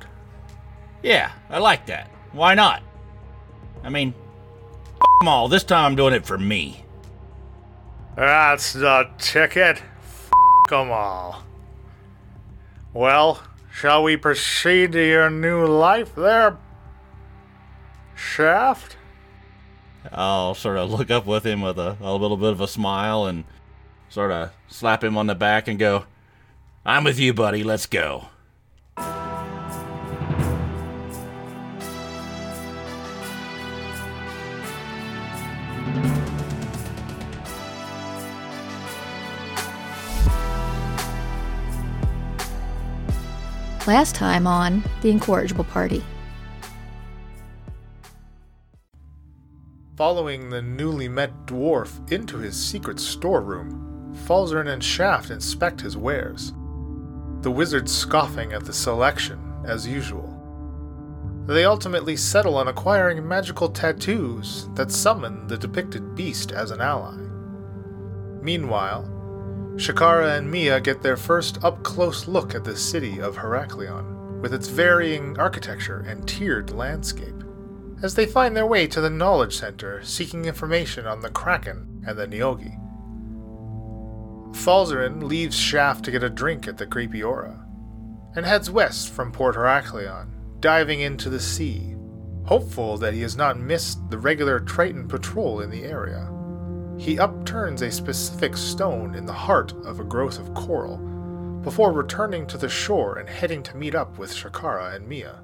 Yeah, 1.03 1.33
I 1.49 1.59
like 1.59 1.87
that. 1.87 2.11
Why 2.33 2.55
not? 2.55 2.83
I 3.83 3.89
mean, 3.89 4.15
f 4.97 5.07
them 5.21 5.29
all. 5.29 5.49
This 5.49 5.65
time 5.65 5.85
I'm 5.85 5.97
doing 5.97 6.15
it 6.15 6.27
for 6.27 6.39
me. 6.39 6.85
That's 8.17 8.73
the 8.73 9.09
ticket. 9.19 9.83
F 10.03 10.31
them 10.69 10.91
all. 10.91 11.43
Well, 12.93 13.43
shall 13.73 14.03
we 14.03 14.17
proceed 14.17 14.93
to 14.93 15.05
your 15.05 15.31
new 15.31 15.65
life 15.67 16.15
there, 16.15 16.59
Shaft? 18.15 18.97
I'll 20.13 20.55
sort 20.55 20.77
of 20.77 20.91
look 20.91 21.11
up 21.11 21.27
with 21.27 21.45
him 21.45 21.61
with 21.61 21.79
a, 21.79 21.97
a 22.01 22.15
little 22.15 22.37
bit 22.37 22.53
of 22.53 22.61
a 22.61 22.69
smile 22.69 23.27
and 23.27 23.45
sort 24.09 24.33
of 24.33 24.51
slap 24.69 25.05
him 25.05 25.17
on 25.17 25.27
the 25.27 25.35
back 25.35 25.69
and 25.69 25.79
go, 25.79 26.05
I'm 26.85 27.05
with 27.05 27.19
you, 27.19 27.33
buddy. 27.33 27.63
Let's 27.63 27.87
go. 27.87 28.27
Last 43.91 44.15
time 44.15 44.47
on 44.47 44.85
The 45.03 45.11
Incorrigible 45.11 45.65
Party. 45.65 46.05
Following 49.97 50.49
the 50.49 50.63
newly 50.63 51.09
met 51.09 51.33
dwarf 51.47 52.13
into 52.13 52.39
his 52.39 52.55
secret 52.55 53.01
storeroom, 53.01 54.15
Falzarin 54.29 54.73
and 54.73 54.85
Shaft 54.85 55.31
inspect 55.31 55.81
his 55.81 55.97
wares. 55.97 56.53
The 57.41 57.51
wizard 57.51 57.89
scoffing 57.89 58.53
at 58.53 58.65
the 58.65 58.73
selection, 58.73 59.41
as 59.67 59.89
usual. 59.89 60.41
They 61.49 61.65
ultimately 61.65 62.15
settle 62.15 62.59
on 62.59 62.69
acquiring 62.69 63.27
magical 63.27 63.69
tattoos 63.69 64.69
that 64.77 64.93
summon 64.93 65.49
the 65.49 65.59
depicted 65.59 66.15
beast 66.15 66.53
as 66.53 66.71
an 66.71 66.81
ally. 66.81 67.17
Meanwhile, 68.41 69.20
Shakara 69.77 70.37
and 70.37 70.51
Mia 70.51 70.81
get 70.81 71.03
their 71.03 71.17
first 71.17 71.65
up 71.65 71.83
close 71.83 72.29
look 72.29 72.55
at 72.55 72.65
the 72.65 72.77
city 72.77 73.21
of 73.21 73.37
Heraklion, 73.37 74.41
with 74.43 74.53
its 74.53 74.69
varying 74.69 75.39
architecture 75.39 76.01
and 76.01 76.29
tiered 76.29 76.73
landscape, 76.73 77.45
as 78.03 78.15
they 78.15 78.27
find 78.27 78.57
their 78.57 78.67
way 78.67 78.87
to 78.89 79.01
the 79.01 79.09
Knowledge 79.09 79.57
Center 79.57 80.03
seeking 80.03 80.45
information 80.45 81.07
on 81.07 81.21
the 81.21 81.31
Kraken 81.31 82.05
and 82.07 82.19
the 82.19 82.27
Nyogi. 82.27 82.77
Falzarin 84.55 85.23
leaves 85.23 85.57
Shaft 85.57 86.05
to 86.05 86.11
get 86.11 86.25
a 86.25 86.29
drink 86.29 86.69
at 86.69 86.77
the 86.77 86.87
Creepy 86.87 87.23
Aura, 87.23 87.65
and 88.35 88.45
heads 88.45 88.71
west 88.71 89.11
from 89.11 89.33
Port 89.33 89.57
Heraklion, 89.57 90.29
diving 90.61 91.01
into 91.01 91.31
the 91.31 91.41
sea, 91.41 91.95
hopeful 92.45 92.99
that 92.99 93.15
he 93.15 93.23
has 93.23 93.37
not 93.37 93.59
missed 93.59 94.11
the 94.11 94.19
regular 94.19 94.61
Triton 94.61 95.09
patrol 95.09 95.61
in 95.61 95.71
the 95.71 95.85
area 95.85 96.29
he 97.01 97.19
upturns 97.19 97.81
a 97.81 97.91
specific 97.91 98.55
stone 98.55 99.15
in 99.15 99.25
the 99.25 99.33
heart 99.33 99.73
of 99.87 100.01
a 100.01 100.05
growth 100.05 100.39
of 100.39 100.53
coral, 100.53 100.99
before 101.63 101.93
returning 101.93 102.47
to 102.47 102.59
the 102.59 102.69
shore 102.69 103.19
and 103.19 103.27
heading 103.27 103.63
to 103.63 103.75
meet 103.75 103.95
up 103.95 104.19
with 104.19 104.31
Shakara 104.35 104.95
and 104.95 105.09
Mia. 105.09 105.41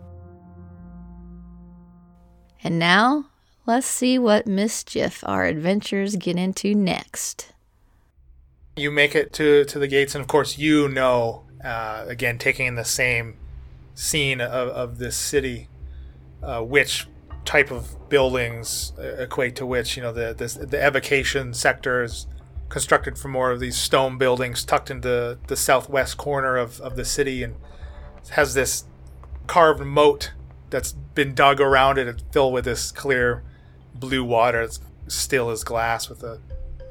And 2.62 2.78
now, 2.78 3.30
let's 3.64 3.86
see 3.86 4.18
what 4.18 4.46
mischief 4.46 5.24
our 5.26 5.46
adventurers 5.46 6.16
get 6.16 6.36
into 6.36 6.74
next. 6.74 7.54
You 8.76 8.90
make 8.90 9.14
it 9.14 9.32
to, 9.32 9.64
to 9.64 9.78
the 9.78 9.88
gates, 9.88 10.14
and 10.14 10.20
of 10.20 10.28
course, 10.28 10.58
you 10.58 10.90
know, 10.90 11.46
uh, 11.64 12.04
again, 12.06 12.36
taking 12.36 12.66
in 12.66 12.74
the 12.74 12.84
same 12.84 13.38
scene 13.94 14.42
of, 14.42 14.68
of 14.68 14.98
this 14.98 15.16
city, 15.16 15.68
uh, 16.42 16.60
which 16.60 17.06
type 17.46 17.70
of 17.70 18.08
buildings 18.10 18.92
uh, 18.98 19.22
equate 19.22 19.56
to 19.56 19.64
which 19.64 19.96
you 19.96 20.02
know 20.02 20.12
the 20.12 20.34
this, 20.36 20.54
the 20.54 20.82
evocation 20.82 21.54
sector 21.54 22.02
is 22.02 22.26
constructed 22.68 23.16
from 23.16 23.30
more 23.30 23.52
of 23.52 23.60
these 23.60 23.76
stone 23.76 24.18
buildings 24.18 24.64
tucked 24.64 24.90
into 24.90 25.38
the 25.46 25.56
southwest 25.56 26.16
corner 26.16 26.56
of, 26.56 26.80
of 26.80 26.96
the 26.96 27.04
city 27.04 27.44
and 27.44 27.54
has 28.30 28.54
this 28.54 28.84
carved 29.46 29.80
moat 29.80 30.32
that's 30.68 30.92
been 30.92 31.32
dug 31.32 31.60
around 31.60 31.96
it 31.96 32.08
and 32.08 32.20
filled 32.32 32.52
with 32.52 32.64
this 32.64 32.90
clear 32.90 33.44
blue 33.94 34.24
water 34.24 34.60
it's 34.62 34.80
still 35.06 35.48
as 35.48 35.62
glass 35.62 36.08
with 36.08 36.24
a 36.24 36.40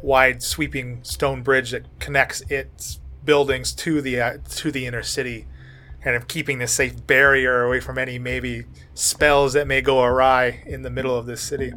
wide 0.01 0.41
sweeping 0.41 1.03
stone 1.03 1.43
bridge 1.43 1.71
that 1.71 1.83
connects 1.99 2.39
its 2.49 3.01
buildings 3.25 3.73
to 3.73 4.01
the 4.01 4.21
uh, 4.21 4.37
to 4.49 4.71
the 4.71 4.85
inner 4.85 5.03
city 5.03 5.45
kind 6.05 6.15
of 6.15 6.27
keeping 6.27 6.59
this 6.59 6.71
safe 6.71 7.07
barrier 7.07 7.63
away 7.63 7.79
from 7.79 7.97
any 7.97 8.19
maybe 8.19 8.63
spells 8.93 9.53
that 9.53 9.65
may 9.65 9.81
go 9.81 10.03
awry 10.03 10.61
in 10.67 10.83
the 10.83 10.89
middle 10.89 11.17
of 11.17 11.25
this 11.25 11.41
city. 11.41 11.73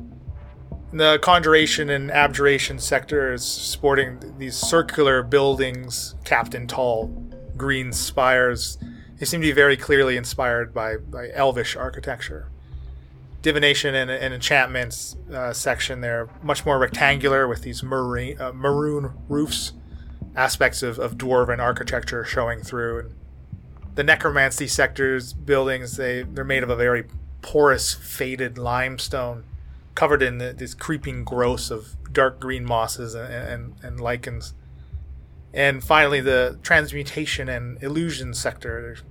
The 0.92 1.18
conjuration 1.22 1.88
and 1.88 2.10
abjuration 2.10 2.78
sector 2.78 3.32
is 3.32 3.42
sporting 3.42 4.20
these 4.36 4.54
circular 4.54 5.22
buildings 5.22 6.14
capped 6.24 6.54
in 6.54 6.66
tall 6.66 7.06
green 7.56 7.90
spires. 7.90 8.76
They 9.18 9.24
seem 9.24 9.40
to 9.40 9.46
be 9.46 9.52
very 9.52 9.78
clearly 9.78 10.18
inspired 10.18 10.74
by, 10.74 10.98
by 10.98 11.30
elvish 11.32 11.74
architecture. 11.74 12.50
Divination 13.40 13.94
and, 13.94 14.10
and 14.10 14.34
enchantments 14.34 15.16
uh, 15.32 15.54
section 15.54 16.02
there, 16.02 16.28
much 16.42 16.66
more 16.66 16.78
rectangular 16.78 17.48
with 17.48 17.62
these 17.62 17.82
marine, 17.82 18.38
uh, 18.38 18.52
maroon 18.52 19.14
roofs, 19.26 19.72
aspects 20.36 20.82
of, 20.82 20.98
of 20.98 21.16
dwarven 21.16 21.60
architecture 21.60 22.24
showing 22.24 22.60
through. 22.60 22.98
And 22.98 23.14
the 23.98 24.04
necromancy 24.04 24.68
sectors 24.68 25.32
buildings 25.32 25.96
they 25.96 26.22
they're 26.22 26.44
made 26.44 26.62
of 26.62 26.70
a 26.70 26.76
very 26.76 27.02
porous 27.42 27.94
faded 27.94 28.56
limestone 28.56 29.42
covered 29.96 30.22
in 30.22 30.38
these 30.56 30.72
creeping 30.72 31.24
growths 31.24 31.68
of 31.68 31.96
dark 32.12 32.38
green 32.38 32.64
mosses 32.64 33.16
and, 33.16 33.32
and, 33.32 33.74
and 33.82 34.00
lichens. 34.00 34.54
And 35.52 35.82
finally 35.82 36.20
the 36.20 36.60
transmutation 36.62 37.48
and 37.48 37.82
illusion 37.82 38.34
sector 38.34 38.80
they're 38.80 39.04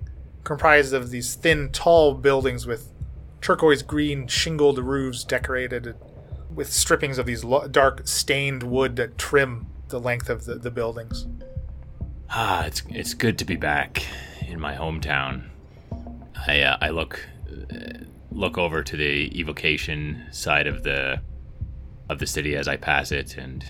comprised 0.45 0.93
of 0.93 1.10
these 1.10 1.36
thin 1.36 1.69
tall 1.73 2.13
buildings 2.13 2.65
with 2.65 2.93
turquoise 3.41 3.84
green 3.84 4.26
shingled 4.26 4.80
roofs 4.80 5.26
decorated 5.26 5.95
with 6.50 6.71
strippings 6.71 7.17
of 7.17 7.26
these 7.26 7.43
lo- 7.43 7.67
dark 7.67 8.08
stained 8.08 8.63
wood 8.63 8.95
that 8.95 9.17
trim 9.17 9.67
the 9.89 10.00
length 10.00 10.30
of 10.30 10.45
the, 10.45 10.56
the 10.56 10.71
buildings. 10.71 11.28
Ah, 12.30 12.63
it's 12.63 12.84
it's 12.88 13.13
good 13.13 13.38
to 13.39 13.43
be 13.43 13.58
back 13.58 14.06
in 14.47 14.60
my 14.60 14.75
hometown. 14.75 15.49
I 16.47 16.62
uh, 16.62 16.77
I 16.81 16.89
look 16.89 17.27
uh, 17.51 18.05
look 18.31 18.57
over 18.57 18.81
to 18.83 18.97
the 18.97 19.39
evocation 19.39 20.25
side 20.31 20.67
of 20.67 20.83
the 20.83 21.21
of 22.10 22.19
the 22.19 22.27
city 22.27 22.55
as 22.55 22.67
I 22.67 22.77
pass 22.77 23.12
it 23.12 23.38
and 23.38 23.65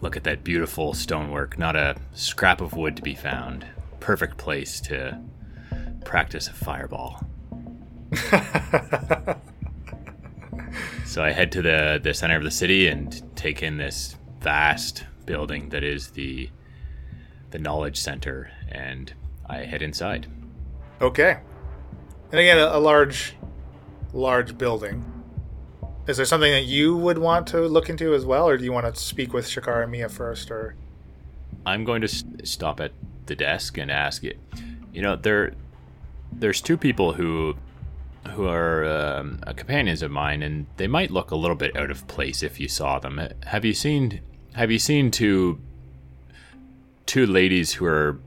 look 0.00 0.16
at 0.16 0.24
that 0.24 0.44
beautiful 0.44 0.94
stonework. 0.94 1.58
Not 1.58 1.76
a 1.76 1.96
scrap 2.12 2.60
of 2.60 2.74
wood 2.74 2.96
to 2.96 3.02
be 3.02 3.14
found. 3.14 3.66
Perfect 4.00 4.36
place 4.36 4.80
to 4.82 5.20
practice 6.04 6.48
a 6.48 6.52
fireball. 6.52 7.20
so 11.04 11.22
I 11.22 11.30
head 11.32 11.50
to 11.52 11.62
the 11.62 12.00
the 12.02 12.14
center 12.14 12.36
of 12.36 12.44
the 12.44 12.50
city 12.50 12.88
and 12.88 13.22
take 13.36 13.62
in 13.62 13.78
this 13.78 14.16
vast 14.40 15.04
building 15.26 15.68
that 15.70 15.84
is 15.84 16.10
the 16.10 16.50
the 17.50 17.58
knowledge 17.58 17.98
center 17.98 18.50
and 18.70 19.12
I 19.48 19.58
head 19.58 19.82
inside. 19.82 20.26
Okay. 21.00 21.38
And 22.30 22.40
again, 22.40 22.58
a, 22.58 22.76
a 22.76 22.80
large, 22.80 23.36
large 24.12 24.58
building. 24.58 25.04
Is 26.06 26.16
there 26.16 26.26
something 26.26 26.52
that 26.52 26.64
you 26.64 26.96
would 26.96 27.18
want 27.18 27.46
to 27.48 27.60
look 27.60 27.90
into 27.90 28.14
as 28.14 28.24
well, 28.24 28.48
or 28.48 28.56
do 28.56 28.64
you 28.64 28.72
want 28.72 28.92
to 28.92 29.00
speak 29.00 29.32
with 29.32 29.46
Shakara 29.46 29.82
and 29.82 29.92
Mia 29.92 30.08
first, 30.08 30.50
or? 30.50 30.74
I'm 31.66 31.84
going 31.84 32.00
to 32.00 32.08
s- 32.08 32.24
stop 32.44 32.80
at 32.80 32.92
the 33.26 33.36
desk 33.36 33.76
and 33.76 33.90
ask 33.90 34.24
it. 34.24 34.38
You 34.92 35.02
know, 35.02 35.16
there, 35.16 35.52
there's 36.32 36.62
two 36.62 36.78
people 36.78 37.12
who, 37.12 37.56
who 38.30 38.46
are 38.46 38.86
um, 38.86 39.38
companions 39.56 40.02
of 40.02 40.10
mine, 40.10 40.42
and 40.42 40.66
they 40.78 40.86
might 40.86 41.10
look 41.10 41.30
a 41.30 41.36
little 41.36 41.56
bit 41.56 41.76
out 41.76 41.90
of 41.90 42.06
place 42.06 42.42
if 42.42 42.58
you 42.58 42.68
saw 42.68 42.98
them. 42.98 43.20
Have 43.44 43.66
you 43.66 43.74
seen? 43.74 44.20
Have 44.54 44.70
you 44.70 44.78
seen 44.78 45.10
two, 45.10 45.60
two 47.04 47.26
ladies 47.26 47.74
who 47.74 47.84
are 47.84 48.18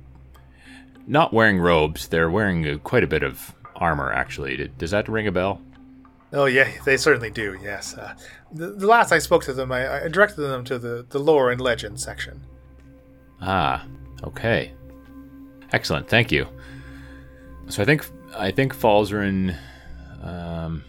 not 1.07 1.33
wearing 1.33 1.59
robes? 1.59 2.07
They're 2.07 2.29
wearing 2.29 2.67
uh, 2.67 2.77
quite 2.79 3.03
a 3.03 3.07
bit 3.07 3.23
of 3.23 3.53
armor, 3.75 4.11
actually. 4.11 4.57
Did- 4.57 4.77
Does 4.77 4.91
that 4.91 5.07
ring 5.09 5.27
a 5.27 5.31
bell? 5.31 5.61
Oh 6.33 6.45
yeah, 6.45 6.69
they 6.85 6.95
certainly 6.95 7.29
do. 7.29 7.57
Yes. 7.61 7.97
Uh, 7.97 8.13
the, 8.53 8.67
the 8.67 8.87
last 8.87 9.11
I 9.11 9.19
spoke 9.19 9.43
to 9.45 9.53
them, 9.53 9.71
I, 9.71 10.05
I 10.05 10.07
directed 10.07 10.41
them 10.41 10.63
to 10.65 10.79
the 10.79 11.05
the 11.09 11.19
lore 11.19 11.51
and 11.51 11.59
legend 11.59 11.99
section. 11.99 12.41
Ah, 13.41 13.85
okay. 14.23 14.71
Excellent, 15.73 16.07
thank 16.07 16.31
you. 16.31 16.47
So 17.67 17.81
I 17.81 17.85
think 17.85 18.05
I 18.37 18.49
think 18.51 18.73
Falzarin, 18.73 19.57
um, 20.23 20.83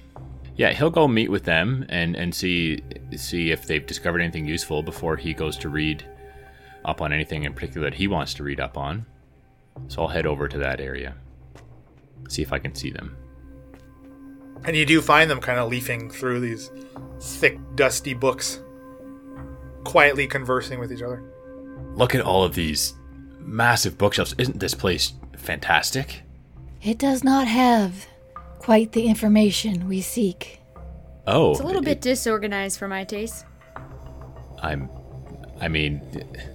yeah, 0.56 0.72
he'll 0.72 0.90
go 0.90 1.08
meet 1.08 1.28
with 1.30 1.42
them 1.42 1.86
and 1.88 2.14
and 2.14 2.32
see 2.32 2.80
see 3.16 3.50
if 3.50 3.66
they've 3.66 3.84
discovered 3.86 4.20
anything 4.20 4.46
useful 4.46 4.82
before 4.84 5.16
he 5.16 5.34
goes 5.34 5.56
to 5.58 5.68
read 5.68 6.04
up 6.84 7.00
on 7.00 7.12
anything 7.12 7.42
in 7.44 7.52
particular 7.52 7.90
that 7.90 7.96
he 7.96 8.06
wants 8.06 8.32
to 8.34 8.44
read 8.44 8.60
up 8.60 8.76
on. 8.78 9.06
So 9.88 10.02
I'll 10.02 10.08
head 10.08 10.26
over 10.26 10.48
to 10.48 10.58
that 10.58 10.80
area, 10.80 11.14
see 12.28 12.42
if 12.42 12.52
I 12.52 12.58
can 12.58 12.74
see 12.74 12.90
them. 12.90 13.16
And 14.64 14.76
you 14.76 14.86
do 14.86 15.00
find 15.00 15.30
them 15.30 15.40
kind 15.40 15.58
of 15.58 15.68
leafing 15.68 16.08
through 16.10 16.40
these 16.40 16.70
thick, 17.20 17.58
dusty 17.74 18.14
books, 18.14 18.60
quietly 19.84 20.26
conversing 20.26 20.78
with 20.78 20.92
each 20.92 21.02
other. 21.02 21.22
Look 21.94 22.14
at 22.14 22.20
all 22.20 22.44
of 22.44 22.54
these 22.54 22.94
massive 23.38 23.98
bookshelves. 23.98 24.34
Isn't 24.38 24.60
this 24.60 24.74
place 24.74 25.12
fantastic? 25.36 26.22
It 26.80 26.98
does 26.98 27.24
not 27.24 27.46
have 27.48 28.06
quite 28.60 28.92
the 28.92 29.06
information 29.06 29.88
we 29.88 30.00
seek. 30.00 30.60
Oh, 31.26 31.50
It's 31.52 31.60
a 31.60 31.64
little 31.64 31.82
it- 31.82 31.86
bit 31.86 32.00
disorganized 32.00 32.78
for 32.78 32.88
my 32.88 33.04
taste. 33.04 33.44
I'm 34.62 34.88
I 35.60 35.66
mean 35.68 36.02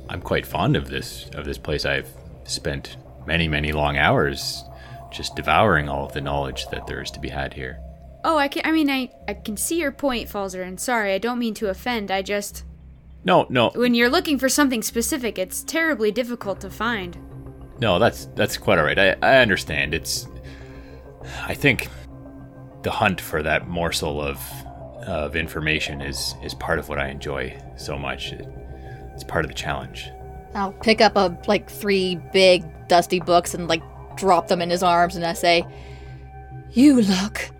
I'm 0.10 0.22
quite 0.22 0.46
fond 0.46 0.76
of 0.78 0.90
this 0.90 1.30
of 1.34 1.44
this 1.46 1.58
place. 1.58 1.86
I've 1.86 2.10
spent 2.46 2.96
many, 3.28 3.48
many 3.48 3.72
long 3.72 3.98
hours 3.98 4.64
just 5.12 5.36
devouring 5.36 5.88
all 5.90 6.06
of 6.06 6.14
the 6.14 6.22
knowledge 6.22 6.68
that 6.68 6.88
there 6.88 7.02
is 7.02 7.12
to 7.12 7.20
be 7.20 7.30
had 7.30 7.54
here. 7.54 7.80
Oh, 8.24 8.38
I 8.38 8.48
can. 8.48 8.64
I 8.66 8.72
mean, 8.72 8.90
I 8.90 9.12
I 9.28 9.36
can 9.36 9.56
see 9.58 9.80
your 9.80 9.92
point, 9.92 10.28
Falzer. 10.30 10.66
And 10.66 10.80
sorry, 10.80 11.14
I 11.14 11.18
don't 11.18 11.40
mean 11.40 11.54
to 11.56 11.70
offend. 11.70 12.10
I 12.12 12.22
just 12.22 12.64
No, 13.24 13.46
no, 13.50 13.70
when 13.76 13.94
you're 13.94 14.10
looking 14.10 14.38
for 14.40 14.50
something 14.50 14.82
specific, 14.82 15.38
it's 15.38 15.64
terribly 15.64 16.12
difficult 16.12 16.60
to 16.62 16.70
find. 16.70 17.18
no, 17.80 18.00
that's 18.00 18.26
that's 18.36 18.58
quite 18.58 18.80
all 18.80 18.86
right. 18.86 18.98
I, 19.00 19.16
I 19.22 19.38
understand. 19.38 19.94
It's 19.94 20.28
I 21.46 21.54
think 21.54 21.90
the 22.84 22.92
hunt 22.92 23.22
for 23.22 23.44
that 23.44 23.68
morsel 23.68 24.22
of 24.22 24.40
of 25.06 25.36
information 25.36 26.02
is 26.02 26.36
is 26.44 26.54
part 26.54 26.80
of 26.80 26.90
what 26.90 27.00
I 27.00 27.08
enjoy 27.10 27.58
so 27.78 27.98
much. 27.98 28.34
It, 28.34 28.48
it's 29.14 29.24
part 29.24 29.46
of 29.46 29.50
the 29.50 29.56
challenge. 29.56 30.10
I'll 30.58 30.74
pick 30.74 31.02
up 31.02 31.16
a 31.16 31.38
like 31.48 31.70
three 31.70 32.16
big 32.34 32.66
dusty 32.88 33.20
books 33.20 33.54
and 33.54 33.68
like 33.68 33.84
drop 34.16 34.48
them 34.48 34.62
in 34.62 34.70
his 34.70 34.82
arms 34.82 35.16
and 35.16 35.24
I 35.24 35.34
say, 35.34 35.66
"You 36.72 37.02
look. 37.02 37.52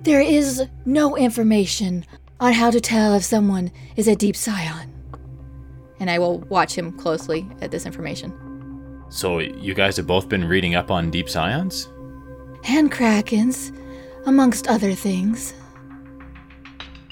There 0.00 0.20
is 0.20 0.62
no 0.84 1.16
information 1.16 2.04
on 2.40 2.52
how 2.52 2.70
to 2.70 2.80
tell 2.80 3.14
if 3.14 3.24
someone 3.24 3.70
is 3.96 4.08
a 4.08 4.16
deep 4.16 4.36
scion." 4.36 4.92
And 6.00 6.10
I 6.10 6.18
will 6.18 6.38
watch 6.40 6.76
him 6.76 6.92
closely 6.92 7.46
at 7.60 7.70
this 7.70 7.86
information. 7.86 8.32
So 9.08 9.38
you 9.38 9.74
guys 9.74 9.96
have 9.98 10.06
both 10.06 10.28
been 10.28 10.44
reading 10.44 10.74
up 10.74 10.90
on 10.90 11.10
deep 11.10 11.28
scions? 11.28 11.88
And 12.64 12.90
krakens, 12.90 13.76
amongst 14.26 14.66
other 14.66 14.94
things. 14.94 15.54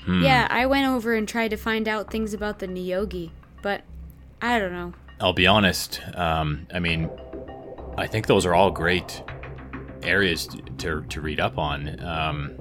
Hmm. 0.04 0.22
Yeah, 0.22 0.48
I 0.50 0.66
went 0.66 0.87
over 0.87 1.14
and 1.14 1.28
tried 1.28 1.48
to 1.48 1.57
find 1.57 1.87
out 1.88 2.11
things 2.11 2.35
about 2.35 2.59
the 2.59 2.66
Nyogi, 2.66 3.30
but 3.62 3.83
I 4.42 4.59
don't 4.59 4.72
know. 4.72 4.92
I'll 5.24 5.32
be 5.32 5.46
honest. 5.46 6.02
Um, 6.16 6.66
I 6.74 6.80
mean, 6.80 7.08
I 7.96 8.06
think 8.06 8.26
those 8.26 8.44
are 8.44 8.54
all 8.54 8.70
great 8.70 9.22
areas 10.02 10.46
to, 10.76 11.00
to 11.00 11.20
read 11.22 11.40
up 11.40 11.56
on. 11.56 11.98
Um, 12.04 12.56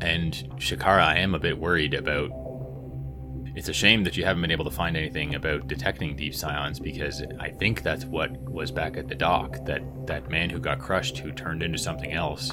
and 0.00 0.32
Shakara, 0.58 1.02
I 1.02 1.18
am 1.18 1.34
a 1.34 1.40
bit 1.40 1.58
worried 1.58 1.92
about. 1.92 2.30
It's 3.56 3.68
a 3.68 3.72
shame 3.72 4.04
that 4.04 4.16
you 4.16 4.24
haven't 4.24 4.42
been 4.42 4.52
able 4.52 4.66
to 4.66 4.70
find 4.70 4.96
anything 4.96 5.34
about 5.34 5.66
detecting 5.66 6.14
deep 6.14 6.36
scions 6.36 6.78
because 6.78 7.24
I 7.40 7.48
think 7.48 7.82
that's 7.82 8.04
what 8.04 8.30
was 8.48 8.70
back 8.70 8.96
at 8.96 9.08
the 9.08 9.16
dock. 9.16 9.64
That 9.64 9.82
that 10.06 10.30
man 10.30 10.50
who 10.50 10.60
got 10.60 10.78
crushed, 10.78 11.18
who 11.18 11.32
turned 11.32 11.64
into 11.64 11.78
something 11.78 12.12
else. 12.12 12.52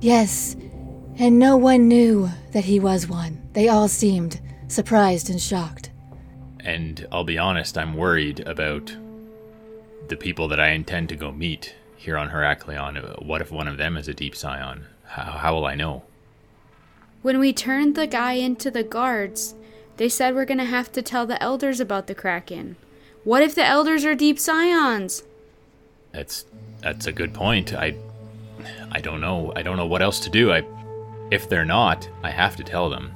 Yes, 0.00 0.56
and 1.18 1.38
no 1.38 1.58
one 1.58 1.88
knew 1.88 2.30
that 2.52 2.64
he 2.64 2.80
was 2.80 3.06
one. 3.06 3.46
They 3.52 3.68
all 3.68 3.86
seemed 3.86 4.40
surprised 4.68 5.28
and 5.28 5.42
shocked. 5.42 5.90
And 6.68 7.06
I'll 7.10 7.24
be 7.24 7.38
honest, 7.38 7.78
I'm 7.78 7.94
worried 7.94 8.40
about 8.40 8.94
the 10.08 10.18
people 10.18 10.48
that 10.48 10.60
I 10.60 10.72
intend 10.72 11.08
to 11.08 11.16
go 11.16 11.32
meet 11.32 11.74
here 11.96 12.18
on 12.18 12.28
Heraklion. 12.28 13.24
What 13.24 13.40
if 13.40 13.50
one 13.50 13.68
of 13.68 13.78
them 13.78 13.96
is 13.96 14.06
a 14.06 14.12
deep 14.12 14.36
scion? 14.36 14.84
How, 15.06 15.22
how 15.22 15.54
will 15.54 15.64
I 15.64 15.74
know? 15.74 16.02
When 17.22 17.38
we 17.38 17.54
turned 17.54 17.94
the 17.94 18.06
guy 18.06 18.32
into 18.32 18.70
the 18.70 18.82
guards, 18.82 19.54
they 19.96 20.10
said 20.10 20.34
we're 20.34 20.44
gonna 20.44 20.66
have 20.66 20.92
to 20.92 21.00
tell 21.00 21.24
the 21.24 21.42
elders 21.42 21.80
about 21.80 22.06
the 22.06 22.14
Kraken. 22.14 22.76
What 23.24 23.42
if 23.42 23.54
the 23.54 23.64
elders 23.64 24.04
are 24.04 24.14
deep 24.14 24.38
scions? 24.38 25.22
That's 26.12 26.44
that's 26.82 27.06
a 27.06 27.12
good 27.12 27.32
point. 27.32 27.72
I 27.72 27.96
I 28.92 29.00
don't 29.00 29.22
know. 29.22 29.54
I 29.56 29.62
don't 29.62 29.78
know 29.78 29.86
what 29.86 30.02
else 30.02 30.20
to 30.20 30.30
do. 30.30 30.52
I 30.52 30.64
if 31.30 31.48
they're 31.48 31.64
not, 31.64 32.06
I 32.22 32.30
have 32.30 32.56
to 32.56 32.62
tell 32.62 32.90
them. 32.90 33.12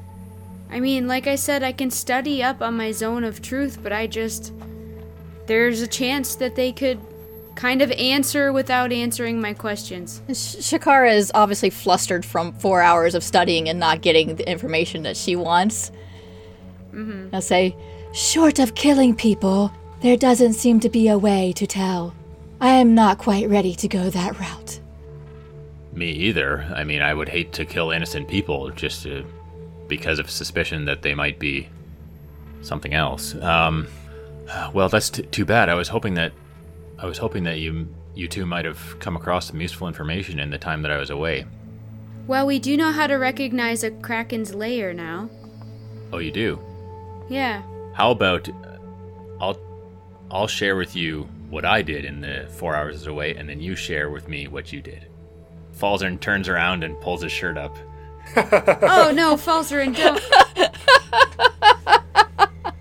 I 0.72 0.80
mean, 0.80 1.06
like 1.06 1.26
I 1.26 1.36
said, 1.36 1.62
I 1.62 1.72
can 1.72 1.90
study 1.90 2.42
up 2.42 2.62
on 2.62 2.76
my 2.76 2.90
zone 2.92 3.22
of 3.24 3.42
truth, 3.42 3.78
but 3.82 3.92
I 3.92 4.06
just. 4.06 4.52
There's 5.46 5.82
a 5.82 5.86
chance 5.86 6.36
that 6.36 6.56
they 6.56 6.72
could 6.72 6.98
kind 7.54 7.82
of 7.82 7.90
answer 7.92 8.52
without 8.52 8.92
answering 8.92 9.40
my 9.40 9.52
questions. 9.54 10.22
Sh- 10.28 10.56
Shakara 10.56 11.14
is 11.14 11.30
obviously 11.34 11.68
flustered 11.70 12.24
from 12.24 12.52
four 12.54 12.80
hours 12.80 13.14
of 13.14 13.22
studying 13.22 13.68
and 13.68 13.78
not 13.78 14.00
getting 14.00 14.36
the 14.36 14.50
information 14.50 15.02
that 15.02 15.16
she 15.16 15.36
wants. 15.36 15.92
Mm-hmm. 16.92 17.34
I'll 17.34 17.42
say, 17.42 17.76
short 18.12 18.58
of 18.58 18.74
killing 18.74 19.14
people, 19.14 19.70
there 20.00 20.16
doesn't 20.16 20.54
seem 20.54 20.80
to 20.80 20.88
be 20.88 21.08
a 21.08 21.18
way 21.18 21.52
to 21.56 21.66
tell. 21.66 22.14
I 22.60 22.70
am 22.70 22.94
not 22.94 23.18
quite 23.18 23.48
ready 23.48 23.74
to 23.74 23.88
go 23.88 24.10
that 24.10 24.38
route. 24.38 24.80
Me 25.92 26.10
either. 26.10 26.62
I 26.74 26.84
mean, 26.84 27.02
I 27.02 27.12
would 27.12 27.28
hate 27.28 27.52
to 27.54 27.64
kill 27.64 27.90
innocent 27.90 28.28
people 28.28 28.70
just 28.70 29.02
to, 29.02 29.26
because 29.92 30.18
of 30.18 30.30
suspicion 30.30 30.86
that 30.86 31.02
they 31.02 31.14
might 31.14 31.38
be 31.38 31.68
something 32.62 32.94
else. 32.94 33.34
Um, 33.34 33.86
well, 34.72 34.88
that's 34.88 35.10
t- 35.10 35.22
too 35.24 35.44
bad. 35.44 35.68
I 35.68 35.74
was 35.74 35.88
hoping 35.88 36.14
that 36.14 36.32
I 36.98 37.04
was 37.04 37.18
hoping 37.18 37.44
that 37.44 37.58
you 37.58 37.86
you 38.14 38.26
two 38.26 38.46
might 38.46 38.64
have 38.64 38.80
come 39.00 39.16
across 39.16 39.48
some 39.48 39.60
useful 39.60 39.86
information 39.88 40.40
in 40.40 40.48
the 40.48 40.56
time 40.56 40.80
that 40.80 40.90
I 40.90 40.96
was 40.96 41.10
away. 41.10 41.44
Well, 42.26 42.46
we 42.46 42.58
do 42.58 42.74
know 42.74 42.90
how 42.90 43.06
to 43.06 43.16
recognize 43.16 43.84
a 43.84 43.90
Kraken's 43.90 44.54
lair 44.54 44.94
now. 44.94 45.28
Oh, 46.10 46.18
you 46.18 46.30
do. 46.30 46.58
Yeah. 47.28 47.62
How 47.92 48.12
about 48.12 48.48
uh, 48.48 48.78
I'll 49.42 49.58
I'll 50.30 50.48
share 50.48 50.76
with 50.76 50.96
you 50.96 51.28
what 51.50 51.66
I 51.66 51.82
did 51.82 52.06
in 52.06 52.22
the 52.22 52.48
four 52.48 52.74
hours 52.74 53.06
away, 53.06 53.34
and 53.34 53.46
then 53.46 53.60
you 53.60 53.76
share 53.76 54.08
with 54.08 54.26
me 54.26 54.48
what 54.48 54.72
you 54.72 54.80
did. 54.80 55.06
Falzarin 55.78 56.18
turns 56.18 56.48
around 56.48 56.82
and 56.82 56.98
pulls 57.02 57.22
his 57.22 57.32
shirt 57.32 57.58
up. 57.58 57.76
Oh 58.82 59.12
no, 59.14 59.36
Falzarin, 59.36 59.94
don't. 59.96 60.20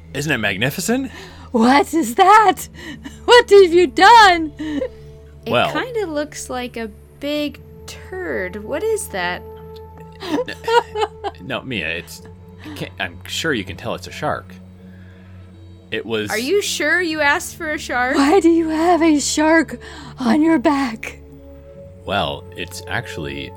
Isn't 0.14 0.32
it 0.32 0.38
magnificent? 0.38 1.12
What 1.52 1.94
is 1.94 2.16
that? 2.16 2.68
What 3.26 3.50
have 3.50 3.74
you 3.74 3.88
done? 3.88 4.54
It 4.60 5.52
Well- 5.52 5.72
kind 5.72 5.96
of 5.98 6.10
looks 6.10 6.50
like 6.50 6.76
a 6.78 6.90
big 7.20 7.60
turd. 7.88 8.64
What 8.64 8.84
is 8.84 9.08
that? 9.10 9.42
no, 11.42 11.62
Mia, 11.62 11.88
it's. 11.90 12.22
I'm 13.00 13.24
sure 13.26 13.54
you 13.54 13.64
can 13.64 13.78
tell 13.78 13.96
it's 13.96 14.08
a 14.08 14.12
shark. 14.12 14.54
It 15.92 16.06
was. 16.06 16.30
Are 16.30 16.38
you 16.38 16.62
sure 16.62 17.02
you 17.02 17.22
asked 17.22 17.56
for 17.56 17.72
a 17.72 17.78
shark? 17.80 18.16
Why 18.16 18.40
do 18.40 18.50
you 18.50 18.70
have 18.70 19.02
a 19.02 19.20
shark 19.20 19.80
on 20.20 20.42
your 20.42 20.60
back? 20.60 21.20
Well, 22.06 22.44
it's 22.56 22.82
actually 22.88 23.52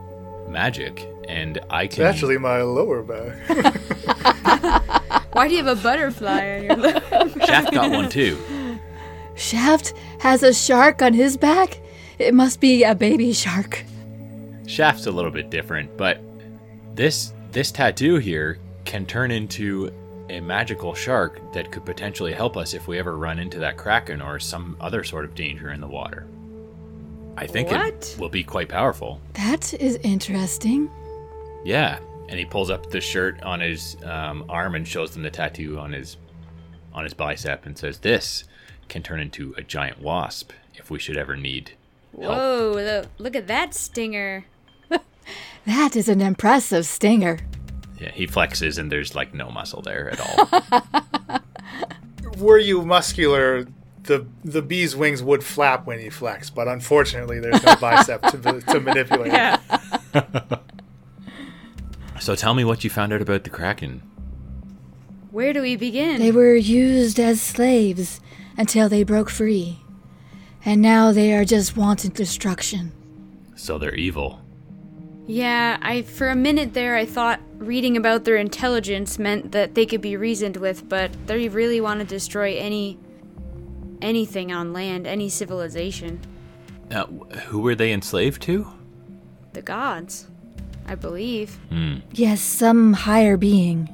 magic, 0.48 1.06
and 1.28 1.58
I 1.70 1.84
It's 1.84 1.96
can. 1.96 2.04
actually 2.06 2.38
my 2.38 2.62
lower 2.62 3.02
back. 3.02 3.34
Why 5.32 5.48
do 5.48 5.54
you 5.54 5.64
have 5.64 5.78
a 5.78 5.82
butterfly 5.82 6.58
on 6.58 6.64
your 6.64 6.76
lip? 6.76 7.04
Shaft 7.46 7.72
got 7.72 7.90
one 7.90 8.08
too. 8.08 8.38
Shaft 9.34 9.92
has 10.20 10.42
a 10.42 10.54
shark 10.54 11.02
on 11.02 11.12
his 11.12 11.36
back? 11.36 11.80
It 12.18 12.34
must 12.34 12.60
be 12.60 12.84
a 12.84 12.94
baby 12.94 13.32
shark. 13.32 13.84
Shaft's 14.66 15.06
a 15.06 15.10
little 15.10 15.32
bit 15.32 15.50
different, 15.50 15.96
but 15.96 16.20
this 16.94 17.32
this 17.50 17.72
tattoo 17.72 18.16
here 18.16 18.58
can 18.84 19.06
turn 19.06 19.30
into 19.30 19.92
a 20.30 20.40
magical 20.40 20.94
shark 20.94 21.52
that 21.52 21.70
could 21.72 21.84
potentially 21.84 22.32
help 22.32 22.56
us 22.56 22.72
if 22.72 22.86
we 22.86 22.98
ever 22.98 23.16
run 23.18 23.38
into 23.38 23.58
that 23.58 23.76
kraken 23.76 24.22
or 24.22 24.38
some 24.38 24.76
other 24.80 25.04
sort 25.04 25.24
of 25.24 25.34
danger 25.34 25.70
in 25.70 25.80
the 25.80 25.86
water. 25.86 26.26
I 27.36 27.46
think 27.46 27.70
What? 27.70 27.82
it 27.88 28.16
will 28.18 28.28
be 28.28 28.44
quite 28.44 28.68
powerful. 28.68 29.20
That 29.34 29.74
is 29.74 29.96
interesting. 30.04 30.88
Yeah, 31.64 31.98
and 32.28 32.38
he 32.38 32.44
pulls 32.44 32.70
up 32.70 32.90
the 32.90 33.00
shirt 33.00 33.42
on 33.42 33.60
his 33.60 33.96
um, 34.04 34.44
arm 34.48 34.74
and 34.74 34.86
shows 34.86 35.12
them 35.12 35.22
the 35.22 35.30
tattoo 35.30 35.78
on 35.78 35.92
his 35.92 36.16
on 36.92 37.04
his 37.04 37.14
bicep 37.14 37.66
and 37.66 37.76
says, 37.76 37.98
"This 37.98 38.44
can 38.88 39.02
turn 39.02 39.20
into 39.20 39.54
a 39.56 39.62
giant 39.62 40.00
wasp 40.00 40.52
if 40.74 40.90
we 40.90 40.98
should 40.98 41.16
ever 41.16 41.36
need 41.36 41.72
help." 42.20 42.36
Whoa, 42.36 42.72
lo- 42.76 43.04
look 43.18 43.34
at 43.36 43.46
that 43.48 43.74
stinger. 43.74 44.44
That 45.66 45.96
is 45.96 46.10
an 46.10 46.20
impressive 46.20 46.84
stinger. 46.84 47.38
Yeah, 47.98 48.10
he 48.10 48.26
flexes 48.26 48.76
and 48.78 48.92
there's 48.92 49.14
like 49.14 49.32
no 49.32 49.50
muscle 49.50 49.80
there 49.80 50.10
at 50.10 50.20
all. 50.20 51.40
Were 52.38 52.58
you 52.58 52.82
muscular, 52.82 53.66
the 54.02 54.26
the 54.44 54.60
bee's 54.60 54.94
wings 54.94 55.22
would 55.22 55.42
flap 55.42 55.86
when 55.86 56.00
you 56.00 56.10
flex, 56.10 56.50
but 56.50 56.68
unfortunately, 56.68 57.40
there's 57.40 57.62
no 57.62 57.76
bicep 57.76 58.20
to, 58.22 58.60
to 58.60 58.80
manipulate. 58.80 59.32
Yeah. 59.32 59.58
So 62.20 62.34
tell 62.34 62.54
me 62.54 62.64
what 62.64 62.84
you 62.84 62.90
found 62.90 63.12
out 63.12 63.22
about 63.22 63.44
the 63.44 63.50
kraken. 63.50 64.02
Where 65.30 65.52
do 65.52 65.62
we 65.62 65.76
begin? 65.76 66.20
They 66.20 66.30
were 66.30 66.54
used 66.54 67.18
as 67.18 67.40
slaves 67.40 68.20
until 68.56 68.88
they 68.88 69.02
broke 69.02 69.30
free. 69.30 69.80
And 70.64 70.80
now 70.80 71.12
they 71.12 71.34
are 71.34 71.44
just 71.44 71.76
wanting 71.76 72.12
destruction. 72.12 72.92
So 73.56 73.78
they're 73.78 73.94
evil. 73.94 74.40
Yeah, 75.26 75.78
I 75.80 76.02
for 76.02 76.28
a 76.28 76.36
minute 76.36 76.74
there 76.74 76.96
I 76.96 77.06
thought 77.06 77.40
reading 77.56 77.96
about 77.96 78.24
their 78.24 78.36
intelligence 78.36 79.18
meant 79.18 79.52
that 79.52 79.74
they 79.74 79.86
could 79.86 80.00
be 80.00 80.16
reasoned 80.16 80.58
with, 80.58 80.88
but 80.88 81.10
they 81.26 81.48
really 81.48 81.80
want 81.80 82.00
to 82.00 82.06
destroy 82.06 82.56
any 82.56 82.98
anything 84.02 84.52
on 84.52 84.72
land, 84.72 85.06
any 85.06 85.28
civilization. 85.28 86.20
Now, 86.90 87.06
who 87.46 87.60
were 87.60 87.74
they 87.74 87.92
enslaved 87.92 88.42
to? 88.42 88.70
The 89.54 89.62
gods, 89.62 90.28
I 90.86 90.94
believe. 90.94 91.54
Hmm. 91.70 91.96
Yes, 92.12 92.40
some 92.40 92.92
higher 92.92 93.36
being. 93.36 93.88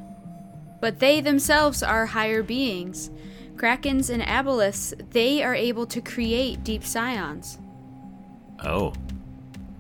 But 0.81 0.99
they 0.99 1.21
themselves 1.21 1.83
are 1.83 2.07
higher 2.07 2.43
beings. 2.43 3.11
Krakens 3.57 4.09
and 4.09 4.23
aboleths, 4.23 4.95
they 5.11 5.43
are 5.43 5.55
able 5.55 5.87
to 5.87 6.01
create 6.01 6.65
deep 6.65 6.83
scions. 6.83 7.59
Oh, 8.65 8.95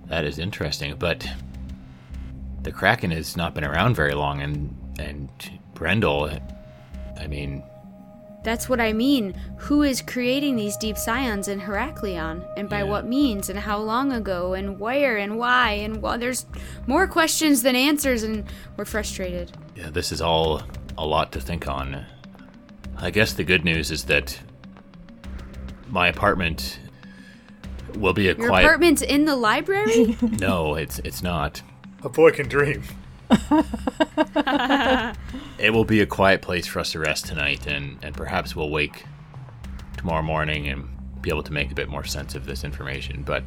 that 0.08 0.24
is 0.24 0.38
interesting. 0.38 0.96
But 0.98 1.26
the 2.62 2.72
kraken 2.72 3.10
has 3.10 3.36
not 3.36 3.54
been 3.54 3.64
around 3.64 3.94
very 3.94 4.12
long, 4.12 4.42
and 4.42 4.76
and 4.98 5.30
Brendel, 5.74 6.30
I 7.18 7.26
mean, 7.26 7.62
That's 8.42 8.68
what 8.68 8.80
I 8.80 8.92
mean. 8.94 9.34
Who 9.58 9.82
is 9.82 10.00
creating 10.00 10.56
these 10.56 10.76
deep 10.78 10.96
scions 10.96 11.46
in 11.48 11.60
Heraklion? 11.60 12.42
And 12.56 12.68
by 12.70 12.78
Yeah. 12.78 12.84
what 12.84 13.06
means? 13.06 13.50
And 13.50 13.58
how 13.58 13.78
long 13.78 14.12
ago? 14.12 14.54
And 14.54 14.80
where? 14.80 15.18
And 15.18 15.36
why? 15.38 15.72
And 15.72 16.00
well, 16.00 16.16
there's 16.18 16.46
more 16.86 17.06
questions 17.06 17.62
than 17.62 17.76
answers, 17.76 18.22
and 18.22 18.44
we're 18.76 18.86
frustrated. 18.86 19.52
yeah, 19.76 19.90
this 19.90 20.10
is 20.12 20.22
all 20.22 20.62
a 20.96 21.04
lot 21.06 21.32
to 21.32 21.40
think 21.40 21.68
on. 21.68 22.04
I 22.96 23.10
guess 23.10 23.32
the 23.34 23.44
good 23.44 23.64
news 23.64 23.90
is 23.90 24.04
that 24.04 24.38
my 25.88 26.08
apartment 26.08 26.78
will 27.96 28.12
be 28.12 28.28
a 28.28 28.34
Your 28.36 28.48
quiet. 28.48 28.64
apartment's 28.64 29.02
in 29.02 29.24
the 29.24 29.36
library? 29.36 30.16
No, 30.22 30.74
it's 30.76 30.98
it's 31.00 31.22
not. 31.22 31.62
A 32.02 32.08
boy 32.08 32.30
can 32.30 32.48
dream. 32.48 32.82
It 35.60 35.74
will 35.74 35.84
be 35.84 36.00
a 36.00 36.06
quiet 36.06 36.40
place 36.40 36.66
for 36.66 36.78
us 36.78 36.92
to 36.92 36.98
rest 36.98 37.26
tonight, 37.26 37.66
and, 37.66 38.02
and 38.02 38.16
perhaps 38.16 38.56
we'll 38.56 38.70
wake 38.70 39.04
tomorrow 39.98 40.22
morning 40.22 40.68
and 40.68 40.88
be 41.20 41.28
able 41.28 41.42
to 41.42 41.52
make 41.52 41.70
a 41.70 41.74
bit 41.74 41.90
more 41.90 42.02
sense 42.02 42.34
of 42.34 42.46
this 42.46 42.64
information. 42.64 43.22
But 43.22 43.44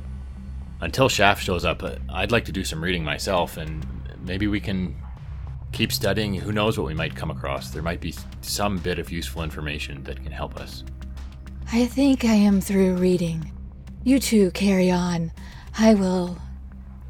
until 0.80 1.10
Shaft 1.10 1.44
shows 1.44 1.66
up, 1.66 1.82
uh, 1.82 1.96
I'd 2.10 2.32
like 2.32 2.46
to 2.46 2.52
do 2.52 2.64
some 2.64 2.84
reading 2.84 3.04
myself, 3.04 3.58
and 3.58 3.84
maybe 4.24 4.46
we 4.46 4.60
can 4.60 4.96
keep 5.72 5.92
studying. 5.92 6.36
Who 6.36 6.52
knows 6.52 6.78
what 6.78 6.86
we 6.86 6.94
might 6.94 7.16
come 7.16 7.32
across? 7.32 7.72
There 7.72 7.82
might 7.82 8.00
be 8.00 8.14
some 8.42 8.78
bit 8.78 9.00
of 9.00 9.12
useful 9.12 9.42
information 9.42 10.04
that 10.04 10.22
can 10.22 10.32
help 10.32 10.58
us. 10.58 10.84
I 11.72 11.88
think 11.88 12.26
I 12.26 12.36
am 12.36 12.62
through 12.62 12.98
reading. 12.98 13.52
You 14.04 14.20
two 14.20 14.52
carry 14.52 14.92
on. 14.92 15.32
I 15.80 15.96
will 15.96 16.38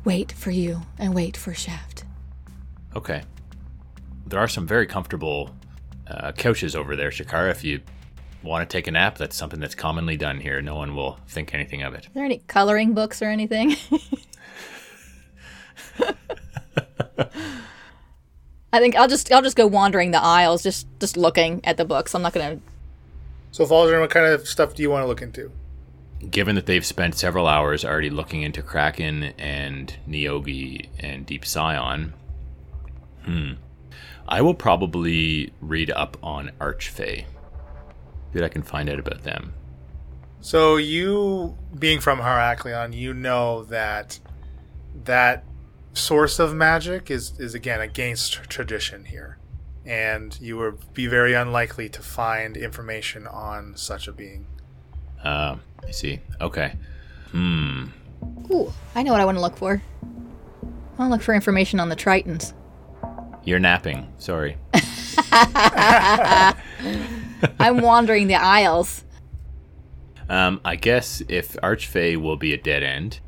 wait 0.05 0.31
for 0.31 0.51
you 0.51 0.83
and 0.97 1.13
wait 1.13 1.36
for 1.36 1.53
Shaft. 1.53 1.92
Okay. 2.95 3.23
There 4.27 4.39
are 4.39 4.47
some 4.47 4.65
very 4.65 4.88
comfortable 4.88 5.56
uh, 6.08 6.32
couches 6.32 6.75
over 6.75 6.95
there, 6.95 7.10
Shakara. 7.10 7.51
If 7.51 7.63
you 7.63 7.82
want 8.41 8.67
to 8.69 8.77
take 8.77 8.88
a 8.88 8.91
nap, 8.91 9.17
that's 9.17 9.36
something 9.36 9.60
that's 9.60 9.75
commonly 9.75 10.17
done 10.17 10.39
here. 10.39 10.62
No 10.62 10.75
one 10.75 10.95
will 10.95 11.19
think 11.27 11.53
anything 11.53 11.84
of 11.84 11.93
it. 11.93 12.08
Are 12.08 12.12
there 12.13 12.25
any 12.25 12.39
coloring 12.47 12.93
books 12.93 13.21
or 13.21 13.25
anything? 13.25 13.75
I 18.73 18.79
think 18.79 18.95
I'll 18.95 19.08
just 19.08 19.32
I'll 19.32 19.43
just 19.43 19.56
go 19.56 19.67
wandering 19.67 20.12
the 20.12 20.21
aisles, 20.21 20.63
just 20.63 20.88
just 20.99 21.15
looking 21.15 21.62
at 21.63 21.77
the 21.77 21.86
books. 21.86 22.15
I'm 22.15 22.23
not 22.23 22.34
gonna. 22.34 22.60
So, 23.51 23.65
Falzarin, 23.65 24.01
what 24.01 24.10
kind 24.10 24.25
of 24.25 24.47
stuff 24.47 24.73
do 24.73 24.82
you 24.82 24.89
want 24.89 25.03
to 25.03 25.08
look 25.08 25.21
into? 25.21 25.51
Given 26.32 26.56
that 26.56 26.65
they've 26.65 26.86
spent 26.86 27.13
several 27.15 27.45
hours 27.47 27.86
already 27.86 28.10
looking 28.10 28.41
into 28.41 28.63
Kraken 28.63 29.25
and 29.38 29.93
Nyogi 30.10 30.89
and 30.99 31.23
Deep 31.25 31.45
Scion, 31.45 32.13
hmm, 33.25 33.53
I 34.27 34.41
will 34.41 34.53
probably 34.53 35.53
read 35.62 35.91
up 35.91 36.17
on 36.23 36.51
Archfey. 36.59 37.25
See 37.25 37.25
what 38.33 38.43
I 38.43 38.49
can 38.49 38.63
find 38.63 38.89
out 38.89 38.99
about 38.99 39.23
them. 39.23 39.53
So, 40.41 40.75
you 40.75 41.57
being 41.77 41.99
from 41.99 42.19
Heraklion, 42.19 42.93
you 42.93 43.13
know 43.13 43.63
that 43.65 44.19
that 45.05 45.43
source 45.93 46.39
of 46.39 46.53
magic 46.53 47.09
is, 47.09 47.39
is 47.39 47.53
again 47.53 47.79
against 47.79 48.33
tradition 48.49 49.05
here. 49.05 49.38
And 49.86 50.38
you 50.41 50.57
would 50.57 50.93
be 50.93 51.07
very 51.07 51.33
unlikely 51.33 51.89
to 51.89 52.01
find 52.01 52.57
information 52.57 53.27
on 53.27 53.75
such 53.75 54.07
a 54.07 54.12
being. 54.12 54.45
Uh, 55.23 55.57
I 55.86 55.91
see. 55.91 56.19
Okay. 56.41 56.73
Hmm. 57.31 57.86
Ooh, 58.51 58.71
I 58.95 59.03
know 59.03 59.12
what 59.12 59.21
I 59.21 59.25
want 59.25 59.38
to 59.38 59.41
look 59.41 59.57
for. 59.57 59.81
I 60.01 60.99
want 60.99 61.09
to 61.09 61.15
look 61.15 61.21
for 61.21 61.33
information 61.33 61.79
on 61.79 61.89
the 61.89 61.95
Tritons. 61.95 62.53
You're 63.45 63.60
napping. 63.60 64.12
Sorry. 64.17 64.58
I'm 67.60 67.82
wandering 67.82 68.27
the 68.27 68.36
aisles. 68.36 69.03
Um, 70.29 70.62
I 70.63 70.75
guess 70.77 71.21
if 71.27 71.53
Archfey 71.58 72.15
will 72.17 72.38
be 72.38 72.53
a 72.53 72.58
dead 72.58 72.84
end, 72.84 73.19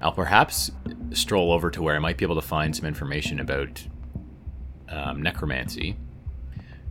I'll 0.00 0.12
perhaps 0.12 0.70
stroll 1.12 1.52
over 1.52 1.70
to 1.70 1.82
where 1.82 1.94
I 1.94 1.98
might 1.98 2.16
be 2.16 2.24
able 2.24 2.34
to 2.36 2.42
find 2.42 2.74
some 2.74 2.86
information 2.86 3.40
about 3.40 3.86
um, 4.88 5.22
necromancy 5.22 5.96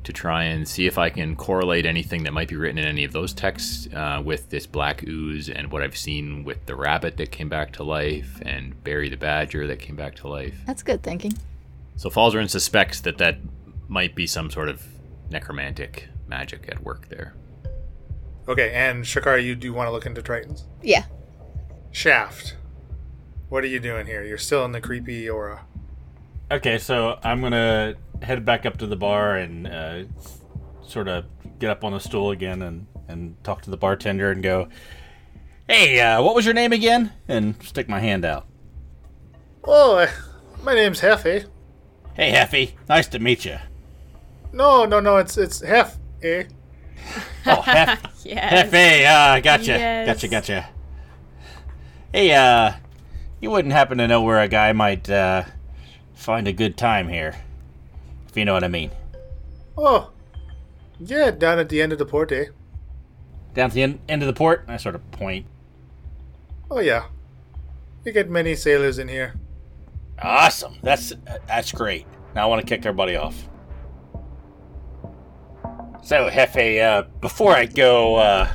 to 0.04 0.14
try 0.14 0.44
and 0.44 0.68
see 0.68 0.86
if 0.86 1.00
I 1.00 1.10
can 1.10 1.36
correlate 1.36 1.86
anything 1.86 2.24
that 2.24 2.34
might 2.34 2.48
be 2.48 2.56
written 2.56 2.78
in 2.78 2.86
any 2.86 3.04
of 3.04 3.12
those 3.12 3.34
texts 3.34 3.88
uh, 3.94 4.22
with 4.24 4.50
this 4.50 4.68
black 4.68 5.04
ooze 5.08 5.50
and 5.50 5.72
what 5.72 5.82
I've 5.82 5.98
seen 5.98 6.44
with 6.44 6.66
the 6.68 6.76
rabbit 6.76 7.18
that 7.18 7.32
came 7.32 7.50
back 7.50 7.74
to 7.74 7.84
life 7.84 8.40
and 8.46 8.82
Barry 8.84 9.10
the 9.10 9.18
badger 9.18 9.66
that 9.66 9.80
came 9.80 9.96
back 9.96 10.16
to 10.18 10.28
life. 10.28 10.56
That's 10.68 10.84
good 10.84 11.02
thinking. 11.02 11.34
So 11.96 12.10
Falzarin 12.10 12.50
suspects 12.50 13.00
that 13.02 13.18
that 13.20 13.38
might 13.88 14.16
be 14.16 14.28
some 14.28 14.52
sort 14.52 14.70
of 14.70 14.84
necromantic 15.30 16.10
magic 16.28 16.66
at 16.68 16.84
work 16.84 17.08
there. 17.10 17.34
Okay, 18.48 18.72
and 18.74 19.04
Shakar, 19.04 19.44
you 19.44 19.56
do 19.56 19.74
want 19.74 19.88
to 19.88 19.92
look 19.92 20.06
into 20.06 20.22
Tritons? 20.22 20.64
Yeah. 20.84 21.06
Shaft. 21.92 22.56
What 23.50 23.64
are 23.64 23.68
you 23.68 23.80
doing 23.80 24.06
here? 24.06 24.24
You're 24.24 24.38
still 24.38 24.66
in 24.66 24.72
the 24.72 24.82
creepy 24.82 25.30
aura. 25.30 25.66
Okay, 26.52 26.78
so 26.78 27.18
I'm 27.24 27.42
gonna 27.42 27.96
head 28.22 28.46
back 28.46 28.66
up 28.66 28.78
to 28.78 28.88
the 28.88 28.96
bar 28.96 29.38
and 29.38 29.68
uh, 29.68 30.04
sort 30.86 31.08
of 31.08 31.26
get 31.58 31.70
up 31.70 31.84
on 31.84 31.94
the 31.94 32.00
stool 32.00 32.32
again 32.32 32.62
and, 32.62 32.86
and 33.08 33.44
talk 33.44 33.62
to 33.64 33.72
the 33.72 33.78
bartender 33.78 34.32
and 34.32 34.44
go, 34.44 34.68
"Hey, 35.68 36.00
uh, 36.00 36.22
what 36.22 36.36
was 36.36 36.46
your 36.46 36.54
name 36.54 36.72
again?" 36.72 37.14
And 37.28 37.56
stick 37.64 37.90
my 37.90 38.00
hand 38.00 38.26
out. 38.26 38.46
Oh, 39.64 39.96
uh, 39.96 40.08
My 40.62 40.76
name's 40.76 41.02
Hefe. 41.02 41.48
Hey, 42.16 42.32
Heffy. 42.32 42.72
Nice 42.88 43.08
to 43.10 43.20
meet 43.20 43.46
you. 43.46 43.58
No, 44.54 44.86
no, 44.86 45.00
no, 45.02 45.18
it's 45.18 45.38
it's 45.38 45.62
Hef, 45.62 45.98
eh? 46.24 46.46
Oh, 47.46 47.62
Heff. 47.62 48.12
Yes. 48.26 48.70
Hefe. 48.72 49.06
Uh, 49.06 49.40
gotcha. 49.40 49.66
Yes. 49.74 50.08
Gotcha. 50.08 50.28
Gotcha. 50.28 50.70
Hey, 52.12 52.32
uh, 52.34 52.72
you 53.40 53.52
wouldn't 53.52 53.74
happen 53.74 54.00
to 54.00 54.08
know 54.08 54.24
where 54.24 54.40
a 54.40 54.48
guy 54.48 54.74
might 54.74 55.08
uh 55.10 55.44
find 56.16 56.48
a 56.48 56.54
good 56.54 56.76
time 56.78 57.08
here, 57.10 57.36
if 58.28 58.36
you 58.36 58.46
know 58.46 58.54
what 58.54 58.64
I 58.64 58.68
mean? 58.70 58.90
Oh, 59.78 60.10
yeah, 61.00 61.30
down 61.30 61.60
at 61.60 61.70
the 61.70 61.82
end 61.82 61.92
of 61.92 62.00
the 62.00 62.06
port, 62.06 62.32
eh? 62.32 62.46
Down 63.54 63.70
to 63.70 63.76
the 63.76 63.84
end, 63.84 64.00
end 64.10 64.24
of 64.24 64.28
the 64.28 64.34
port. 64.34 64.64
I 64.68 64.78
sort 64.78 64.96
of 64.96 65.12
point. 65.12 65.46
Oh 66.72 66.80
yeah, 66.80 67.06
we 68.04 68.12
get 68.12 68.30
many 68.30 68.56
sailors 68.56 68.98
in 68.98 69.08
here. 69.08 69.36
Awesome. 70.22 70.78
That's 70.82 71.14
that's 71.48 71.72
great. 71.72 72.06
Now 72.34 72.44
I 72.44 72.46
want 72.48 72.62
to 72.62 72.68
kick 72.68 72.86
everybody 72.86 73.16
off. 73.16 73.50
So, 76.04 76.30
Hefe, 76.30 76.82
uh, 76.84 77.08
before 77.20 77.54
I 77.54 77.66
go 77.66 78.18
uh, 78.18 78.54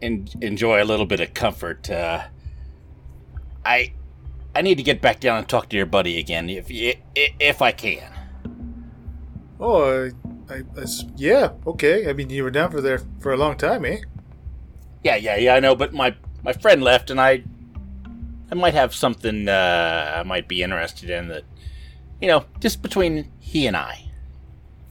and 0.00 0.34
enjoy 0.40 0.82
a 0.82 0.86
little 0.86 1.04
bit 1.04 1.20
of 1.20 1.34
comfort, 1.34 1.90
uh, 1.90 2.24
I 3.64 3.92
I 4.54 4.62
need 4.62 4.76
to 4.76 4.82
get 4.82 5.02
back 5.02 5.20
down 5.20 5.38
and 5.38 5.48
talk 5.48 5.68
to 5.68 5.76
your 5.76 5.86
buddy 5.86 6.18
again, 6.18 6.48
if 6.48 6.66
if 6.68 7.60
I 7.60 7.72
can. 7.72 8.10
Oh, 9.60 10.06
I, 10.48 10.54
I, 10.54 10.56
I 10.78 10.84
yeah, 11.16 11.50
okay. 11.66 12.08
I 12.08 12.14
mean, 12.14 12.30
you 12.30 12.42
were 12.42 12.50
down 12.50 12.70
for 12.70 12.80
there 12.80 13.00
for 13.20 13.32
a 13.32 13.36
long 13.36 13.56
time, 13.56 13.84
eh? 13.84 13.98
Yeah, 15.04 15.16
yeah, 15.16 15.36
yeah. 15.36 15.54
I 15.54 15.60
know, 15.60 15.76
but 15.76 15.92
my 15.92 16.16
my 16.42 16.54
friend 16.54 16.82
left, 16.82 17.10
and 17.10 17.20
I 17.20 17.44
I 18.50 18.54
might 18.54 18.74
have 18.74 18.94
something 18.94 19.48
uh, 19.48 20.14
I 20.18 20.22
might 20.22 20.48
be 20.48 20.62
interested 20.62 21.10
in 21.10 21.28
that, 21.28 21.44
you 22.20 22.28
know, 22.28 22.44
just 22.60 22.82
between 22.82 23.30
he 23.40 23.66
and 23.66 23.76
I. 23.76 24.10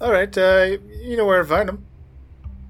All 0.01 0.11
right, 0.11 0.37
uh, 0.37 0.77
you 1.01 1.15
know 1.15 1.25
where 1.25 1.41
to 1.41 1.47
find 1.47 1.69
him. 1.69 1.85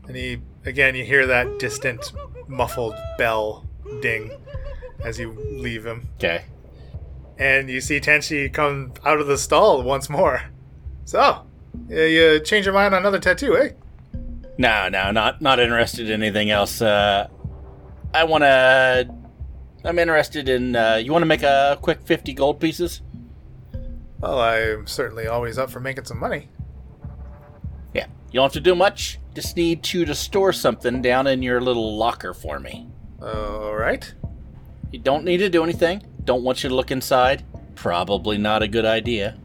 And 0.07 0.15
he, 0.15 0.41
again, 0.65 0.95
you 0.95 1.03
hear 1.03 1.25
that 1.25 1.57
distant, 1.57 2.11
muffled 2.47 2.95
bell 3.17 3.65
ding 4.01 4.31
as 5.03 5.19
you 5.19 5.31
leave 5.31 5.85
him. 5.85 6.07
Okay. 6.17 6.45
And 7.37 7.69
you 7.69 7.81
see 7.81 7.99
Tenchi 7.99 8.51
come 8.53 8.93
out 9.03 9.19
of 9.19 9.27
the 9.27 9.37
stall 9.37 9.81
once 9.81 10.09
more. 10.09 10.43
So, 11.05 11.45
you, 11.89 12.03
you 12.03 12.39
change 12.39 12.65
your 12.65 12.73
mind 12.73 12.93
on 12.93 13.01
another 13.01 13.19
tattoo, 13.19 13.57
eh? 13.57 13.69
No, 14.57 14.87
no, 14.87 15.11
not 15.11 15.41
not 15.41 15.59
interested 15.59 16.09
in 16.09 16.23
anything 16.23 16.49
else. 16.49 16.81
Uh, 16.81 17.27
I 18.13 18.23
want 18.23 18.43
to. 18.43 19.13
I'm 19.85 19.99
interested 19.99 20.49
in. 20.49 20.75
Uh, 20.75 20.95
you 20.95 21.11
want 21.11 21.21
to 21.21 21.27
make 21.27 21.43
a 21.43 21.77
quick 21.81 22.01
fifty 22.01 22.33
gold 22.33 22.59
pieces? 22.59 23.01
Well, 24.19 24.39
I'm 24.39 24.87
certainly 24.87 25.27
always 25.27 25.57
up 25.57 25.69
for 25.69 25.79
making 25.79 26.05
some 26.05 26.19
money. 26.19 26.49
Yeah. 27.93 28.07
You 28.31 28.39
don't 28.39 28.45
have 28.45 28.53
to 28.53 28.59
do 28.59 28.73
much. 28.75 29.19
Just 29.35 29.55
need 29.55 29.93
you 29.93 30.05
to 30.05 30.15
store 30.15 30.53
something 30.53 31.01
down 31.01 31.27
in 31.27 31.43
your 31.43 31.61
little 31.61 31.97
locker 31.97 32.33
for 32.33 32.59
me. 32.59 32.87
All 33.21 33.75
right. 33.75 34.13
You 34.91 34.99
don't 34.99 35.25
need 35.25 35.37
to 35.37 35.49
do 35.49 35.63
anything. 35.63 36.01
Don't 36.23 36.43
want 36.43 36.63
you 36.63 36.69
to 36.69 36.75
look 36.75 36.89
inside. 36.89 37.43
Probably 37.75 38.37
not 38.37 38.63
a 38.63 38.67
good 38.67 38.85
idea. 38.85 39.37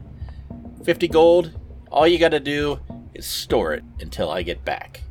Fifty 0.83 1.07
gold. 1.07 1.51
All 1.91 2.07
you 2.07 2.17
got 2.17 2.29
to 2.29 2.39
do 2.39 2.79
is 3.13 3.25
store 3.25 3.73
it 3.73 3.83
until 3.99 4.31
I 4.31 4.41
get 4.41 4.63
back. 4.65 5.03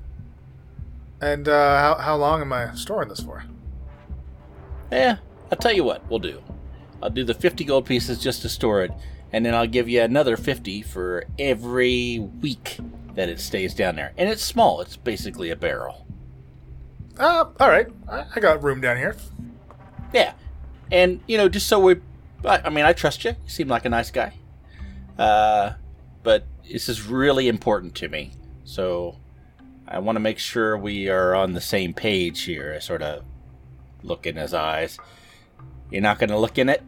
And 1.21 1.47
uh, 1.47 1.79
how, 1.79 1.95
how 1.97 2.17
long 2.17 2.41
am 2.41 2.53
I 2.53 2.75
storing 2.75 3.11
this 3.11 3.21
for? 3.21 3.45
Yeah, 4.91 5.17
I'll 5.51 5.59
tell 5.59 5.73
you 5.73 5.85
what 5.85 6.09
we'll 6.11 6.19
do. 6.19 6.43
I'll 7.03 7.11
do 7.11 7.25
the 7.25 7.35
50 7.35 7.65
gold 7.65 7.87
pieces 7.87 8.19
just 8.19 8.43
to 8.43 8.49
store 8.49 8.83
it, 8.83 8.93
and 9.33 9.45
then 9.45 9.55
I'll 9.55 9.67
give 9.67 9.89
you 9.89 10.03
another 10.03 10.37
50 10.37 10.83
for 10.83 11.25
every 11.39 12.19
week 12.19 12.79
that 13.15 13.29
it 13.29 13.41
stays 13.41 13.75
down 13.75 13.97
there. 13.97 14.13
And 14.17 14.29
it's 14.29 14.43
small, 14.43 14.81
it's 14.81 14.97
basically 14.97 15.51
a 15.51 15.57
barrel. 15.57 16.07
Uh, 17.19 17.45
all 17.61 17.69
right. 17.69 17.87
I, 18.09 18.25
I 18.35 18.41
got 18.41 18.63
room 18.63 18.81
down 18.81 18.97
here. 18.97 19.17
Yeah. 20.13 20.33
And, 20.91 21.21
you 21.27 21.37
know, 21.37 21.49
just 21.49 21.69
so 21.69 21.79
we. 21.79 21.97
I, 22.45 22.63
I 22.65 22.71
mean, 22.71 22.87
I 22.87 22.95
trust 22.95 23.25
you. 23.25 23.31
You 23.31 23.51
seem 23.51 23.69
like 23.69 23.85
a 23.85 23.91
nice 23.91 24.11
guy. 24.11 24.33
Uh, 25.19 25.73
but 26.23 26.47
this 26.71 26.89
is 26.89 27.03
really 27.03 27.49
important 27.49 27.95
to 27.97 28.09
me. 28.09 28.33
So 28.65 29.19
I 29.87 29.99
want 29.99 30.17
to 30.17 30.21
make 30.21 30.39
sure 30.39 30.79
we 30.79 31.09
are 31.09 31.35
on 31.35 31.53
the 31.53 31.61
same 31.61 31.93
page 31.93 32.43
here. 32.43 32.73
I 32.75 32.79
sort 32.79 33.03
of 33.03 33.23
look 34.03 34.27
in 34.27 34.37
his 34.37 34.55
eyes. 34.55 34.99
You're 35.91 36.03
not 36.03 36.19
going 36.19 36.31
to 36.31 36.39
look 36.39 36.59
in 36.59 36.69
it. 36.69 36.83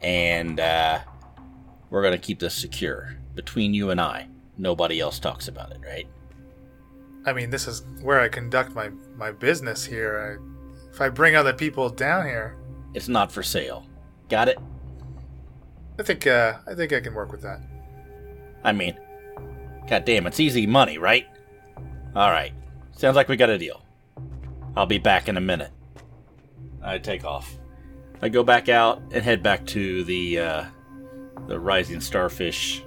And 0.00 0.60
uh, 0.60 1.00
we're 1.90 2.02
going 2.02 2.12
to 2.12 2.18
keep 2.18 2.38
this 2.38 2.54
secure 2.54 3.16
between 3.34 3.74
you 3.74 3.90
and 3.90 4.00
I. 4.00 4.28
Nobody 4.56 5.00
else 5.00 5.18
talks 5.18 5.48
about 5.48 5.72
it, 5.72 5.80
right? 5.84 6.06
I 7.26 7.32
mean, 7.32 7.50
this 7.50 7.66
is 7.66 7.82
where 8.00 8.20
I 8.20 8.28
conduct 8.28 8.74
my, 8.74 8.90
my 9.16 9.30
business 9.32 9.84
here. 9.84 10.40
I, 10.40 10.90
if 10.92 11.00
I 11.00 11.08
bring 11.08 11.36
other 11.36 11.52
people 11.52 11.88
down 11.88 12.26
here, 12.26 12.56
It's 12.94 13.08
not 13.08 13.30
for 13.30 13.42
sale. 13.42 13.86
Got 14.28 14.48
it? 14.48 14.58
I 15.98 16.02
think 16.02 16.26
uh, 16.26 16.58
I 16.66 16.74
think 16.74 16.92
I 16.92 17.00
can 17.00 17.12
work 17.14 17.32
with 17.32 17.42
that. 17.42 17.60
I 18.64 18.72
mean, 18.72 18.98
god 19.88 20.04
damn, 20.04 20.26
it's 20.26 20.40
easy 20.40 20.66
money, 20.66 20.96
right? 20.96 21.26
Alright. 22.16 22.52
Sounds 22.96 23.16
like 23.16 23.28
we 23.28 23.36
got 23.36 23.50
a 23.50 23.58
deal. 23.58 23.82
I'll 24.76 24.86
be 24.86 24.98
back 24.98 25.28
in 25.28 25.36
a 25.36 25.40
minute. 25.40 25.70
I 26.82 26.98
take 26.98 27.24
off. 27.24 27.56
I 28.20 28.28
go 28.28 28.42
back 28.42 28.68
out 28.68 29.02
and 29.12 29.22
head 29.22 29.42
back 29.42 29.66
to 29.66 30.04
the 30.04 30.38
uh 30.38 30.64
the 31.46 31.58
rising 31.58 32.00
starfish. 32.00 32.82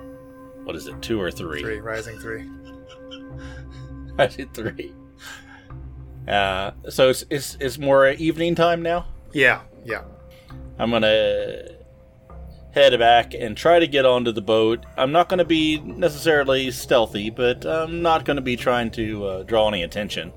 What 0.64 0.76
is 0.76 0.88
it, 0.88 1.02
two 1.02 1.20
or 1.20 1.32
three? 1.32 1.62
Three, 1.62 1.80
rising 1.80 2.20
three. 2.20 2.50
Rising 4.18 4.50
three. 4.54 4.94
Uh 6.28 6.72
so 6.90 7.10
it's 7.10 7.26
it's 7.30 7.58
it's 7.60 7.78
more 7.78 8.10
evening 8.10 8.56
time 8.56 8.82
now? 8.82 9.08
Yeah, 9.34 9.62
yeah. 9.86 10.04
I'm 10.78 10.92
gonna 10.92 11.64
head 12.74 12.98
back 13.00 13.34
and 13.34 13.56
try 13.56 13.80
to 13.80 13.88
get 13.88 14.06
onto 14.06 14.32
the 14.32 14.42
boat. 14.42 14.86
I'm 14.98 15.12
not 15.12 15.30
gonna 15.30 15.46
be 15.46 15.80
necessarily 15.80 16.72
stealthy, 16.72 17.30
but 17.30 17.66
I'm 17.66 18.02
not 18.02 18.26
gonna 18.26 18.42
be 18.42 18.56
trying 18.56 18.92
to 18.92 19.26
uh, 19.26 19.44
draw 19.44 19.68
any 19.70 19.84
attention. 19.84 20.34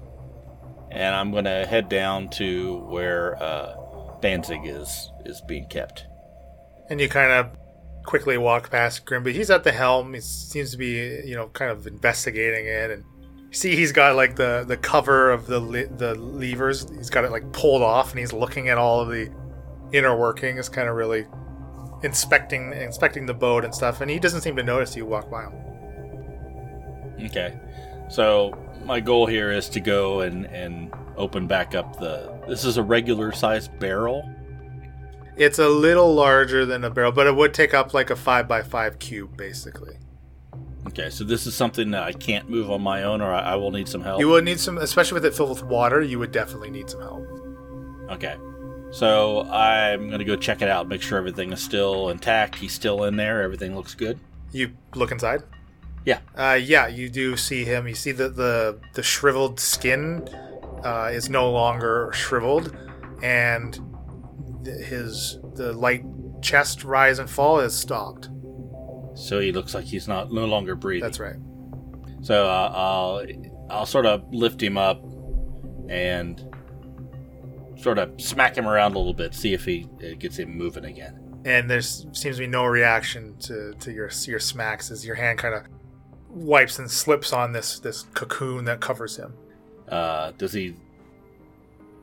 And 0.95 1.15
I'm 1.15 1.33
gonna 1.33 1.67
head 1.67 1.89
down 1.89 2.29
to 2.31 2.79
where 2.89 3.43
uh, 3.43 3.75
Danzig 4.21 4.61
is 4.65 5.11
is 5.25 5.41
being 5.43 5.67
kept. 5.67 6.07
And 6.89 7.01
you 7.01 7.09
kind 7.09 7.33
of 7.33 7.57
quickly 8.05 8.39
walk 8.39 8.71
past 8.71 9.05
Grimby. 9.05 9.33
He's 9.33 9.51
at 9.51 9.65
the 9.65 9.73
helm. 9.73 10.15
He 10.15 10.21
seems 10.21 10.71
to 10.71 10.77
be, 10.77 11.23
you 11.25 11.35
know, 11.35 11.49
kind 11.49 11.71
of 11.71 11.87
investigating 11.87 12.67
it. 12.67 12.91
And 12.91 13.05
see, 13.51 13.75
he's 13.75 13.93
got 13.93 14.15
like 14.15 14.37
the 14.37 14.65
the 14.67 14.77
cover 14.77 15.31
of 15.31 15.47
the 15.47 15.61
le- 15.61 15.89
the 15.89 16.15
levers. 16.15 16.89
He's 16.91 17.11
got 17.11 17.25
it 17.25 17.31
like 17.33 17.53
pulled 17.53 17.83
off, 17.83 18.11
and 18.11 18.21
he's 18.21 18.33
looking 18.33 18.69
at 18.69 18.79
all 18.79 19.01
of 19.01 19.09
the 19.09 19.33
inner 19.93 20.17
workings, 20.17 20.69
kind 20.69 20.89
of 20.89 20.95
really 20.95 21.27
inspecting 22.03 22.73
inspecting 22.73 23.27
the 23.27 23.35
boat 23.35 23.65
and 23.65 23.75
stuff. 23.75 24.01
And 24.01 24.11
he 24.11 24.19
doesn't 24.19 24.43
seem 24.43 24.57
to 24.57 24.63
notice 24.63 24.95
you 24.95 25.07
walk 25.07 25.31
by 25.31 25.45
him. 25.45 25.55
Okay. 27.25 27.59
So 28.11 28.64
my 28.85 29.01
goal 29.01 29.27
here 29.27 29.51
is 29.51 29.69
to 29.71 29.81
go 29.81 30.21
and 30.21 30.47
and 30.47 30.93
open 31.17 31.47
back 31.47 31.75
up 31.75 31.99
the. 31.99 32.33
This 32.49 32.65
is 32.65 32.77
a 32.77 32.83
regular 32.83 33.33
sized 33.33 33.79
barrel. 33.79 34.29
It's 35.37 35.59
a 35.59 35.69
little 35.69 36.15
larger 36.15 36.65
than 36.65 36.85
a 36.85 36.91
barrel, 36.91 37.13
but 37.13 37.27
it 37.27 37.35
would 37.35 37.55
take 37.55 37.75
up 37.75 37.93
like 37.93 38.11
a 38.11 38.17
five 38.17 38.47
by 38.47 38.63
five 38.63 38.99
cube, 38.99 39.37
basically. 39.37 39.97
Okay, 40.87 41.11
so 41.11 41.25
this 41.25 41.47
is 41.47 41.57
something 41.57 41.91
that 41.91 42.03
I 42.03 42.13
can't 42.13 42.49
move 42.49 42.71
on 42.71 42.83
my 42.83 43.03
own, 43.05 43.21
or 43.21 43.33
I, 43.33 43.41
I 43.41 43.55
will 43.57 43.71
need 43.71 43.89
some 43.89 44.03
help. 44.03 44.21
You 44.21 44.29
would 44.29 44.45
need 44.45 44.61
some, 44.61 44.79
especially 44.79 45.15
with 45.15 45.25
it 45.25 45.35
filled 45.35 45.51
with 45.51 45.65
water. 45.65 46.03
You 46.03 46.19
would 46.19 46.31
definitely 46.31 46.71
need 46.71 46.89
some 46.91 47.01
help. 47.01 47.27
Okay. 48.11 48.37
So 48.91 49.43
I'm 49.51 50.09
gonna 50.09 50.25
go 50.25 50.37
check 50.37 50.63
it 50.63 50.69
out, 50.69 50.87
make 50.87 51.03
sure 51.03 51.19
everything 51.19 51.53
is 51.53 51.61
still 51.61 52.11
intact. 52.11 52.55
He's 52.55 52.73
still 52.73 53.05
in 53.05 53.17
there. 53.17 53.43
Everything 53.43 53.75
looks 53.75 53.95
good. 53.95 54.21
You 54.53 54.71
look 54.95 55.11
inside. 55.11 55.43
Yeah. 56.05 56.21
Uh, 56.37 56.59
yeah, 56.61 56.87
you 56.87 57.09
do 57.09 57.37
see 57.37 57.65
him. 57.65 57.89
You 57.89 57.95
see 57.95 58.13
that 58.13 58.37
the 58.37 58.79
the 58.93 59.03
shriveled 59.03 59.59
skin 59.59 60.29
uh, 60.85 61.11
is 61.13 61.31
no 61.31 61.51
longer 61.51 62.11
shriveled, 62.13 62.77
and 63.23 63.81
th- 64.65 64.85
his 64.85 65.39
the 65.55 65.73
light 65.73 66.05
chest 66.43 66.85
rise 66.85 67.19
and 67.19 67.29
fall 67.29 67.61
is 67.61 67.75
stopped. 67.75 68.29
So 69.15 69.41
he 69.41 69.53
looks 69.53 69.75
like 69.75 69.85
he's 69.85 70.09
not 70.09 70.33
no 70.33 70.45
longer 70.45 70.75
breathing. 70.75 71.05
That's 71.05 71.21
right. 71.21 71.37
So 72.23 72.47
uh, 72.47 72.73
I'll 72.75 73.27
I'll 73.71 73.87
sort 73.87 74.07
of 74.07 74.25
lift 74.33 74.63
him 74.63 74.77
up 74.77 75.03
and 75.89 76.43
sort 77.77 77.99
of 77.99 78.21
smack 78.21 78.57
him 78.57 78.67
around 78.67 78.95
a 78.95 78.99
little 78.99 79.15
bit, 79.15 79.35
see 79.35 79.55
if 79.55 79.65
he 79.65 79.89
it 80.01 80.19
gets 80.19 80.39
him 80.39 80.57
moving 80.57 80.85
again. 80.85 81.21
And 81.47 81.71
there 81.71 81.83
seems 81.83 82.21
to 82.23 82.39
be 82.39 82.47
no 82.47 82.65
reaction 82.65 83.37
to, 83.41 83.75
to 83.81 83.93
your 83.93 84.11
your 84.27 84.41
smacks 84.41 84.91
as 84.91 85.05
your 85.05 85.15
hand 85.15 85.39
kind 85.39 85.55
of 85.55 85.67
wipes 86.35 86.79
and 86.79 86.91
slips 86.91 87.33
on 87.33 87.53
this 87.53 87.79
this 87.79 88.03
cocoon 88.15 88.65
that 88.65 88.81
covers 88.81 89.17
him. 89.17 89.35
Uh, 89.89 90.33
does 90.33 90.53
he? 90.53 90.75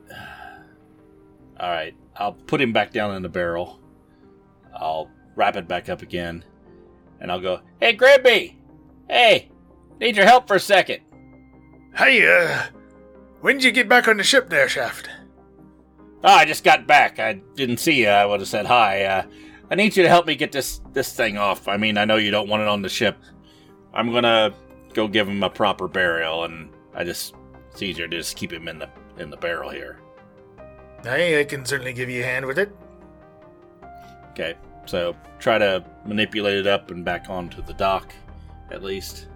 All 1.60 1.70
right, 1.70 1.94
I'll 2.16 2.34
put 2.34 2.62
him 2.62 2.74
back 2.74 2.92
down 2.92 3.16
in 3.16 3.22
the 3.22 3.30
barrel. 3.30 3.80
I'll 4.76 5.10
wrap 5.36 5.56
it 5.56 5.68
back 5.68 5.90
up 5.90 6.02
again, 6.02 6.44
and 7.20 7.32
I'll 7.32 7.42
go, 7.42 7.62
"Hey, 7.80 7.96
Grimby, 7.96 8.56
hey, 9.10 9.50
need 10.00 10.16
your 10.16 10.26
help 10.26 10.48
for 10.48 10.56
a 10.56 10.60
second. 10.60 11.02
Hey, 11.96 12.26
uh, 12.26 12.64
when 13.42 13.56
did 13.58 13.66
you 13.66 13.72
get 13.72 13.90
back 13.90 14.08
on 14.08 14.18
the 14.18 14.24
ship 14.24 14.50
there, 14.50 14.70
Shaft? 14.70 15.10
Oh, 16.24 16.30
I 16.30 16.46
just 16.46 16.64
got 16.64 16.88
back. 16.88 17.20
I 17.20 17.34
didn't 17.56 17.78
see 17.78 18.02
you. 18.02 18.08
I 18.08 18.26
would 18.26 18.40
have 18.40 18.50
said 18.50 18.66
hi. 18.66 19.04
Uh, 19.04 19.24
I 19.72 19.76
need 19.76 19.98
you 19.98 20.04
to 20.04 20.10
help 20.10 20.28
me 20.28 20.36
get 20.36 20.52
this 20.52 20.82
this 20.94 21.14
thing 21.14 21.38
off. 21.38 21.68
I 21.68 21.78
mean, 21.78 21.98
I 21.98 22.06
know 22.06 22.18
you 22.18 22.32
don't 22.32 22.48
want 22.48 22.62
it 22.62 22.68
on 22.68 22.82
the 22.82 22.90
ship. 22.90 23.18
I'm 23.94 24.12
gonna 24.12 24.54
go 24.94 25.08
give 25.08 25.28
him 25.28 25.44
a 25.44 25.50
proper 25.50 25.88
burial, 25.88 26.44
and 26.46 26.70
I 26.94 27.04
just 27.04 27.36
it's 27.72 27.82
easier 27.82 28.08
to 28.08 28.18
just 28.18 28.36
keep 28.36 28.52
him 28.52 28.68
in 28.68 28.80
the 28.80 28.90
in 29.18 29.30
the 29.30 29.38
barrel 29.38 29.70
here. 29.70 30.00
Hey, 31.04 31.40
I 31.40 31.44
can 31.44 31.66
certainly 31.66 31.94
give 31.94 32.10
you 32.10 32.22
a 32.22 32.26
hand 32.26 32.46
with 32.46 32.60
it. 32.60 32.76
Okay, 34.32 34.56
so 34.86 35.16
try 35.40 35.58
to 35.58 35.84
manipulate 36.06 36.58
it 36.58 36.68
up 36.68 36.92
and 36.92 37.04
back 37.04 37.30
onto 37.30 37.62
the 37.62 37.74
dock, 37.74 38.14
at 38.70 38.84
least. 38.84 39.28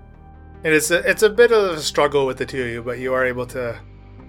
It 0.63 0.73
is 0.73 0.91
a, 0.91 1.07
it's 1.09 1.23
a 1.23 1.29
bit 1.29 1.51
of 1.51 1.77
a 1.77 1.81
struggle 1.81 2.25
with 2.25 2.37
the 2.37 2.45
two 2.45 2.61
of 2.61 2.69
you, 2.69 2.81
but 2.81 2.99
you 2.99 3.13
are 3.13 3.25
able 3.25 3.45
to 3.47 3.79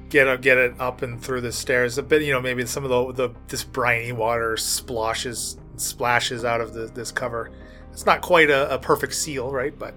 get 0.09 0.29
up, 0.29 0.43
get 0.43 0.59
it 0.59 0.74
up 0.81 1.03
and 1.03 1.22
through 1.22 1.43
the 1.43 1.53
stairs. 1.53 1.99
A 1.99 2.03
bit, 2.03 2.22
you 2.22 2.33
know, 2.33 2.41
maybe 2.41 2.66
some 2.66 2.85
of 2.85 2.91
the, 2.91 3.29
the 3.29 3.35
this 3.49 3.64
briny 3.64 4.12
water 4.12 4.57
splashes 4.57 5.59
splashes 5.77 6.45
out 6.45 6.61
of 6.61 6.72
the, 6.72 6.87
this 6.87 7.12
cover. 7.12 7.51
It's 7.93 8.07
not 8.07 8.22
quite 8.22 8.51
a, 8.51 8.74
a 8.74 8.79
perfect 8.79 9.14
seal, 9.14 9.51
right? 9.51 9.77
But 9.79 9.95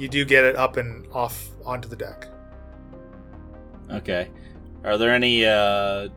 you 0.00 0.08
do 0.08 0.24
get 0.24 0.44
it 0.44 0.56
up 0.56 0.78
and 0.78 1.06
off 1.12 1.50
onto 1.64 1.88
the 1.88 1.96
deck. 1.96 2.26
Okay. 3.90 4.30
Are 4.82 4.96
there 4.96 5.12
any 5.12 5.44
uh, 5.44 6.08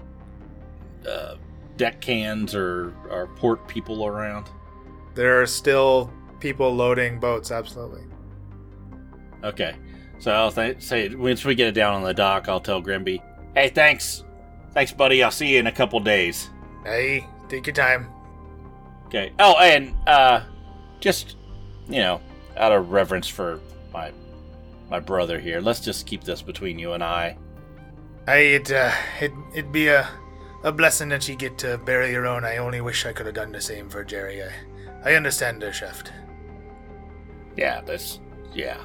uh, 1.07 1.35
deck 1.75 1.99
cans 1.99 2.55
or, 2.55 2.95
or 3.09 3.27
port 3.35 3.67
people 3.67 4.05
around? 4.05 4.49
There 5.15 5.41
are 5.41 5.45
still 5.45 6.11
people 6.39 6.73
loading 6.73 7.19
boats, 7.19 7.51
absolutely. 7.51 8.03
Okay. 9.43 9.75
So 10.19 10.31
I'll 10.31 10.51
th- 10.51 10.81
say 10.81 11.13
once 11.13 11.43
we 11.43 11.53
get 11.53 11.67
it 11.67 11.73
down 11.73 11.95
on 11.95 12.03
the 12.03 12.13
dock, 12.13 12.47
I'll 12.47 12.61
tell 12.61 12.81
Grimby, 12.81 13.21
"Hey, 13.53 13.67
thanks, 13.67 14.23
thanks, 14.71 14.93
buddy. 14.93 15.21
I'll 15.21 15.31
see 15.31 15.53
you 15.53 15.59
in 15.59 15.67
a 15.67 15.71
couple 15.71 15.99
days." 15.99 16.49
Hey, 16.85 17.27
take 17.49 17.67
your 17.67 17.73
time. 17.73 18.09
Okay. 19.07 19.33
Oh, 19.39 19.57
and 19.59 19.93
uh, 20.07 20.45
just 21.01 21.35
you 21.89 21.99
know, 21.99 22.21
out 22.57 22.71
of 22.71 22.91
reverence 22.91 23.27
for 23.27 23.59
my 23.93 24.11
my 24.89 24.99
brother 24.99 25.39
here, 25.39 25.61
let's 25.61 25.79
just 25.79 26.05
keep 26.05 26.23
this 26.23 26.41
between 26.41 26.77
you 26.77 26.93
and 26.93 27.03
I. 27.03 27.37
Hey, 28.27 28.55
it, 28.55 28.71
uh, 28.71 28.91
it, 29.19 29.31
it'd 29.53 29.71
be 29.71 29.87
a, 29.87 30.07
a 30.63 30.71
blessing 30.71 31.09
that 31.09 31.27
you 31.27 31.35
get 31.35 31.57
to 31.59 31.77
bury 31.79 32.11
your 32.11 32.27
own. 32.27 32.45
I 32.45 32.57
only 32.57 32.79
wish 32.79 33.05
I 33.05 33.13
could 33.13 33.25
have 33.25 33.35
done 33.35 33.51
the 33.51 33.61
same 33.61 33.89
for 33.89 34.03
Jerry. 34.03 34.43
I, 34.43 34.51
I 35.03 35.15
understand 35.15 35.61
the 35.61 35.71
Shaft. 35.73 36.11
Yeah, 37.57 37.81
that's 37.81 38.19
yeah. 38.53 38.77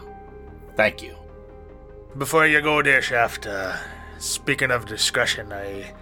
Thank 0.77 1.03
you. 1.03 1.15
Before 2.17 2.47
you 2.47 2.61
go 2.63 2.83
there, 2.83 3.03
Shaft, 3.03 3.47
uh, 3.47 3.77
speaking 4.19 4.71
of 4.71 4.87
discretion, 4.87 5.53
I, 5.53 5.93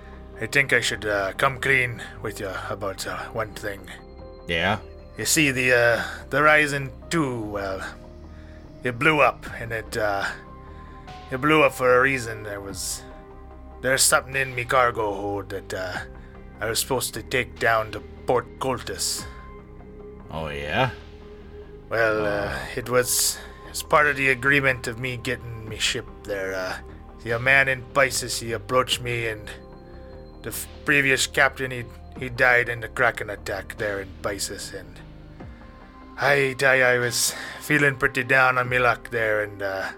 I 0.41 0.47
think 0.47 0.73
I 0.73 0.81
should 0.81 1.05
uh, 1.05 1.33
come 1.33 1.61
clean 1.61 2.03
with 2.23 2.41
you 2.41 2.53
about 2.71 3.07
uh, 3.07 3.19
one 3.33 3.53
thing. 3.55 3.81
Yeah? 4.47 4.79
You 5.19 5.25
see, 5.25 5.51
the 5.51 5.73
uh, 5.73 6.05
the 6.31 6.43
Rising 6.43 6.91
2, 7.11 7.41
well, 7.41 7.81
it 8.85 8.99
blew 8.99 9.21
up, 9.21 9.47
and 9.59 9.73
it 9.73 9.97
uh, 9.97 10.25
it 11.31 11.41
blew 11.41 11.63
up 11.63 11.73
for 11.73 11.97
a 11.97 12.03
reason. 12.03 12.43
There 12.43 12.61
was 12.61 13.03
there's 13.81 14.03
something 14.03 14.37
in 14.37 14.55
me 14.55 14.65
cargo 14.65 15.15
hold 15.15 15.49
that 15.51 15.73
uh, 15.73 15.99
I 16.61 16.69
was 16.69 16.81
supposed 16.81 17.15
to 17.15 17.23
take 17.23 17.59
down 17.59 17.93
to 17.93 18.01
Port 18.27 18.59
Cultus. 18.61 19.25
Oh, 20.31 20.49
yeah? 20.49 20.91
Well, 21.89 22.27
uh, 22.27 22.59
it 22.75 22.91
was 22.91 23.39
it's 23.69 23.83
part 23.83 24.07
of 24.07 24.17
the 24.17 24.31
agreement 24.31 24.87
of 24.87 24.99
me 24.99 25.17
getting 25.17 25.69
me 25.69 25.79
ship 25.79 26.07
there. 26.25 26.55
Uh, 26.55 26.77
see, 27.23 27.31
a 27.31 27.39
man 27.39 27.69
in 27.69 27.83
Pisces, 27.95 28.41
he 28.41 28.53
approached 28.53 29.01
me, 29.01 29.29
and 29.29 29.49
the 30.43 30.51
f- 30.51 30.67
previous 30.85 31.27
captain, 31.27 31.71
he 31.71 31.85
he 32.19 32.29
died 32.29 32.69
in 32.69 32.81
the 32.81 32.89
Kraken 32.89 33.31
attack 33.31 33.77
there 33.79 34.01
in 34.01 34.09
Pisces, 34.23 34.73
and 34.75 34.99
I 36.19 36.55
tell 36.59 36.77
you, 36.77 36.85
I 36.85 36.99
was 36.99 37.35
feeling 37.61 37.97
pretty 37.97 38.25
down 38.25 38.59
on 38.59 38.69
me 38.69 38.79
luck 38.79 39.11
there, 39.11 39.43
and 39.43 39.61
uh, 39.61 39.89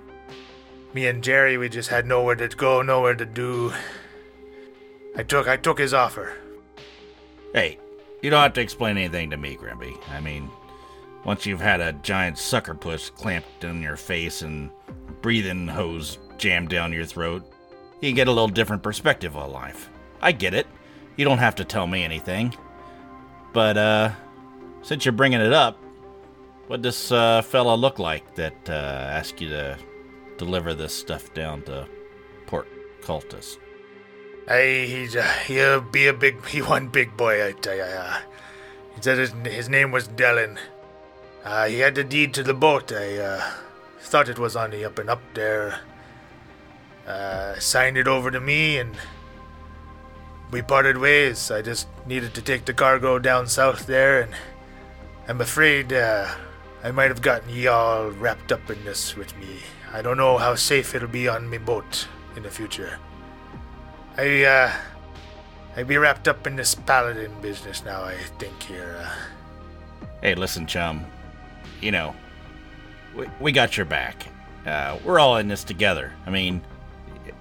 me 0.92 1.06
and 1.06 1.22
Jerry, 1.22 1.56
we 1.56 1.68
just 1.68 1.90
had 1.90 2.06
nowhere 2.06 2.34
to 2.34 2.48
go, 2.48 2.82
nowhere 2.82 3.14
to 3.14 3.24
do. 3.24 3.72
I 5.16 5.22
took 5.22 5.48
I 5.48 5.56
took 5.56 5.78
his 5.78 5.94
offer. 5.94 6.36
Hey, 7.54 7.78
you 8.20 8.30
don't 8.30 8.42
have 8.42 8.52
to 8.54 8.60
explain 8.60 8.96
anything 8.96 9.30
to 9.30 9.36
me, 9.36 9.56
Grimby. 9.56 9.96
I 10.10 10.20
mean, 10.20 10.50
once 11.24 11.46
you've 11.46 11.60
had 11.60 11.80
a 11.80 11.92
giant 11.92 12.38
sucker 12.38 12.74
puss 12.74 13.10
clamped 13.10 13.64
in 13.64 13.80
your 13.82 13.96
face 13.96 14.42
and 14.42 14.70
breathing 15.22 15.68
hose 15.68 16.18
jammed 16.36 16.68
down 16.68 16.92
your 16.92 17.04
throat, 17.04 17.48
you 18.00 18.12
get 18.12 18.28
a 18.28 18.32
little 18.32 18.48
different 18.48 18.82
perspective 18.82 19.36
on 19.36 19.52
life. 19.52 19.88
I 20.20 20.32
get 20.32 20.54
it. 20.54 20.66
You 21.16 21.24
don't 21.24 21.38
have 21.38 21.56
to 21.56 21.64
tell 21.64 21.86
me 21.86 22.04
anything. 22.04 22.54
But, 23.52 23.76
uh, 23.76 24.10
since 24.82 25.04
you're 25.04 25.12
bringing 25.12 25.40
it 25.40 25.52
up, 25.52 25.78
what 26.68 26.82
this 26.82 27.10
uh, 27.10 27.42
fella 27.42 27.74
look 27.74 27.98
like 27.98 28.34
that 28.36 28.56
uh, 28.68 28.72
asked 28.72 29.40
you 29.40 29.48
to 29.48 29.76
deliver 30.36 30.74
this 30.74 30.94
stuff 30.94 31.32
down 31.34 31.62
to 31.62 31.88
Port 32.46 32.68
Cultus? 33.02 33.58
Hey, 34.46 34.86
he's 34.86 35.16
uh, 35.16 35.22
he'll 35.46 35.80
be 35.80 36.06
a 36.06 36.12
big 36.12 36.46
he 36.46 36.62
one 36.62 36.88
big 36.88 37.16
boy, 37.16 37.46
I 37.46 37.52
tell. 37.52 37.80
Uh, 37.80 38.20
he 38.94 39.02
said 39.02 39.18
his, 39.18 39.32
his 39.44 39.68
name 39.68 39.90
was 39.90 40.08
Dellen. 40.08 40.58
Uh, 41.44 41.66
he 41.66 41.78
had 41.78 41.94
the 41.94 42.04
deed 42.04 42.34
to 42.34 42.42
the 42.42 42.54
boat. 42.54 42.92
I 42.92 43.16
uh, 43.16 43.50
thought 44.00 44.28
it 44.28 44.38
was 44.38 44.54
on 44.54 44.70
the 44.70 44.84
up 44.84 44.98
and 44.98 45.10
up 45.10 45.22
there. 45.34 45.80
Signed 47.58 47.96
it 47.96 48.06
over 48.06 48.30
to 48.30 48.40
me, 48.40 48.76
and 48.76 48.94
we 50.50 50.60
parted 50.60 50.98
ways. 50.98 51.50
I 51.50 51.62
just 51.62 51.88
needed 52.06 52.34
to 52.34 52.42
take 52.42 52.66
the 52.66 52.74
cargo 52.74 53.18
down 53.18 53.46
south 53.46 53.86
there, 53.86 54.20
and 54.20 54.34
I'm 55.26 55.40
afraid 55.40 55.92
uh, 55.92 56.28
I 56.82 56.90
might 56.90 57.08
have 57.10 57.22
gotten 57.22 57.48
ye 57.50 57.66
all 57.66 58.10
wrapped 58.10 58.52
up 58.52 58.70
in 58.70 58.84
this 58.84 59.16
with 59.16 59.36
me. 59.38 59.60
I 59.92 60.02
don't 60.02 60.16
know 60.16 60.38
how 60.38 60.54
safe 60.54 60.94
it'll 60.94 61.08
be 61.08 61.28
on 61.28 61.48
me 61.48 61.58
boat 61.58 62.06
in 62.36 62.42
the 62.42 62.50
future. 62.50 62.98
I, 64.16 64.44
uh, 64.44 64.72
I 65.76 65.82
be 65.82 65.96
wrapped 65.96 66.28
up 66.28 66.46
in 66.46 66.56
this 66.56 66.74
paladin 66.74 67.32
business 67.40 67.84
now, 67.84 68.04
I 68.04 68.16
think, 68.38 68.62
here. 68.62 68.96
Uh, 69.00 69.14
Hey, 70.20 70.34
listen, 70.34 70.66
chum. 70.66 71.06
You 71.80 71.92
know, 71.92 72.16
we, 73.14 73.28
we 73.40 73.52
got 73.52 73.76
your 73.76 73.86
back. 73.86 74.26
Uh, 74.66 74.98
we're 75.04 75.20
all 75.20 75.36
in 75.36 75.46
this 75.46 75.62
together. 75.62 76.12
I 76.26 76.30
mean, 76.30 76.60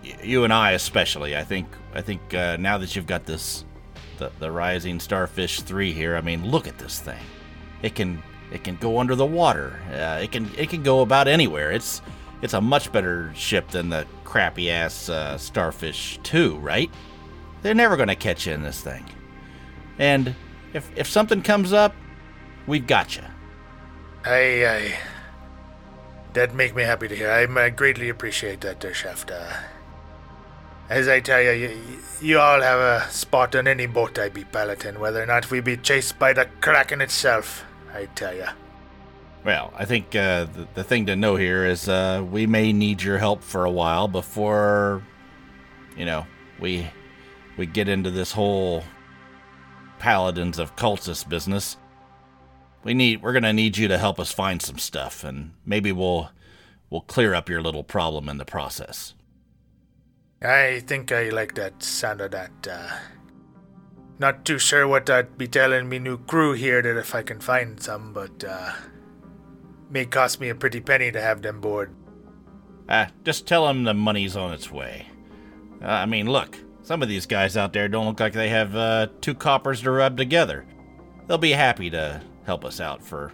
you 0.03 0.43
and 0.43 0.53
I 0.53 0.73
especially. 0.73 1.35
I 1.35 1.43
think. 1.43 1.67
I 1.95 2.01
think 2.01 2.35
uh, 2.35 2.57
now 2.57 2.77
that 2.77 2.95
you've 2.95 3.07
got 3.07 3.25
this, 3.25 3.65
the 4.19 4.31
the 4.39 4.51
Rising 4.51 4.99
Starfish 4.99 5.61
three 5.61 5.91
here. 5.91 6.15
I 6.15 6.21
mean, 6.21 6.51
look 6.51 6.67
at 6.67 6.77
this 6.77 6.99
thing. 6.99 7.17
It 7.81 7.95
can 7.95 8.21
it 8.51 8.63
can 8.63 8.75
go 8.77 8.99
under 8.99 9.15
the 9.15 9.25
water. 9.25 9.79
Uh, 9.91 10.19
it 10.21 10.31
can 10.31 10.49
it 10.57 10.69
can 10.69 10.83
go 10.83 11.01
about 11.01 11.27
anywhere. 11.27 11.71
It's 11.71 12.01
it's 12.41 12.53
a 12.53 12.61
much 12.61 12.91
better 12.91 13.33
ship 13.35 13.69
than 13.69 13.89
the 13.89 14.05
crappy 14.23 14.69
ass 14.69 15.09
uh, 15.09 15.37
Starfish 15.37 16.19
two, 16.23 16.57
right? 16.57 16.89
They're 17.61 17.73
never 17.73 17.97
gonna 17.97 18.15
catch 18.15 18.47
you 18.47 18.53
in 18.53 18.63
this 18.63 18.81
thing. 18.81 19.05
And 19.99 20.35
if 20.73 20.89
if 20.95 21.07
something 21.07 21.41
comes 21.41 21.73
up, 21.73 21.93
we've 22.67 22.87
got 22.87 23.15
you. 23.15 23.23
I. 24.25 24.97
That 26.33 26.53
make 26.53 26.75
me 26.75 26.83
happy 26.83 27.07
to 27.07 27.15
hear. 27.15 27.31
I, 27.31 27.65
I 27.65 27.69
greatly 27.71 28.09
appreciate 28.09 28.61
that, 28.61 28.79
there, 28.79 28.93
Shaft. 28.93 29.31
Uh, 29.31 29.51
as 30.87 31.07
I 31.07 31.19
tell 31.19 31.41
you, 31.41 31.51
you, 31.51 31.81
you 32.21 32.39
all 32.39 32.61
have 32.61 32.79
a 32.79 33.09
spot 33.09 33.55
on 33.55 33.67
any 33.67 33.87
boat 33.87 34.19
I 34.19 34.29
be 34.29 34.43
piloting, 34.43 34.99
whether 34.99 35.23
or 35.23 35.25
not 35.25 35.49
we 35.49 35.61
be 35.61 35.77
chased 35.77 36.19
by 36.19 36.33
the 36.33 36.47
Kraken 36.61 37.01
itself. 37.01 37.65
I 37.93 38.05
tell 38.15 38.33
you. 38.33 38.47
Well, 39.43 39.73
I 39.75 39.85
think 39.85 40.15
uh, 40.15 40.45
the, 40.45 40.67
the 40.73 40.83
thing 40.83 41.05
to 41.05 41.15
know 41.15 41.35
here 41.35 41.65
is 41.65 41.88
uh, 41.88 42.25
we 42.29 42.47
may 42.47 42.73
need 42.73 43.01
your 43.01 43.17
help 43.17 43.43
for 43.43 43.65
a 43.65 43.71
while 43.71 44.07
before, 44.07 45.03
you 45.95 46.05
know, 46.05 46.25
we 46.59 46.89
we 47.55 47.65
get 47.65 47.88
into 47.88 48.11
this 48.11 48.31
whole 48.31 48.83
paladins 49.99 50.59
of 50.59 50.75
cultist 50.75 51.29
business. 51.29 51.77
We 52.83 52.93
need 52.93 53.21
we're 53.21 53.33
gonna 53.33 53.53
need 53.53 53.77
you 53.77 53.88
to 53.88 53.97
help 53.97 54.19
us 54.19 54.31
find 54.31 54.61
some 54.61 54.77
stuff, 54.77 55.23
and 55.23 55.53
maybe 55.65 55.91
we'll 55.91 56.29
we'll 56.89 57.01
clear 57.01 57.33
up 57.33 57.49
your 57.49 57.61
little 57.61 57.83
problem 57.83 58.29
in 58.29 58.38
the 58.38 58.45
process. 58.45 59.13
I 60.41 60.81
think 60.85 61.11
I 61.11 61.29
like 61.29 61.55
that 61.55 61.81
sound 61.81 62.21
of 62.21 62.31
that. 62.31 62.51
Uh, 62.69 62.89
not 64.20 64.45
too 64.45 64.57
sure 64.59 64.88
what 64.88 65.09
I'd 65.09 65.38
be 65.38 65.47
telling 65.47 65.89
me 65.89 65.99
new 65.99 66.18
crew 66.18 66.53
here 66.53 66.82
that 66.82 66.97
if 66.97 67.13
I 67.13 67.22
can 67.22 67.39
find 67.39 67.82
some, 67.82 68.13
but 68.13 68.43
uh, 68.43 68.72
may 69.89 70.05
cost 70.05 70.39
me 70.39 70.49
a 70.49 70.55
pretty 70.55 70.82
penny 70.82 71.11
to 71.11 71.22
have 71.22 71.41
them 71.41 71.61
board. 71.61 71.93
Ah, 72.89 73.09
just 73.24 73.45
tell 73.45 73.68
them 73.68 73.84
the 73.84 73.93
money's 73.93 74.36
on 74.36 74.53
its 74.53 74.72
way. 74.72 75.07
Uh, 75.82 75.88
I 75.88 76.05
mean, 76.05 76.30
look, 76.30 76.57
some 76.84 77.01
of 77.03 77.09
these 77.09 77.26
guys 77.26 77.57
out 77.57 77.74
there 77.74 77.88
don't 77.88 78.07
look 78.07 78.20
like 78.20 78.34
they 78.34 78.49
have 78.49 78.76
uh, 78.76 79.07
two 79.22 79.36
coppers 79.36 79.82
to 79.82 79.91
rub 79.91 80.18
together. 80.18 80.65
They'll 81.28 81.38
be 81.38 81.51
happy 81.51 81.89
to 81.89 82.22
help 82.45 82.63
us 82.63 82.80
out 82.80 83.03
for, 83.03 83.34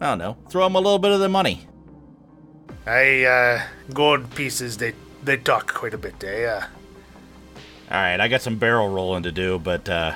I 0.00 0.06
don't 0.06 0.18
know, 0.18 0.36
throw 0.50 0.64
them 0.64 0.74
a 0.74 0.80
little 0.80 0.98
bit 0.98 1.12
of 1.12 1.20
the 1.20 1.28
money. 1.28 1.68
I, 2.86 3.24
uh, 3.24 3.62
gold 3.94 4.34
pieces, 4.34 4.76
they, 4.76 4.94
they 5.22 5.36
talk 5.36 5.72
quite 5.72 5.94
a 5.94 5.98
bit, 5.98 6.22
eh? 6.24 6.46
Uh, 6.46 6.64
All 7.90 7.96
right, 7.96 8.20
I 8.20 8.28
got 8.28 8.40
some 8.40 8.56
barrel 8.56 8.88
rolling 8.88 9.24
to 9.24 9.32
do, 9.32 9.58
but 9.58 9.88
uh, 9.88 10.14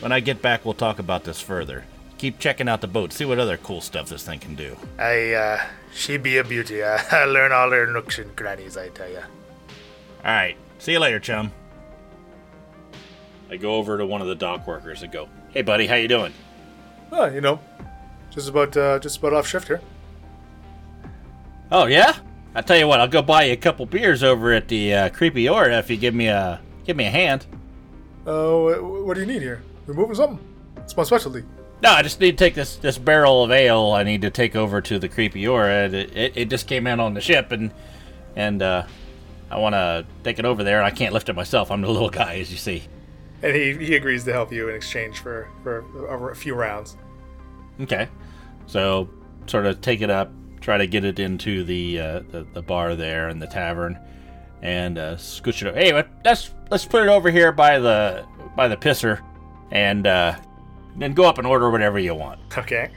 when 0.00 0.10
I 0.10 0.18
get 0.18 0.42
back, 0.42 0.64
we'll 0.64 0.74
talk 0.74 0.98
about 0.98 1.22
this 1.22 1.40
further. 1.40 1.84
Keep 2.18 2.40
checking 2.40 2.68
out 2.68 2.80
the 2.80 2.88
boat, 2.88 3.12
see 3.12 3.24
what 3.24 3.38
other 3.38 3.56
cool 3.58 3.80
stuff 3.80 4.08
this 4.08 4.24
thing 4.24 4.40
can 4.40 4.56
do. 4.56 4.76
I, 4.98 5.32
uh, 5.32 5.64
she 5.94 6.16
be 6.16 6.38
a 6.38 6.44
beauty. 6.44 6.82
Uh, 6.86 6.98
I 7.12 7.24
learn 7.26 7.52
all 7.52 7.70
her 7.70 7.86
nooks 7.86 8.18
and 8.18 8.34
crannies, 8.34 8.76
I 8.76 8.88
tell 8.88 9.08
ya. 9.08 9.20
All 10.24 10.32
right, 10.32 10.56
see 10.78 10.92
you 10.92 10.98
later, 10.98 11.20
chum. 11.20 11.52
I 13.50 13.56
go 13.56 13.76
over 13.76 13.98
to 13.98 14.04
one 14.04 14.20
of 14.20 14.26
the 14.26 14.34
dock 14.34 14.66
workers 14.66 15.04
and 15.04 15.12
go, 15.12 15.28
"Hey, 15.50 15.62
buddy, 15.62 15.86
how 15.86 15.94
you 15.94 16.08
doing?" 16.08 16.32
Oh, 17.12 17.26
you 17.26 17.40
know, 17.40 17.60
just 18.30 18.48
about 18.48 18.76
uh, 18.76 18.98
just 18.98 19.18
about 19.18 19.32
off 19.34 19.46
shift 19.46 19.68
here. 19.68 19.80
Oh 21.70 21.86
yeah. 21.86 22.16
I 22.56 22.62
tell 22.62 22.78
you 22.78 22.88
what, 22.88 23.00
I'll 23.00 23.06
go 23.06 23.22
buy 23.22 23.44
you 23.44 23.52
a 23.52 23.56
couple 23.56 23.86
beers 23.86 24.24
over 24.24 24.52
at 24.52 24.66
the 24.66 24.94
uh, 24.94 25.08
Creepy 25.10 25.48
Aura 25.48 25.78
if 25.78 25.90
you 25.90 25.96
give 25.96 26.14
me 26.14 26.28
a 26.28 26.60
give 26.86 26.96
me 26.96 27.04
a 27.04 27.10
hand. 27.10 27.46
Oh, 28.26 28.68
uh, 28.68 29.04
what 29.04 29.14
do 29.14 29.20
you 29.20 29.26
need 29.26 29.42
here? 29.42 29.62
We're 29.86 29.94
moving 29.94 30.14
something. 30.14 30.38
It's 30.78 30.96
my 30.96 31.02
specialty. 31.02 31.44
No, 31.82 31.90
I 31.90 32.02
just 32.02 32.20
need 32.20 32.38
to 32.38 32.44
take 32.44 32.54
this 32.54 32.76
this 32.76 32.96
barrel 32.96 33.44
of 33.44 33.50
ale. 33.50 33.92
I 33.92 34.02
need 34.02 34.22
to 34.22 34.30
take 34.30 34.56
over 34.56 34.80
to 34.80 34.98
the 34.98 35.08
Creepy 35.08 35.46
Aura. 35.46 35.86
It, 35.86 35.94
it, 35.94 36.32
it 36.36 36.50
just 36.50 36.66
came 36.66 36.86
in 36.86 37.00
on 37.00 37.14
the 37.14 37.20
ship, 37.20 37.52
and 37.52 37.70
and 38.34 38.62
uh, 38.62 38.86
I 39.50 39.58
want 39.58 39.74
to 39.74 40.06
take 40.24 40.38
it 40.38 40.44
over 40.44 40.64
there. 40.64 40.82
I 40.82 40.90
can't 40.90 41.12
lift 41.12 41.28
it 41.28 41.34
myself. 41.34 41.70
I'm 41.70 41.82
the 41.82 41.90
little 41.90 42.10
guy, 42.10 42.38
as 42.38 42.50
you 42.50 42.56
see. 42.56 42.84
And 43.42 43.54
he, 43.54 43.74
he 43.74 43.94
agrees 43.94 44.24
to 44.24 44.32
help 44.32 44.50
you 44.52 44.68
in 44.68 44.74
exchange 44.74 45.18
for 45.18 45.48
for 45.62 45.84
a, 46.08 46.30
a 46.30 46.34
few 46.34 46.54
rounds. 46.54 46.96
Okay, 47.80 48.08
so 48.66 49.08
sort 49.46 49.66
of 49.66 49.80
take 49.82 50.00
it 50.00 50.10
up, 50.10 50.32
try 50.60 50.78
to 50.78 50.86
get 50.86 51.04
it 51.04 51.18
into 51.18 51.62
the 51.62 52.00
uh, 52.00 52.20
the, 52.30 52.46
the 52.54 52.62
bar 52.62 52.96
there 52.96 53.28
in 53.28 53.38
the 53.38 53.46
tavern, 53.46 53.98
and 54.66 54.98
uh, 54.98 55.14
scooch 55.14 55.62
it. 55.62 55.68
Over. 55.68 55.78
Hey, 55.78 55.92
let's 56.24 56.50
let's 56.70 56.84
put 56.84 57.04
it 57.04 57.08
over 57.08 57.30
here 57.30 57.52
by 57.52 57.78
the 57.78 58.26
by 58.56 58.66
the 58.66 58.76
pisser, 58.76 59.20
and 59.70 60.06
uh, 60.06 60.36
then 60.96 61.14
go 61.14 61.24
up 61.24 61.38
and 61.38 61.46
order 61.46 61.70
whatever 61.70 62.00
you 62.00 62.14
want. 62.14 62.40
Okay. 62.58 62.90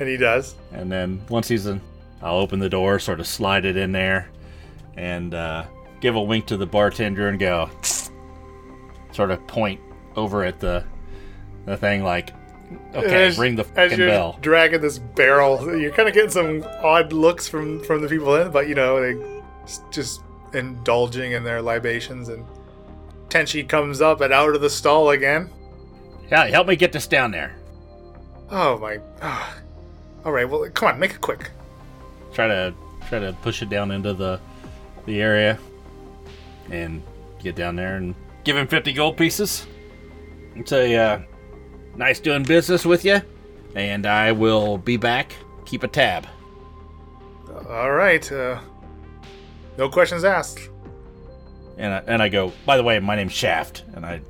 And 0.00 0.08
he 0.08 0.16
does. 0.16 0.56
And 0.72 0.90
then 0.90 1.22
once 1.28 1.46
he's 1.46 1.66
in, 1.66 1.80
I'll 2.20 2.38
open 2.38 2.58
the 2.58 2.68
door, 2.68 2.98
sort 2.98 3.20
of 3.20 3.26
slide 3.28 3.64
it 3.64 3.76
in 3.76 3.92
there, 3.92 4.30
and 4.96 5.32
uh, 5.32 5.64
give 6.00 6.16
a 6.16 6.20
wink 6.20 6.46
to 6.46 6.56
the 6.56 6.66
bartender 6.66 7.28
and 7.28 7.38
go, 7.38 7.70
sort 9.12 9.30
of 9.30 9.46
point 9.46 9.80
over 10.16 10.44
at 10.44 10.58
the 10.58 10.82
the 11.66 11.76
thing 11.76 12.02
like, 12.02 12.32
okay, 12.96 13.26
As- 13.26 13.38
ring 13.38 13.54
the 13.54 13.62
as 13.62 13.70
fucking 13.70 13.98
you're 13.98 14.08
bell. 14.08 14.38
Dragging 14.40 14.80
this 14.80 14.98
barrel, 14.98 15.78
you're 15.78 15.92
kind 15.92 16.08
of 16.08 16.14
getting 16.14 16.30
some 16.30 16.64
odd 16.82 17.12
looks 17.12 17.46
from 17.46 17.78
from 17.84 18.02
the 18.02 18.08
people 18.08 18.34
in, 18.34 18.50
but 18.50 18.66
you 18.66 18.74
know 18.74 19.00
they 19.00 19.40
just 19.92 20.22
indulging 20.54 21.32
in 21.32 21.44
their 21.44 21.62
libations. 21.62 22.28
And 22.28 22.44
Tenchi 23.28 23.68
comes 23.68 24.00
up 24.00 24.20
and 24.20 24.32
out 24.32 24.54
of 24.54 24.60
the 24.60 24.70
stall 24.70 25.10
again. 25.10 25.50
Yeah, 26.30 26.46
help 26.46 26.66
me 26.66 26.76
get 26.76 26.92
this 26.92 27.06
down 27.06 27.30
there. 27.30 27.54
Oh 28.50 28.78
my! 28.78 29.00
ah. 29.20 29.56
All 30.24 30.32
right, 30.32 30.48
well, 30.48 30.68
come 30.70 30.88
on, 30.88 31.00
make 31.00 31.12
it 31.12 31.20
quick. 31.20 31.50
Try 32.32 32.46
to 32.46 32.74
try 33.08 33.18
to 33.18 33.32
push 33.42 33.60
it 33.62 33.68
down 33.68 33.90
into 33.90 34.14
the 34.14 34.40
the 35.04 35.20
area, 35.20 35.58
and 36.70 37.02
get 37.42 37.56
down 37.56 37.76
there 37.76 37.96
and 37.96 38.14
give 38.44 38.56
him 38.56 38.66
fifty 38.68 38.92
gold 38.92 39.16
pieces. 39.16 39.66
And 40.54 40.68
say, 40.68 40.94
uh, 40.96 41.20
nice 41.96 42.20
doing 42.20 42.42
business 42.44 42.84
with 42.84 43.04
you, 43.04 43.20
and 43.74 44.06
I 44.06 44.32
will 44.32 44.78
be 44.78 44.96
back. 44.96 45.34
Keep 45.64 45.82
a 45.82 45.88
tab. 45.88 46.26
All 47.68 47.92
right, 47.92 48.30
uh, 48.30 48.60
no 49.82 49.88
questions 49.88 50.22
asked. 50.22 50.70
And 51.76 51.92
I, 51.92 52.02
and 52.06 52.22
I 52.22 52.28
go, 52.28 52.52
by 52.64 52.76
the 52.76 52.84
way, 52.84 53.00
my 53.00 53.16
name's 53.16 53.32
Shaft, 53.32 53.82
and 53.94 54.06
I 54.06 54.20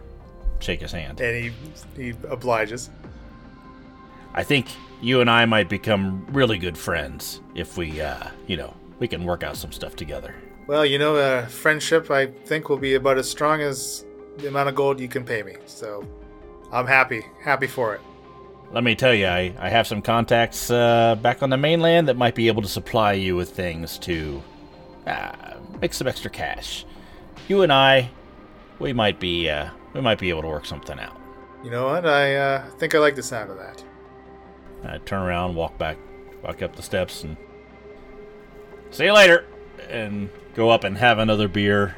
shake 0.60 0.80
his 0.80 0.92
hand. 0.92 1.20
And 1.20 1.44
he 1.44 1.52
he 1.94 2.14
obliges. 2.30 2.88
I 4.32 4.44
think 4.44 4.68
you 5.02 5.20
and 5.20 5.28
I 5.28 5.44
might 5.44 5.68
become 5.68 6.24
really 6.32 6.56
good 6.56 6.78
friends 6.78 7.42
if 7.54 7.76
we, 7.76 8.00
uh, 8.00 8.28
you 8.46 8.56
know, 8.56 8.72
we 8.98 9.06
can 9.06 9.24
work 9.24 9.42
out 9.42 9.58
some 9.58 9.72
stuff 9.72 9.94
together. 9.94 10.34
Well, 10.66 10.86
you 10.86 10.98
know, 10.98 11.16
uh, 11.16 11.44
friendship 11.46 12.10
I 12.10 12.28
think 12.46 12.70
will 12.70 12.78
be 12.78 12.94
about 12.94 13.18
as 13.18 13.28
strong 13.28 13.60
as 13.60 14.06
the 14.38 14.48
amount 14.48 14.70
of 14.70 14.74
gold 14.74 15.00
you 15.00 15.08
can 15.08 15.24
pay 15.24 15.42
me. 15.42 15.56
So 15.66 16.02
I'm 16.72 16.86
happy, 16.86 17.22
happy 17.42 17.66
for 17.66 17.94
it. 17.94 18.00
Let 18.70 18.84
me 18.84 18.94
tell 18.94 19.12
you, 19.12 19.26
I, 19.26 19.52
I 19.58 19.68
have 19.68 19.86
some 19.86 20.00
contacts 20.00 20.70
uh, 20.70 21.16
back 21.20 21.42
on 21.42 21.50
the 21.50 21.58
mainland 21.58 22.08
that 22.08 22.16
might 22.16 22.34
be 22.34 22.48
able 22.48 22.62
to 22.62 22.68
supply 22.68 23.12
you 23.12 23.36
with 23.36 23.50
things 23.50 23.98
to 23.98 24.42
uh, 25.06 25.56
make 25.80 25.94
some 25.94 26.06
extra 26.06 26.30
cash. 26.30 26.84
You 27.48 27.62
and 27.62 27.72
I, 27.72 28.10
we 28.78 28.92
might 28.92 29.18
be 29.18 29.48
uh, 29.48 29.70
we 29.94 30.00
might 30.00 30.18
be 30.18 30.30
able 30.30 30.42
to 30.42 30.48
work 30.48 30.66
something 30.66 30.98
out. 30.98 31.18
You 31.64 31.70
know 31.70 31.86
what? 31.86 32.06
I 32.06 32.34
uh, 32.36 32.70
think 32.78 32.94
I 32.94 32.98
like 32.98 33.14
the 33.14 33.22
sound 33.22 33.50
of 33.50 33.58
that. 33.58 33.84
I 34.84 34.98
turn 34.98 35.22
around, 35.22 35.54
walk 35.54 35.78
back, 35.78 35.96
walk 36.42 36.62
up 36.62 36.74
the 36.74 36.82
steps, 36.82 37.22
and 37.22 37.36
see 38.90 39.04
you 39.04 39.12
later, 39.12 39.46
and 39.88 40.28
go 40.54 40.70
up 40.70 40.84
and 40.84 40.98
have 40.98 41.18
another 41.18 41.48
beer 41.48 41.96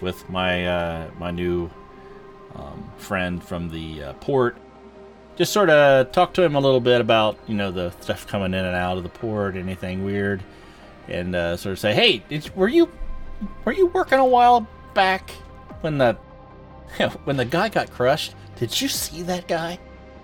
with 0.00 0.28
my 0.28 0.66
uh, 0.66 1.10
my 1.18 1.30
new 1.30 1.70
um, 2.54 2.90
friend 2.96 3.42
from 3.42 3.70
the 3.70 4.02
uh, 4.02 4.12
port. 4.14 4.56
Just 5.36 5.52
sort 5.52 5.70
of 5.70 6.12
talk 6.12 6.34
to 6.34 6.42
him 6.42 6.54
a 6.54 6.60
little 6.60 6.80
bit 6.80 7.00
about 7.00 7.38
you 7.46 7.54
know 7.54 7.70
the 7.70 7.90
stuff 8.00 8.26
coming 8.26 8.54
in 8.54 8.64
and 8.64 8.76
out 8.76 8.96
of 8.96 9.02
the 9.02 9.08
port, 9.08 9.56
anything 9.56 10.04
weird, 10.04 10.42
and 11.08 11.34
uh, 11.34 11.56
sort 11.56 11.72
of 11.74 11.78
say, 11.78 11.94
hey, 11.94 12.18
did, 12.28 12.54
were 12.56 12.68
you 12.68 12.90
were 13.64 13.72
you 13.72 13.86
working 13.86 14.18
a 14.18 14.24
while 14.24 14.66
back 14.94 15.30
when 15.80 15.98
the 15.98 16.14
when 17.24 17.36
the 17.36 17.44
guy 17.44 17.68
got 17.68 17.90
crushed? 17.90 18.34
Did 18.56 18.80
you 18.80 18.88
see 18.88 19.22
that 19.22 19.48
guy? 19.48 19.78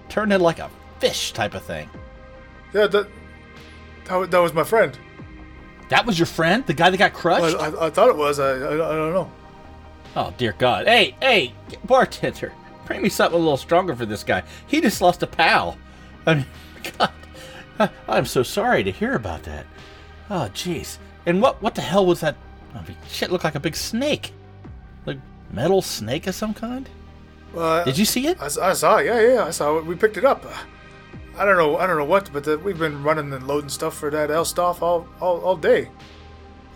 Turned 0.09 0.33
into 0.33 0.45
like 0.45 0.59
a 0.59 0.71
fish 0.99 1.33
type 1.33 1.55
of 1.55 1.63
thing. 1.63 1.89
Yeah, 2.73 2.87
that 2.87 3.09
that, 4.05 4.31
that 4.31 4.39
was 4.39 4.53
my 4.53 4.65
friend. 4.65 4.99
That 5.89 6.07
was 6.07 6.19
your 6.19 6.27
friend, 6.27 6.65
the 6.67 6.75
guy 6.75 6.91
that 6.91 6.97
got 6.97 7.13
crushed. 7.13 7.57
I, 7.57 7.87
I 7.87 7.91
thought 7.91 8.09
it 8.09 8.17
was. 8.17 8.39
I, 8.39 8.51
I, 8.51 8.75
I 8.75 8.77
don't 8.77 9.13
know. 9.13 9.31
oh 10.17 10.33
dear 10.39 10.55
God! 10.57 10.87
Hey, 10.87 11.17
hey, 11.21 11.53
bartender, 11.85 12.53
bring 12.87 13.03
me 13.03 13.09
something 13.09 13.35
a 13.37 13.43
little 13.43 13.57
stronger 13.57 13.95
for 13.97 14.07
this 14.07 14.23
guy. 14.23 14.45
He 14.67 14.81
just 14.81 15.01
lost 15.01 15.23
a 15.23 15.27
pal. 15.27 15.77
I 16.27 16.35
mean, 16.35 16.47
God, 16.99 17.11
I, 17.79 17.91
I'm 18.09 18.27
so 18.27 18.43
sorry 18.45 18.85
to 18.85 18.93
hear 18.93 19.15
about 19.15 19.43
that. 19.45 19.67
Oh, 20.31 20.49
jeez. 20.55 20.99
And 21.27 21.43
what 21.43 21.61
what 21.61 21.75
the 21.75 21.83
hell 21.83 22.07
was 22.07 22.21
that? 22.21 22.37
I 22.75 22.83
mean, 22.83 22.97
shit 23.09 23.31
looked 23.31 23.45
like 23.45 23.57
a 23.57 23.61
big 23.61 23.75
snake, 23.75 24.33
like 25.05 25.19
metal 25.51 25.83
snake 25.83 26.27
of 26.29 26.35
some 26.35 26.55
kind. 26.55 26.89
Uh, 27.57 27.83
Did 27.83 27.99
you 27.99 28.05
see 28.05 28.29
it? 28.29 28.41
I 28.41 28.49
saw 28.49 28.99
it. 28.99 29.07
Yeah, 29.07 29.21
yeah, 29.21 29.45
I 29.45 29.51
saw 29.51 29.79
it. 29.79 29.87
We 29.87 29.97
picked 29.97 30.17
it 30.17 30.25
up. 30.25 30.47
I 31.37 31.45
don't 31.45 31.57
know. 31.57 31.79
I 31.79 31.87
don't 31.87 31.99
know 31.99 32.05
what, 32.05 32.33
but 32.33 32.47
uh, 32.47 32.59
we've 32.59 32.79
been 32.79 33.03
running 33.03 33.33
and 33.33 33.47
loading 33.47 33.71
stuff 33.71 33.97
for 33.97 34.11
that 34.11 34.31
Elstoff 34.31 34.83
all, 34.83 35.09
all, 35.21 35.41
all 35.41 35.57
day. 35.57 35.89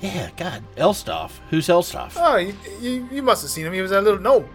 Yeah, 0.00 0.30
God, 0.36 0.64
Elstoff. 0.76 1.32
Who's 1.50 1.68
Elstoff? 1.68 2.14
Oh, 2.16 2.36
you, 2.36 2.54
you, 2.80 3.08
you 3.10 3.22
must 3.22 3.42
have 3.42 3.50
seen 3.50 3.66
him. 3.66 3.72
He 3.72 3.80
was 3.80 3.90
that 3.92 4.02
little 4.02 4.20
gnome. 4.20 4.48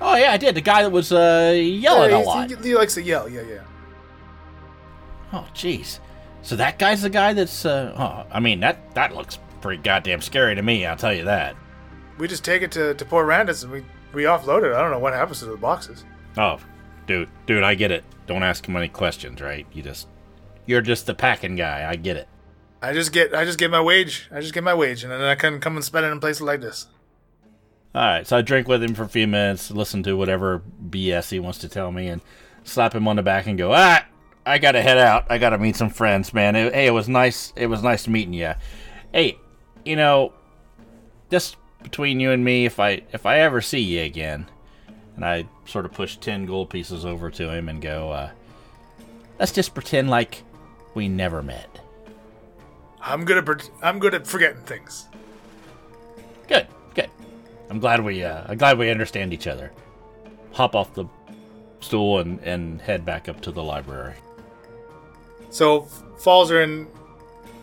Oh 0.00 0.14
yeah, 0.14 0.32
I 0.32 0.36
did. 0.36 0.54
The 0.54 0.60
guy 0.60 0.82
that 0.82 0.90
was 0.90 1.10
uh, 1.10 1.52
yelling 1.54 2.10
yeah, 2.10 2.18
a 2.18 2.22
lot. 2.22 2.50
He, 2.50 2.56
he 2.56 2.74
likes 2.74 2.94
to 2.94 3.02
yell. 3.02 3.28
Yeah, 3.28 3.42
yeah. 3.42 3.64
Oh, 5.32 5.46
jeez. 5.52 5.98
So 6.48 6.56
that 6.56 6.78
guy's 6.78 7.02
the 7.02 7.10
guy 7.10 7.34
that's. 7.34 7.66
Uh, 7.66 7.94
oh, 7.94 8.26
I 8.32 8.40
mean 8.40 8.60
that 8.60 8.94
that 8.94 9.14
looks 9.14 9.38
pretty 9.60 9.82
goddamn 9.82 10.22
scary 10.22 10.54
to 10.54 10.62
me. 10.62 10.86
I'll 10.86 10.96
tell 10.96 11.12
you 11.12 11.24
that. 11.24 11.54
We 12.16 12.26
just 12.26 12.42
take 12.42 12.62
it 12.62 12.72
to, 12.72 12.94
to 12.94 13.04
Port 13.04 13.26
Randus 13.26 13.64
and 13.64 13.70
we, 13.70 13.84
we 14.14 14.22
offload 14.22 14.64
it. 14.64 14.74
I 14.74 14.80
don't 14.80 14.90
know 14.90 14.98
what 14.98 15.12
happens 15.12 15.40
to 15.40 15.44
the 15.44 15.58
boxes. 15.58 16.06
Oh, 16.38 16.58
dude, 17.06 17.28
dude, 17.44 17.64
I 17.64 17.74
get 17.74 17.90
it. 17.90 18.02
Don't 18.26 18.42
ask 18.42 18.66
him 18.66 18.76
any 18.76 18.88
questions, 18.88 19.42
right? 19.42 19.66
You 19.74 19.82
just, 19.82 20.08
you're 20.64 20.80
just 20.80 21.04
the 21.04 21.12
packing 21.12 21.54
guy. 21.54 21.86
I 21.86 21.96
get 21.96 22.16
it. 22.16 22.28
I 22.80 22.94
just 22.94 23.12
get 23.12 23.34
I 23.34 23.44
just 23.44 23.58
get 23.58 23.70
my 23.70 23.82
wage. 23.82 24.30
I 24.32 24.40
just 24.40 24.54
get 24.54 24.64
my 24.64 24.72
wage, 24.72 25.02
and 25.02 25.12
then 25.12 25.20
I 25.20 25.34
can 25.34 25.60
come 25.60 25.76
and 25.76 25.84
spend 25.84 26.06
it 26.06 26.12
in 26.12 26.18
places 26.18 26.40
like 26.40 26.62
this. 26.62 26.86
All 27.94 28.00
right, 28.00 28.26
so 28.26 28.38
I 28.38 28.40
drink 28.40 28.68
with 28.68 28.82
him 28.82 28.94
for 28.94 29.02
a 29.02 29.08
few 29.08 29.26
minutes, 29.26 29.70
listen 29.70 30.02
to 30.04 30.16
whatever 30.16 30.62
BS 30.88 31.28
he 31.28 31.40
wants 31.40 31.58
to 31.58 31.68
tell 31.68 31.92
me, 31.92 32.08
and 32.08 32.22
slap 32.64 32.94
him 32.94 33.06
on 33.06 33.16
the 33.16 33.22
back 33.22 33.46
and 33.46 33.58
go, 33.58 33.74
ah, 33.74 34.06
I 34.48 34.58
gotta 34.58 34.80
head 34.80 34.96
out. 34.98 35.26
I 35.30 35.36
gotta 35.38 35.58
meet 35.58 35.76
some 35.76 35.90
friends, 35.90 36.32
man. 36.32 36.56
It- 36.56 36.74
hey, 36.74 36.86
it 36.86 36.90
was 36.90 37.08
nice. 37.08 37.52
It 37.54 37.66
was 37.66 37.82
nice 37.82 38.08
meeting 38.08 38.32
you. 38.32 38.54
Hey, 39.12 39.36
you 39.84 39.94
know, 39.94 40.32
just 41.30 41.56
between 41.82 42.18
you 42.18 42.30
and 42.30 42.42
me, 42.44 42.64
if 42.64 42.80
I 42.80 43.02
if 43.12 43.26
I 43.26 43.40
ever 43.40 43.60
see 43.60 43.80
you 43.80 44.02
again, 44.02 44.46
and 45.16 45.24
I 45.24 45.46
sort 45.66 45.84
of 45.84 45.92
push 45.92 46.16
ten 46.16 46.46
gold 46.46 46.70
pieces 46.70 47.04
over 47.04 47.30
to 47.30 47.50
him 47.50 47.68
and 47.68 47.82
go, 47.82 48.10
uh, 48.10 48.30
let's 49.38 49.52
just 49.52 49.74
pretend 49.74 50.08
like 50.08 50.42
we 50.94 51.08
never 51.08 51.42
met. 51.42 51.80
I'm 53.02 53.24
good 53.26 53.36
at 53.48 53.70
I'm 53.82 53.98
good 53.98 54.14
at 54.14 54.26
forgetting 54.26 54.62
things. 54.62 55.08
Good, 56.48 56.66
good. 56.94 57.10
I'm 57.68 57.80
glad 57.80 58.02
we 58.02 58.24
uh, 58.24 58.44
I'm 58.48 58.56
glad 58.56 58.78
we 58.78 58.90
understand 58.90 59.34
each 59.34 59.46
other. 59.46 59.72
Hop 60.52 60.74
off 60.74 60.94
the 60.94 61.04
stool 61.80 62.18
and, 62.20 62.40
and 62.40 62.80
head 62.80 63.04
back 63.04 63.28
up 63.28 63.42
to 63.42 63.52
the 63.52 63.62
library. 63.62 64.14
So 65.50 65.82
Falzarin, 66.18 66.86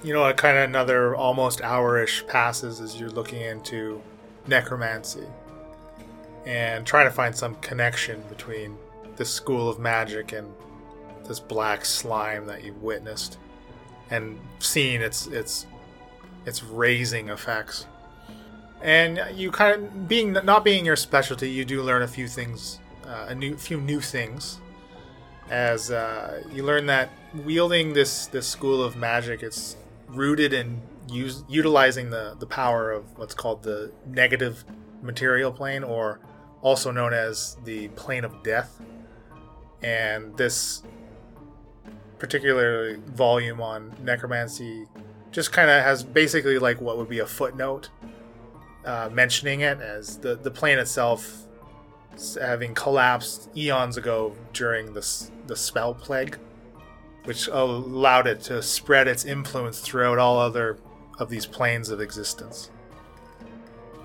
you 0.04 0.14
know, 0.14 0.26
a 0.26 0.34
kind 0.34 0.58
of 0.58 0.64
another 0.64 1.16
almost 1.16 1.62
hour-ish 1.62 2.26
passes 2.28 2.82
as 2.82 3.00
you're 3.00 3.10
looking 3.10 3.42
into 3.42 4.02
necromancy 4.48 5.24
and 6.46 6.86
trying 6.86 7.08
to 7.08 7.12
find 7.12 7.36
some 7.36 7.56
connection 7.56 8.22
between 8.30 8.78
this 9.18 9.30
school 9.30 9.68
of 9.70 9.80
magic 9.80 10.32
and 10.32 10.48
this 11.28 11.40
black 11.40 11.86
slime 11.86 12.46
that 12.46 12.64
you've 12.64 12.82
witnessed 12.84 13.40
and 14.12 14.40
seen 14.60 15.02
its 15.02 15.26
its 15.28 15.66
its 16.46 16.64
raising 16.64 17.30
effects. 17.30 17.88
And 18.82 19.20
you 19.34 19.52
kind 19.52 19.84
of 19.84 20.08
being 20.08 20.34
not 20.34 20.64
being 20.64 20.86
your 20.86 20.96
specialty, 20.96 21.50
you 21.50 21.66
do 21.66 21.82
learn 21.82 22.04
a 22.04 22.08
few 22.08 22.28
things, 22.28 22.80
uh, 23.08 23.28
a 23.30 23.36
new 23.36 23.58
few 23.58 23.82
new 23.82 24.00
things, 24.00 24.60
as 25.50 25.92
uh, 25.92 26.44
you 26.52 26.64
learn 26.64 26.88
that 26.88 27.10
wielding 27.34 27.94
this 27.94 28.28
this 28.28 28.48
school 28.48 28.84
of 28.84 28.96
magic, 28.96 29.44
it's 29.44 29.78
rooted 30.08 30.54
in 30.54 30.82
use, 31.10 31.44
utilizing 31.48 32.10
the 32.10 32.36
the 32.40 32.46
power 32.46 32.92
of 32.92 33.18
what's 33.18 33.34
called 33.34 33.64
the 33.64 33.92
negative 34.08 34.64
material 35.02 35.52
plane, 35.52 35.84
or 35.84 36.20
also 36.62 36.92
known 36.92 37.14
as 37.14 37.58
the 37.64 37.90
plane 37.90 38.24
of 38.24 38.44
death. 38.44 38.82
And 39.84 40.36
this 40.36 40.82
particular 42.18 42.98
volume 42.98 43.62
on 43.62 43.94
necromancy 44.02 44.88
just 45.32 45.52
kind 45.52 45.70
of 45.70 45.84
has 45.84 46.04
basically 46.04 46.58
like 46.58 46.80
what 46.82 46.98
would 46.98 47.10
be 47.10 47.20
a 47.20 47.26
footnote 47.26 47.90
uh, 48.86 49.10
mentioning 49.12 49.62
it 49.62 49.80
as 49.82 50.18
the 50.20 50.36
the 50.36 50.52
plane 50.52 50.80
itself 50.80 51.44
having 52.40 52.74
collapsed 52.74 53.50
eons 53.58 53.98
ago 53.98 54.34
during 54.54 54.94
the 54.94 55.02
the 55.48 55.56
spell 55.56 55.94
plague, 55.94 56.38
which 57.24 57.48
allowed 57.48 58.28
it 58.28 58.42
to 58.42 58.62
spread 58.62 59.08
its 59.08 59.26
influence 59.26 59.80
throughout 59.80 60.18
all 60.18 60.38
other 60.40 60.78
of 61.20 61.30
these 61.30 61.46
planes 61.46 61.90
of 61.90 62.02
existence. 62.02 62.70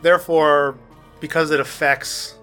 Therefore, 0.03 0.79
because 1.21 1.51
it 1.51 1.61
affects 1.61 2.37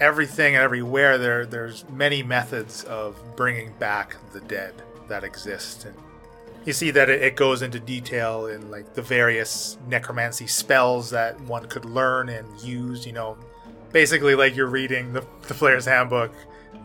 everything 0.00 0.54
and 0.54 0.62
everywhere, 0.62 1.18
there 1.18 1.46
there's 1.46 1.88
many 1.90 2.22
methods 2.22 2.84
of 2.84 3.16
bringing 3.36 3.72
back 3.78 4.16
the 4.32 4.40
dead 4.40 4.74
that 5.08 5.24
exist 5.24 5.84
and 5.84 5.94
you 6.66 6.72
see 6.72 6.90
that 6.90 7.08
it, 7.08 7.22
it, 7.22 7.36
goes 7.36 7.62
into 7.62 7.78
detail 7.78 8.46
in 8.46 8.70
like 8.72 8.92
the 8.94 9.00
various 9.00 9.78
necromancy 9.86 10.48
spells 10.48 11.10
that 11.10 11.40
one 11.42 11.66
could 11.66 11.84
learn 11.84 12.28
and 12.28 12.60
use. 12.60 13.06
You 13.06 13.12
know, 13.12 13.38
basically 13.92 14.34
like 14.34 14.56
you're 14.56 14.66
reading 14.66 15.12
the, 15.12 15.24
the 15.46 15.54
player's 15.54 15.86
handbook. 15.86 16.32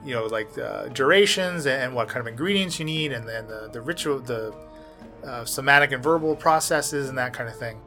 You 0.03 0.15
know, 0.15 0.25
like 0.25 0.53
the 0.53 0.89
durations 0.93 1.65
and 1.67 1.93
what 1.93 2.07
kind 2.07 2.21
of 2.21 2.27
ingredients 2.27 2.79
you 2.79 2.85
need, 2.85 3.11
and 3.11 3.27
then 3.27 3.47
the, 3.47 3.69
the 3.71 3.81
ritual, 3.81 4.19
the 4.19 4.53
uh, 5.25 5.45
somatic 5.45 5.91
and 5.91 6.03
verbal 6.03 6.35
processes, 6.35 7.09
and 7.09 7.17
that 7.17 7.33
kind 7.33 7.49
of 7.49 7.57
thing. 7.57 7.79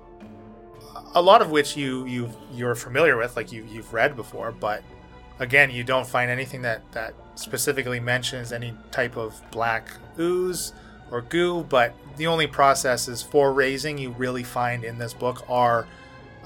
A 1.15 1.23
lot 1.23 1.43
of 1.43 1.51
which 1.51 1.77
you 1.77 2.07
you 2.07 2.31
you're 2.53 2.75
familiar 2.75 3.17
with, 3.17 3.37
like 3.37 3.53
you 3.53 3.67
you've 3.71 3.93
read 3.93 4.17
before, 4.17 4.53
but 4.53 4.83
again, 5.39 5.71
you 5.71 5.85
don't 5.85 6.07
find 6.07 6.31
anything 6.31 6.63
that 6.63 6.81
that 6.93 7.15
specifically 7.35 8.01
mentions 8.01 8.53
any 8.53 8.75
type 8.91 9.17
of 9.17 9.41
black 9.51 9.89
ooze 10.19 10.73
or 11.11 11.23
goo, 11.23 11.65
but 11.65 11.95
the 12.17 12.27
only 12.27 12.47
processes 12.47 13.23
for 13.23 13.53
raising 13.53 13.99
you 13.99 14.11
really 14.11 14.43
find 14.43 14.85
in 14.85 14.99
this 14.99 15.13
book 15.13 15.45
are 15.49 15.87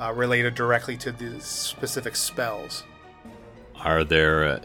uh, 0.00 0.12
related 0.12 0.54
directly 0.54 0.96
to 0.96 1.12
the 1.12 1.40
specific 1.40 2.16
spells. 2.16 2.84
Are 3.76 4.04
there. 4.04 4.60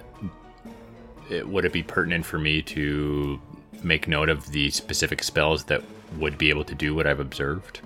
It, 1.30 1.48
would 1.48 1.66
it 1.66 1.74
be 1.74 1.84
pertinent 1.84 2.26
for 2.26 2.38
me 2.38 2.62
to 2.64 3.40
make 3.82 4.08
note 4.08 4.30
of 4.30 4.52
the 4.52 4.70
specific 4.72 5.24
spells 5.24 5.66
that 5.66 5.84
would 6.18 6.38
be 6.38 6.50
able 6.50 6.64
to 6.66 6.76
do 6.76 6.94
what 6.94 7.08
I've 7.08 7.20
observed? 7.20 7.82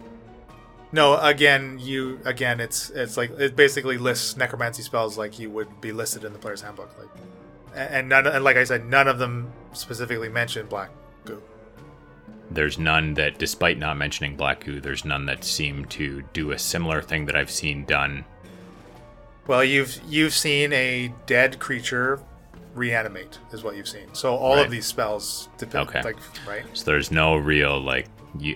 No, 0.92 1.18
again, 1.18 1.78
you 1.82 2.20
again, 2.24 2.60
it's 2.60 2.90
it's 2.92 3.18
like 3.18 3.32
it 3.32 3.56
basically 3.56 3.98
lists 3.98 4.38
necromancy 4.38 4.84
spells 4.84 5.18
like 5.18 5.38
you 5.38 5.50
would 5.50 5.82
be 5.82 5.92
listed 5.92 6.24
in 6.24 6.32
the 6.34 6.40
player's 6.40 6.62
handbook, 6.62 6.98
like, 6.98 7.10
and 7.76 8.08
none, 8.08 8.26
and 8.26 8.44
like 8.44 8.56
I 8.56 8.64
said, 8.64 8.86
none 8.86 9.08
of 9.08 9.20
them 9.20 9.52
specifically 9.74 10.30
mention 10.30 10.66
black 10.68 10.90
goo. 11.26 11.42
There's 12.50 12.80
none 12.80 13.16
that, 13.16 13.38
despite 13.38 13.78
not 13.78 13.98
mentioning 13.98 14.38
Black 14.38 14.64
Goo, 14.64 14.80
there's 14.80 15.04
none 15.04 15.26
that 15.26 15.44
seem 15.44 15.86
to 15.86 16.24
do 16.34 16.52
a 16.52 16.60
similar 16.60 17.02
thing 17.02 17.26
that 17.26 17.36
I've 17.36 17.52
seen 17.52 17.84
done. 17.86 18.24
Well, 19.48 19.64
you've 19.64 20.00
you've 20.08 20.34
seen 20.34 20.72
a 20.74 21.14
dead 21.26 21.60
creature 21.60 22.22
reanimate, 22.78 23.40
is 23.52 23.64
what 23.64 23.76
you've 23.76 23.88
seen. 23.88 24.14
So 24.14 24.36
all 24.36 24.56
right. 24.56 24.66
of 24.66 24.72
these 24.72 24.86
spells 24.86 25.50
depend, 25.58 25.90
okay. 25.90 26.02
like 26.02 26.18
right. 26.48 26.64
So 26.74 26.86
there's 26.86 27.12
no 27.12 27.36
real 27.36 27.80
like 27.80 28.08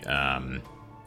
um, 0.06 0.62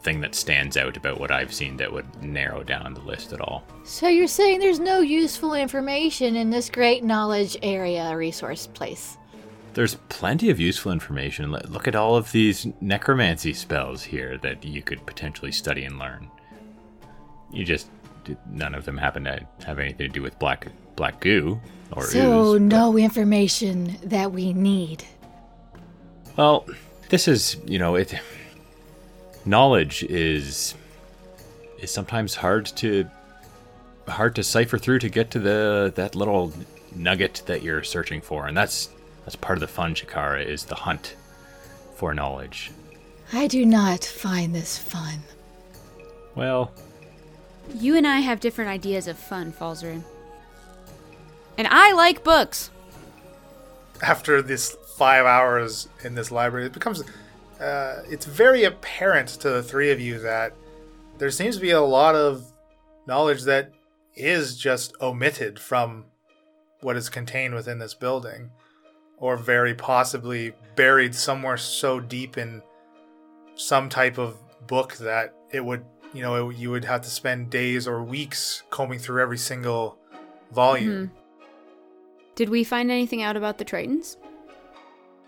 thing 0.05 0.21
that 0.21 0.35
stands 0.35 0.77
out 0.77 0.95
about 0.97 1.19
what 1.19 1.31
I've 1.31 1.53
seen 1.53 1.77
that 1.77 1.91
would 1.91 2.23
narrow 2.23 2.63
down 2.63 2.93
the 2.93 3.01
list 3.01 3.33
at 3.33 3.41
all. 3.41 3.65
So 3.83 4.07
you're 4.07 4.27
saying 4.27 4.59
there's 4.59 4.79
no 4.79 4.99
useful 4.99 5.55
information 5.55 6.35
in 6.35 6.51
this 6.51 6.69
great 6.69 7.03
knowledge 7.03 7.57
area 7.63 8.15
resource 8.15 8.67
place? 8.67 9.17
There's 9.73 9.95
plenty 10.07 10.49
of 10.49 10.59
useful 10.59 10.91
information. 10.91 11.51
Look 11.51 11.87
at 11.87 11.95
all 11.95 12.15
of 12.15 12.31
these 12.31 12.67
necromancy 12.79 13.51
spells 13.51 14.03
here 14.03 14.37
that 14.37 14.63
you 14.63 14.81
could 14.81 15.05
potentially 15.05 15.51
study 15.51 15.83
and 15.83 15.99
learn. 15.99 16.29
You 17.51 17.65
just 17.65 17.89
none 18.49 18.73
of 18.73 18.85
them 18.85 18.97
happen 18.97 19.25
to 19.25 19.45
have 19.65 19.79
anything 19.79 20.07
to 20.07 20.13
do 20.13 20.21
with 20.21 20.37
black 20.39 20.67
black 20.95 21.19
goo 21.19 21.59
or 21.95 22.03
so 22.03 22.53
ooze, 22.53 22.61
no 22.61 22.93
but... 22.93 23.01
information 23.01 23.97
that 24.03 24.31
we 24.31 24.53
need. 24.53 25.03
Well, 26.37 26.67
this 27.09 27.27
is 27.27 27.57
you 27.65 27.79
know 27.79 27.95
it. 27.95 28.13
Knowledge 29.45 30.03
is 30.03 30.75
is 31.79 31.91
sometimes 31.91 32.35
hard 32.35 32.65
to 32.77 33.09
hard 34.07 34.35
to 34.35 34.43
cipher 34.43 34.77
through 34.77 34.99
to 34.99 35.09
get 35.09 35.31
to 35.31 35.39
the 35.39 35.93
that 35.95 36.15
little 36.15 36.53
nugget 36.95 37.43
that 37.45 37.63
you're 37.63 37.83
searching 37.83 38.21
for, 38.21 38.47
and 38.47 38.55
that's 38.55 38.89
that's 39.23 39.35
part 39.35 39.57
of 39.57 39.61
the 39.61 39.67
fun, 39.67 39.95
Shakara, 39.95 40.45
is 40.45 40.65
the 40.65 40.75
hunt 40.75 41.15
for 41.95 42.13
knowledge. 42.13 42.71
I 43.33 43.47
do 43.47 43.65
not 43.65 44.03
find 44.03 44.53
this 44.53 44.77
fun. 44.77 45.19
Well, 46.35 46.71
you 47.73 47.95
and 47.95 48.05
I 48.05 48.19
have 48.19 48.39
different 48.39 48.69
ideas 48.69 49.07
of 49.07 49.17
fun, 49.17 49.51
Falzarin. 49.51 50.03
And 51.57 51.67
I 51.67 51.93
like 51.93 52.23
books. 52.23 52.69
After 54.01 54.41
this 54.41 54.75
five 54.97 55.25
hours 55.25 55.87
in 56.03 56.15
this 56.15 56.31
library, 56.31 56.65
it 56.65 56.73
becomes 56.73 57.03
uh, 57.59 58.01
it's 58.09 58.25
very 58.25 58.65
apparent 58.65 59.29
to 59.29 59.49
the 59.49 59.63
three 59.63 59.91
of 59.91 59.99
you 59.99 60.19
that 60.19 60.53
there 61.17 61.31
seems 61.31 61.55
to 61.55 61.61
be 61.61 61.71
a 61.71 61.81
lot 61.81 62.15
of 62.15 62.51
knowledge 63.07 63.43
that 63.43 63.71
is 64.15 64.57
just 64.57 64.93
omitted 65.01 65.59
from 65.59 66.05
what 66.81 66.95
is 66.95 67.09
contained 67.09 67.53
within 67.53 67.79
this 67.79 67.93
building 67.93 68.49
or 69.17 69.37
very 69.37 69.73
possibly 69.73 70.53
buried 70.75 71.15
somewhere 71.15 71.57
so 71.57 71.99
deep 71.99 72.37
in 72.37 72.61
some 73.55 73.87
type 73.89 74.17
of 74.17 74.37
book 74.67 74.93
that 74.97 75.33
it 75.51 75.63
would 75.63 75.85
you 76.13 76.21
know 76.21 76.49
it, 76.49 76.57
you 76.57 76.69
would 76.69 76.83
have 76.83 77.01
to 77.01 77.09
spend 77.09 77.49
days 77.49 77.87
or 77.87 78.03
weeks 78.03 78.63
combing 78.69 78.99
through 78.99 79.21
every 79.21 79.37
single 79.37 79.97
volume 80.51 81.07
mm-hmm. 81.07 81.24
Did 82.35 82.49
we 82.49 82.63
find 82.63 82.91
anything 82.91 83.21
out 83.21 83.35
about 83.37 83.57
the 83.57 83.65
tritons 83.65 84.17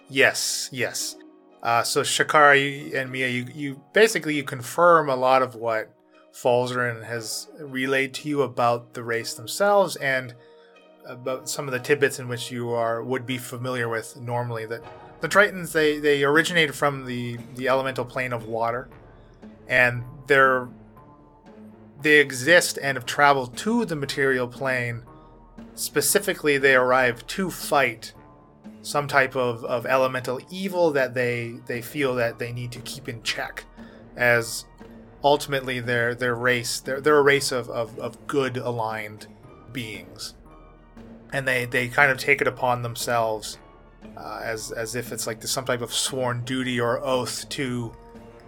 yes 0.10 0.70
yes 0.72 1.16
uh, 1.64 1.84
so 1.84 2.01
shakara 2.01 2.93
and 2.95 3.12
mia 3.12 3.28
you, 3.28 3.45
you 3.53 3.82
basically 3.93 4.36
you 4.36 4.43
confirm 4.43 5.10
a 5.10 5.16
lot 5.16 5.41
of 5.41 5.55
what 5.55 5.93
falzarin 6.34 7.03
has 7.03 7.47
relayed 7.60 8.14
to 8.14 8.30
you 8.30 8.41
about 8.41 8.93
the 8.93 9.03
race 9.03 9.34
themselves 9.34 9.95
and 9.95 10.36
about 11.08 11.49
some 11.49 11.68
of 11.68 11.72
the 11.72 11.80
tidbits 11.80 12.20
in 12.20 12.28
which 12.28 12.51
you 12.51 12.70
are 12.72 13.03
would 13.03 13.26
be 13.26 13.38
familiar 13.38 13.89
with 13.89 14.18
normally. 14.18 14.66
That 14.66 14.84
the 15.22 15.28
Tritons 15.28 15.72
they 15.72 15.99
they 15.99 16.24
originated 16.24 16.76
from 16.76 17.05
the 17.05 17.38
the 17.55 17.68
elemental 17.68 18.05
plane 18.05 18.34
of 18.34 18.45
water, 18.45 18.89
and 19.68 20.03
they're 20.28 20.68
they 22.01 22.20
exist 22.20 22.78
and 22.82 22.95
have 22.95 23.05
traveled 23.05 23.58
to 23.58 23.86
the 23.86 23.95
material 23.95 24.47
plane. 24.47 25.03
Specifically, 25.78 26.58
they 26.58 26.76
arrive 26.76 27.26
to 27.28 27.50
fight 27.50 28.14
some 28.82 29.08
type 29.08 29.36
of, 29.36 29.64
of 29.64 29.86
elemental 29.86 30.42
evil 30.50 30.92
that 30.92 31.14
they 31.14 31.56
they 31.66 31.82
feel 31.82 32.16
that 32.16 32.40
they 32.40 32.52
need 32.52 32.72
to 32.74 32.80
keep 32.80 33.08
in 33.08 33.24
check, 33.24 33.64
as 34.16 34.66
ultimately 35.24 35.80
their 35.80 36.14
their 36.14 36.36
race 36.36 36.80
they're, 36.80 37.00
they're 37.02 37.18
a 37.18 37.24
race 37.24 37.52
of, 37.52 37.70
of, 37.70 37.98
of 38.00 38.28
good 38.28 38.58
aligned 38.58 39.28
beings 39.72 40.36
and 41.34 41.48
they 41.48 41.66
they 41.66 41.88
kind 41.88 42.12
of 42.12 42.18
take 42.18 42.42
it 42.42 42.48
upon 42.48 42.82
themselves 42.82 43.58
uh, 44.16 44.42
as 44.44 44.72
as 44.72 44.96
if 44.96 45.12
it's 45.12 45.28
like 45.28 45.42
some 45.44 45.66
type 45.66 45.82
of 45.82 45.94
sworn 45.94 46.44
duty 46.44 46.80
or 46.80 47.04
oath 47.04 47.48
to 47.50 47.92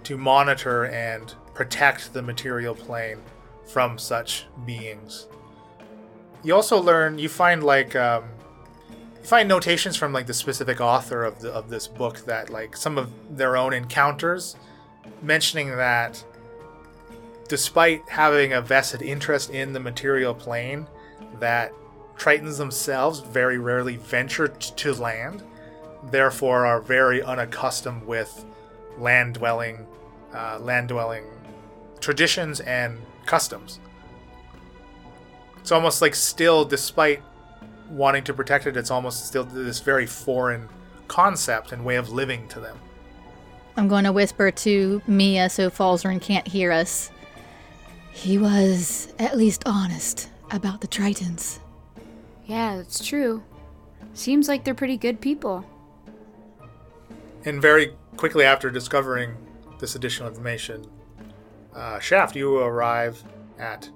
to 0.04 0.18
monitor 0.18 0.86
and 0.86 1.36
protect 1.54 2.14
the 2.14 2.22
material 2.22 2.74
plane 2.74 3.20
from 3.66 3.98
such 3.98 4.46
beings. 4.66 5.28
You 6.44 6.56
also 6.56 6.82
learn 6.82 7.20
you 7.20 7.30
find 7.30 7.64
like 7.64 7.96
um, 7.96 8.24
you 8.90 9.26
find 9.26 9.50
notations 9.50 9.98
from 9.98 10.14
like 10.14 10.28
the 10.28 10.34
specific 10.34 10.80
author 10.80 11.24
of 11.24 11.40
the 11.40 11.52
of 11.52 11.70
this 11.70 11.88
book 11.88 12.26
that 12.26 12.50
like 12.50 12.78
some 12.78 12.98
of 12.98 13.12
their 13.38 13.58
own 13.58 13.74
encounters 13.74 14.56
mentioning 15.22 15.76
that 15.76 16.24
despite 17.48 18.08
having 18.08 18.54
a 18.54 18.62
vested 18.62 19.02
interest 19.02 19.50
in 19.50 19.74
the 19.74 19.80
material 19.80 20.34
plane 20.34 20.88
that 21.40 21.74
tritons 22.16 22.58
themselves 22.58 23.20
very 23.20 23.58
rarely 23.58 23.98
venture 23.98 24.48
t- 24.48 24.72
to 24.76 24.94
land 24.94 25.44
therefore 26.12 26.66
are 26.66 26.80
very 26.80 27.22
unaccustomed 27.22 28.04
with 28.06 28.46
land 28.98 29.34
dwelling 29.34 29.86
uh, 30.34 30.60
land 30.60 30.88
dwelling 30.88 31.24
traditions 32.00 32.60
and 32.62 32.98
customs 33.26 33.80
it's 35.60 35.72
almost 35.72 36.02
like 36.02 36.16
still 36.16 36.66
despite 36.66 37.22
wanting 37.90 38.24
to 38.24 38.34
protect 38.34 38.68
it 38.68 38.78
it's 38.78 38.92
almost 38.92 39.26
still 39.26 39.44
this 39.44 39.80
very 39.80 40.06
foreign 40.06 40.70
concept 41.08 41.72
and 41.72 41.84
way 41.84 41.96
of 41.96 42.12
living 42.12 42.48
to 42.48 42.60
them 42.60 42.78
I'm 43.80 43.88
going 43.88 44.04
to 44.04 44.12
whisper 44.12 44.52
to 44.52 45.02
Mia 45.08 45.50
so 45.50 45.70
Falzarin 45.70 46.22
can't 46.22 46.46
hear 46.46 46.70
us. 46.70 47.12
He 48.12 48.38
was 48.38 49.14
at 49.18 49.38
least 49.38 49.64
honest 49.66 50.30
about 50.52 50.82
the 50.82 50.88
Tritons. 50.88 51.60
Yeah, 52.46 52.76
that's 52.76 53.06
true. 53.06 53.42
Seems 54.14 54.50
like 54.50 54.66
they're 54.66 54.74
pretty 54.74 54.98
good 54.98 55.22
people. 55.22 55.64
And 57.46 57.62
very 57.62 57.94
quickly 58.18 58.44
after 58.44 58.70
discovering 58.70 59.38
this 59.80 59.96
additional 59.96 60.28
information, 60.28 60.86
uh, 61.74 62.00
Shaft, 62.00 62.36
you 62.36 62.58
arrive 62.58 63.24
at 63.60 63.90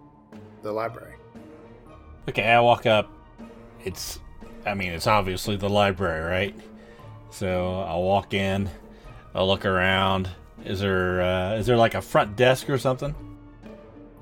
the 0.61 0.71
library. 0.71 1.12
Okay, 2.29 2.43
I 2.43 2.59
walk 2.61 2.85
up. 2.85 3.09
It's, 3.83 4.19
I 4.65 4.73
mean, 4.73 4.91
it's 4.91 5.07
obviously 5.07 5.57
the 5.57 5.69
library, 5.69 6.23
right? 6.23 6.55
So 7.31 7.81
I'll 7.81 8.03
walk 8.03 8.33
in. 8.33 8.69
I'll 9.35 9.47
look 9.47 9.65
around. 9.65 10.29
Is 10.63 10.79
there, 10.79 11.21
uh, 11.21 11.55
is 11.55 11.65
there 11.65 11.75
like 11.75 11.95
a 11.95 12.01
front 12.01 12.35
desk 12.35 12.69
or 12.69 12.77
something? 12.77 13.13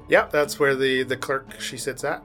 Yep, 0.10 0.32
that's 0.32 0.60
where 0.60 0.76
the, 0.76 1.04
the 1.04 1.16
clerk 1.16 1.60
she 1.60 1.78
sits 1.78 2.04
at. 2.04 2.24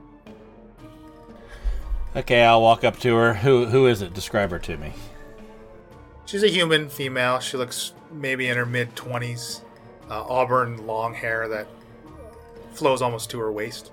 Okay, 2.16 2.42
I'll 2.42 2.62
walk 2.62 2.82
up 2.82 2.98
to 3.00 3.14
her. 3.14 3.34
Who, 3.34 3.66
who 3.66 3.86
is 3.86 4.00
it? 4.00 4.14
Describe 4.14 4.50
her 4.50 4.58
to 4.60 4.78
me. 4.78 4.94
She's 6.24 6.42
a 6.42 6.48
human 6.48 6.88
female. 6.88 7.38
She 7.40 7.58
looks 7.58 7.92
maybe 8.10 8.48
in 8.48 8.56
her 8.56 8.64
mid 8.64 8.96
20s. 8.96 9.60
Uh, 10.08 10.22
auburn 10.22 10.86
long 10.86 11.14
hair 11.14 11.48
that 11.48 11.66
flows 12.72 13.02
almost 13.02 13.28
to 13.30 13.38
her 13.38 13.52
waist. 13.52 13.90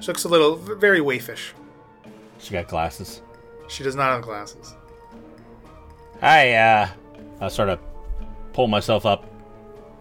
She 0.00 0.08
looks 0.08 0.24
a 0.24 0.28
little, 0.28 0.56
very 0.56 1.00
waifish. 1.00 1.52
She 2.38 2.52
got 2.52 2.68
glasses. 2.68 3.22
She 3.68 3.82
does 3.82 3.94
not 3.94 4.12
have 4.12 4.22
glasses. 4.22 4.74
I, 6.20 6.52
uh, 6.52 6.88
I 7.40 7.48
sort 7.48 7.68
of 7.68 7.80
pull 8.52 8.68
myself 8.68 9.06
up 9.06 9.24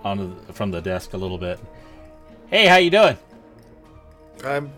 on 0.04 0.44
the, 0.46 0.54
from 0.54 0.72
the 0.72 0.82
desk 0.82 1.14
a 1.14 1.18
little 1.18 1.38
bit. 1.38 1.60
Hey, 2.48 2.66
how 2.66 2.76
you 2.78 2.90
doing? 2.90 3.18
I'm 4.44 4.72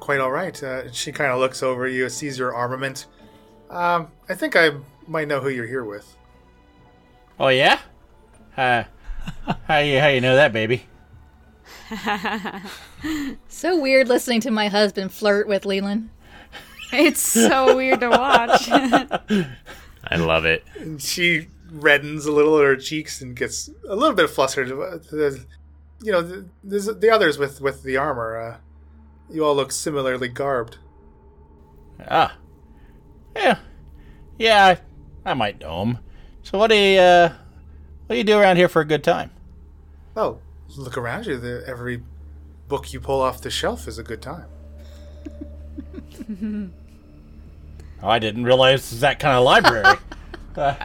quite 0.00 0.20
all 0.20 0.30
right. 0.30 0.60
Uh, 0.62 0.90
she 0.92 1.12
kind 1.12 1.32
of 1.32 1.38
looks 1.38 1.62
over 1.62 1.88
you, 1.88 2.08
sees 2.08 2.38
your 2.38 2.54
armament. 2.54 3.06
Um, 3.70 4.08
I 4.28 4.34
think 4.34 4.56
I 4.56 4.70
might 5.06 5.28
know 5.28 5.40
who 5.40 5.48
you're 5.48 5.66
here 5.66 5.84
with. 5.84 6.16
Oh 7.40 7.48
yeah? 7.48 7.80
Uh, 8.56 8.84
how 9.66 9.78
you 9.78 10.00
how 10.00 10.08
you 10.08 10.20
know 10.20 10.36
that, 10.36 10.52
baby? 10.52 10.86
So 13.48 13.80
weird 13.80 14.08
listening 14.08 14.40
to 14.42 14.50
my 14.50 14.68
husband 14.68 15.12
flirt 15.12 15.48
with 15.48 15.64
Leland. 15.64 16.10
It's 16.92 17.20
so 17.20 17.76
weird 17.76 18.00
to 18.00 18.08
watch. 18.08 18.68
I 20.04 20.16
love 20.16 20.44
it. 20.44 20.64
And 20.76 21.00
she 21.02 21.48
reddens 21.70 22.26
a 22.26 22.32
little 22.32 22.58
at 22.58 22.64
her 22.64 22.76
cheeks 22.76 23.20
and 23.20 23.36
gets 23.36 23.68
a 23.88 23.94
little 23.94 24.16
bit 24.16 24.30
flustered. 24.30 24.68
You 24.68 26.12
know, 26.12 26.22
the, 26.22 26.46
there's 26.64 26.86
the 26.86 27.10
others 27.10 27.38
with 27.38 27.60
with 27.60 27.82
the 27.82 27.96
armor. 27.96 28.36
Uh, 28.36 28.56
you 29.30 29.44
all 29.44 29.54
look 29.54 29.72
similarly 29.72 30.28
garbed. 30.28 30.78
Ah, 32.08 32.36
yeah, 33.36 33.58
yeah. 34.38 34.76
I, 35.24 35.30
I 35.30 35.34
might 35.34 35.60
know 35.60 35.82
him. 35.82 35.98
So 36.42 36.58
what 36.58 36.68
do 36.68 36.76
you 36.76 36.98
uh, 36.98 37.28
what 38.06 38.14
do 38.14 38.16
you 38.16 38.24
do 38.24 38.38
around 38.38 38.56
here 38.56 38.68
for 38.68 38.80
a 38.80 38.86
good 38.86 39.04
time? 39.04 39.30
Oh, 40.16 40.38
look 40.76 40.96
around 40.98 41.26
you. 41.26 41.38
The, 41.38 41.64
every 41.66 42.02
book 42.68 42.92
you 42.92 43.00
pull 43.00 43.20
off 43.20 43.40
the 43.40 43.50
shelf 43.50 43.88
is 43.88 43.98
a 43.98 44.02
good 44.02 44.20
time. 44.22 44.46
Oh, 48.00 48.08
I 48.08 48.18
didn't 48.18 48.44
realize 48.44 48.82
this 48.82 48.92
is 48.92 49.00
that 49.00 49.18
kind 49.18 49.36
of 49.36 49.44
library. 49.44 49.96
Okay. 50.56 50.76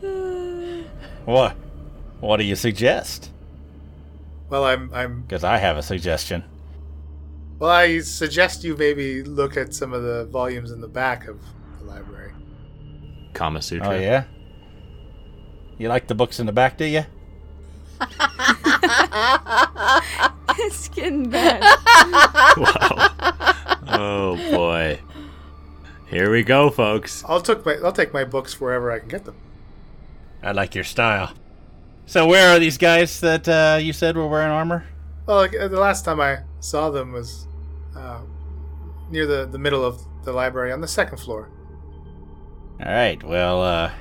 what? 1.24 1.56
What 2.20 2.36
do 2.36 2.44
you 2.44 2.56
suggest? 2.56 3.30
Well, 4.48 4.64
I'm 4.64 4.92
I'm 4.92 5.22
Because 5.22 5.42
I 5.44 5.58
have 5.58 5.76
a 5.76 5.82
suggestion. 5.82 6.44
well. 7.58 7.70
I 7.70 8.00
suggest 8.00 8.62
you 8.62 8.76
maybe 8.76 9.22
look 9.22 9.56
at 9.56 9.74
some 9.74 9.92
of 9.92 10.02
the 10.02 10.26
volumes 10.26 10.70
in 10.70 10.80
the 10.80 10.88
back 10.88 11.26
of 11.26 11.40
the 11.78 11.84
library. 11.86 12.32
Kama 13.32 13.62
Sutra. 13.62 13.88
Oh 13.88 13.98
yeah. 13.98 14.24
You 15.78 15.88
like 15.88 16.06
the 16.06 16.14
books 16.14 16.38
in 16.38 16.46
the 16.46 16.52
back, 16.52 16.78
do 16.78 16.84
you? 16.84 17.04
it's 20.58 20.88
getting 20.88 21.30
bad. 21.30 21.60
wow. 22.56 23.10
Oh 23.86 24.36
boy. 24.50 25.00
Here 26.06 26.30
we 26.30 26.42
go, 26.42 26.70
folks. 26.70 27.24
I'll 27.26 27.40
took 27.40 27.64
my 27.66 27.74
I'll 27.84 27.92
take 27.92 28.12
my 28.12 28.24
books 28.24 28.60
wherever 28.60 28.90
I 28.90 28.98
can 29.00 29.08
get 29.08 29.24
them. 29.24 29.36
I 30.42 30.52
like 30.52 30.74
your 30.74 30.84
style. 30.84 31.32
So 32.06 32.26
where 32.26 32.54
are 32.54 32.58
these 32.58 32.78
guys 32.78 33.20
that 33.20 33.48
uh, 33.48 33.78
you 33.80 33.92
said 33.92 34.16
were 34.16 34.28
wearing 34.28 34.50
armor? 34.50 34.84
Well, 35.26 35.38
like, 35.38 35.56
uh, 35.56 35.68
the 35.68 35.80
last 35.80 36.04
time 36.04 36.20
I 36.20 36.40
saw 36.60 36.90
them 36.90 37.12
was 37.12 37.46
uh, 37.96 38.20
near 39.10 39.26
the 39.26 39.46
the 39.46 39.58
middle 39.58 39.84
of 39.84 40.00
the 40.24 40.32
library 40.32 40.72
on 40.72 40.80
the 40.80 40.88
second 40.88 41.18
floor. 41.18 41.50
All 42.80 42.92
right. 42.92 43.22
Well, 43.22 43.62
uh, 43.62 43.92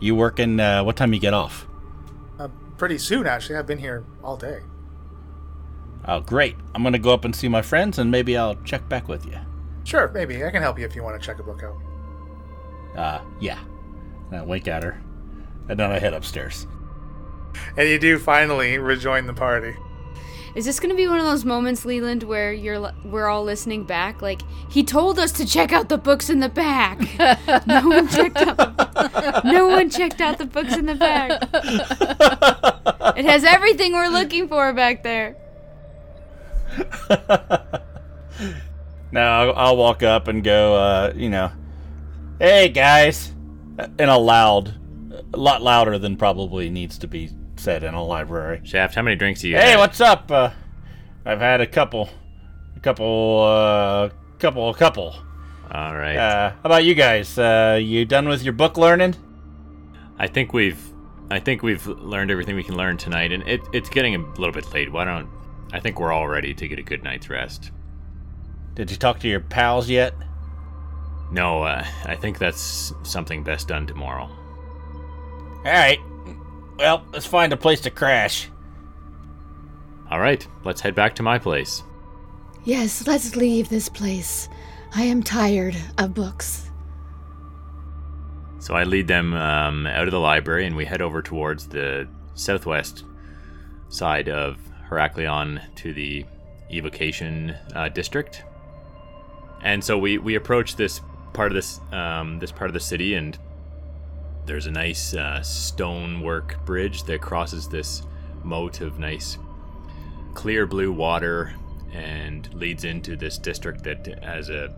you 0.00 0.14
working? 0.14 0.60
Uh, 0.60 0.84
what 0.84 0.96
time 0.96 1.12
you 1.12 1.20
get 1.20 1.34
off? 1.34 1.66
Uh, 2.38 2.48
pretty 2.76 2.98
soon, 2.98 3.26
actually. 3.26 3.56
I've 3.56 3.66
been 3.66 3.78
here 3.78 4.04
all 4.22 4.36
day. 4.36 4.60
Oh, 6.06 6.20
great. 6.20 6.56
I'm 6.74 6.82
gonna 6.82 6.98
go 6.98 7.12
up 7.12 7.24
and 7.24 7.34
see 7.34 7.48
my 7.48 7.62
friends, 7.62 7.98
and 7.98 8.10
maybe 8.10 8.36
I'll 8.36 8.56
check 8.62 8.88
back 8.88 9.08
with 9.08 9.26
you. 9.26 9.38
Sure, 9.84 10.08
maybe 10.08 10.44
I 10.44 10.50
can 10.50 10.62
help 10.62 10.78
you 10.78 10.84
if 10.84 10.94
you 10.94 11.02
want 11.02 11.20
to 11.20 11.26
check 11.26 11.38
a 11.38 11.42
book 11.42 11.62
out. 11.62 11.76
Uh, 12.96 13.24
yeah. 13.40 13.58
And 14.30 14.40
I 14.40 14.42
wink 14.42 14.68
at 14.68 14.82
her, 14.82 15.00
and 15.68 15.78
then 15.78 15.90
I 15.90 15.98
head 15.98 16.14
upstairs. 16.14 16.66
And 17.76 17.88
you 17.88 17.98
do 17.98 18.18
finally 18.18 18.78
rejoin 18.78 19.26
the 19.26 19.34
party. 19.34 19.74
Is 20.54 20.64
this 20.64 20.80
gonna 20.80 20.94
be 20.94 21.06
one 21.06 21.18
of 21.18 21.26
those 21.26 21.44
moments, 21.44 21.84
Leland, 21.84 22.22
where 22.22 22.52
you're 22.52 22.92
we're 23.04 23.28
all 23.28 23.44
listening 23.44 23.84
back? 23.84 24.22
Like 24.22 24.40
he 24.70 24.82
told 24.82 25.18
us 25.18 25.32
to 25.32 25.46
check 25.46 25.72
out 25.72 25.88
the 25.88 25.98
books 25.98 26.30
in 26.30 26.40
the 26.40 26.48
back. 26.48 26.98
no 27.66 27.88
one 27.88 28.08
checked 28.08 28.36
out. 28.36 28.56
The, 28.56 29.42
no 29.44 29.68
one 29.68 29.90
checked 29.90 30.20
out 30.20 30.38
the 30.38 30.46
books 30.46 30.76
in 30.76 30.86
the 30.86 30.94
back. 30.94 31.42
It 33.16 33.24
has 33.24 33.44
everything 33.44 33.92
we're 33.92 34.08
looking 34.08 34.48
for 34.48 34.72
back 34.72 35.02
there. 35.02 35.36
Now 39.10 39.40
I'll, 39.40 39.54
I'll 39.56 39.76
walk 39.76 40.02
up 40.02 40.28
and 40.28 40.44
go, 40.44 40.74
uh, 40.74 41.12
you 41.16 41.30
know, 41.30 41.50
hey 42.38 42.68
guys, 42.68 43.32
in 43.98 44.08
a 44.08 44.18
loud, 44.18 44.74
a 45.32 45.36
lot 45.36 45.62
louder 45.62 45.98
than 45.98 46.16
probably 46.16 46.68
needs 46.68 46.98
to 46.98 47.08
be 47.08 47.30
said 47.58 47.82
in 47.84 47.94
a 47.94 48.04
library. 48.04 48.60
Shaft, 48.64 48.94
how 48.94 49.02
many 49.02 49.16
drinks 49.16 49.40
do 49.42 49.48
you 49.48 49.56
Hey, 49.56 49.70
have? 49.72 49.80
what's 49.80 50.00
up? 50.00 50.30
Uh, 50.30 50.50
I've 51.24 51.40
had 51.40 51.60
a 51.60 51.66
couple, 51.66 52.08
a 52.76 52.80
couple, 52.80 53.42
uh, 53.42 54.10
couple, 54.38 54.70
a 54.70 54.74
couple. 54.74 55.14
All 55.70 55.94
right. 55.96 56.16
Uh, 56.16 56.50
how 56.50 56.60
about 56.64 56.84
you 56.84 56.94
guys? 56.94 57.38
Uh, 57.38 57.78
you 57.82 58.04
done 58.04 58.28
with 58.28 58.42
your 58.42 58.54
book 58.54 58.76
learning? 58.78 59.14
I 60.18 60.26
think 60.26 60.52
we've 60.52 60.80
I 61.30 61.38
think 61.40 61.62
we've 61.62 61.86
learned 61.86 62.30
everything 62.30 62.56
we 62.56 62.64
can 62.64 62.76
learn 62.76 62.96
tonight 62.96 63.32
and 63.32 63.46
it, 63.46 63.60
it's 63.74 63.90
getting 63.90 64.14
a 64.14 64.18
little 64.18 64.52
bit 64.52 64.72
late. 64.72 64.90
Why 64.90 65.04
don't 65.04 65.28
I 65.72 65.78
think 65.80 66.00
we're 66.00 66.12
all 66.12 66.26
ready 66.26 66.54
to 66.54 66.66
get 66.68 66.78
a 66.78 66.82
good 66.82 67.04
night's 67.04 67.28
rest. 67.28 67.70
Did 68.74 68.90
you 68.90 68.96
talk 68.96 69.18
to 69.20 69.28
your 69.28 69.40
pals 69.40 69.90
yet? 69.90 70.14
No, 71.30 71.62
uh, 71.64 71.84
I 72.06 72.14
think 72.14 72.38
that's 72.38 72.94
something 73.02 73.42
best 73.42 73.68
done 73.68 73.86
tomorrow. 73.86 74.24
All 74.24 75.62
right. 75.64 75.98
Well, 76.78 77.04
let's 77.12 77.26
find 77.26 77.52
a 77.52 77.56
place 77.56 77.80
to 77.82 77.90
crash. 77.90 78.48
All 80.10 80.20
right, 80.20 80.46
let's 80.64 80.80
head 80.80 80.94
back 80.94 81.14
to 81.16 81.22
my 81.22 81.38
place. 81.38 81.82
Yes, 82.64 83.06
let's 83.06 83.36
leave 83.36 83.68
this 83.68 83.88
place. 83.88 84.48
I 84.94 85.02
am 85.02 85.22
tired 85.22 85.76
of 85.98 86.14
books. 86.14 86.70
So 88.60 88.74
I 88.74 88.84
lead 88.84 89.08
them 89.08 89.34
um, 89.34 89.86
out 89.86 90.06
of 90.06 90.12
the 90.12 90.20
library 90.20 90.66
and 90.66 90.76
we 90.76 90.84
head 90.84 91.02
over 91.02 91.22
towards 91.22 91.68
the 91.68 92.08
southwest 92.34 93.04
side 93.88 94.28
of 94.28 94.58
Heraklion 94.88 95.60
to 95.76 95.92
the 95.92 96.24
evocation 96.70 97.56
uh, 97.74 97.88
district. 97.88 98.44
And 99.62 99.82
so 99.82 99.98
we 99.98 100.18
we 100.18 100.36
approach 100.36 100.76
this 100.76 101.00
part 101.32 101.50
of 101.50 101.56
this 101.56 101.80
um, 101.92 102.38
this 102.38 102.52
part 102.52 102.70
of 102.70 102.74
the 102.74 102.80
city, 102.80 103.14
and 103.14 103.36
there's 104.48 104.66
a 104.66 104.70
nice 104.70 105.14
uh, 105.14 105.42
stonework 105.42 106.64
bridge 106.64 107.04
that 107.04 107.20
crosses 107.20 107.68
this 107.68 108.02
moat 108.42 108.80
of 108.80 108.98
nice 108.98 109.36
clear 110.34 110.66
blue 110.66 110.90
water 110.90 111.54
and 111.92 112.52
leads 112.54 112.84
into 112.84 113.14
this 113.16 113.38
district 113.38 113.84
that 113.84 114.06
has 114.24 114.48
a 114.48 114.74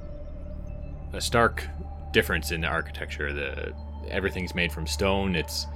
a 1.13 1.21
stark 1.21 1.67
difference 2.13 2.51
in 2.51 2.61
the 2.61 2.67
architecture. 2.67 3.33
The 3.33 3.73
everything's 4.09 4.55
made 4.55 4.73
from 4.73 4.87
stone. 4.87 5.37
It's 5.37 5.67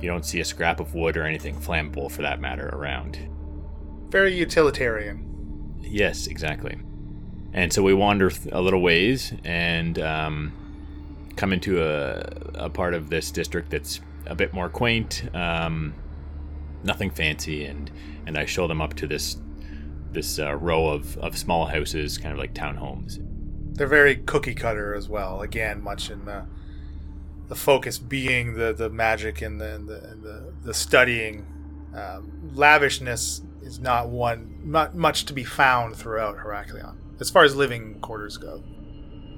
you 0.00 0.08
don't 0.08 0.24
see 0.24 0.40
a 0.40 0.44
scrap 0.44 0.80
of 0.80 0.94
wood 0.94 1.16
or 1.16 1.24
anything 1.24 1.56
flammable 1.56 2.10
for 2.10 2.22
that 2.22 2.40
matter 2.40 2.68
around. 2.68 3.18
Very 4.10 4.34
utilitarian. 4.34 5.76
Yes, 5.80 6.26
exactly. 6.26 6.78
And 7.52 7.72
so 7.72 7.82
we 7.82 7.94
wander 7.94 8.30
a 8.50 8.60
little 8.60 8.80
ways 8.80 9.32
and 9.44 9.98
um, 9.98 10.52
come 11.36 11.52
into 11.52 11.82
a, 11.82 12.20
a 12.54 12.70
part 12.70 12.94
of 12.94 13.10
this 13.10 13.30
district 13.30 13.70
that's 13.70 14.00
a 14.26 14.34
bit 14.34 14.52
more 14.52 14.68
quaint, 14.68 15.28
um, 15.34 15.94
nothing 16.84 17.10
fancy, 17.10 17.64
and 17.64 17.90
and 18.26 18.38
I 18.38 18.44
show 18.44 18.66
them 18.68 18.80
up 18.80 18.94
to 18.94 19.06
this 19.06 19.36
this 20.12 20.38
uh, 20.38 20.54
row 20.54 20.88
of, 20.88 21.16
of 21.18 21.36
small 21.38 21.66
houses, 21.66 22.18
kind 22.18 22.32
of 22.32 22.38
like 22.38 22.54
townhomes. 22.54 23.18
They're 23.74 23.86
very 23.86 24.16
cookie 24.16 24.54
cutter 24.54 24.94
as 24.94 25.08
well. 25.08 25.40
Again, 25.40 25.82
much 25.82 26.10
in 26.10 26.24
the 26.24 26.46
the 27.48 27.54
focus 27.54 27.98
being 27.98 28.54
the 28.54 28.72
the 28.72 28.90
magic 28.90 29.42
and 29.42 29.60
the 29.60 29.74
and 29.74 29.88
the, 29.88 30.04
and 30.04 30.22
the, 30.22 30.52
the 30.62 30.74
studying. 30.74 31.46
Um, 31.94 32.52
lavishness 32.54 33.42
is 33.62 33.78
not 33.78 34.08
one 34.08 34.60
not 34.64 34.94
much 34.94 35.26
to 35.26 35.34
be 35.34 35.44
found 35.44 35.94
throughout 35.94 36.38
Heraklion 36.38 36.96
as 37.20 37.30
far 37.30 37.44
as 37.44 37.54
living 37.54 38.00
quarters 38.00 38.38
go. 38.38 38.62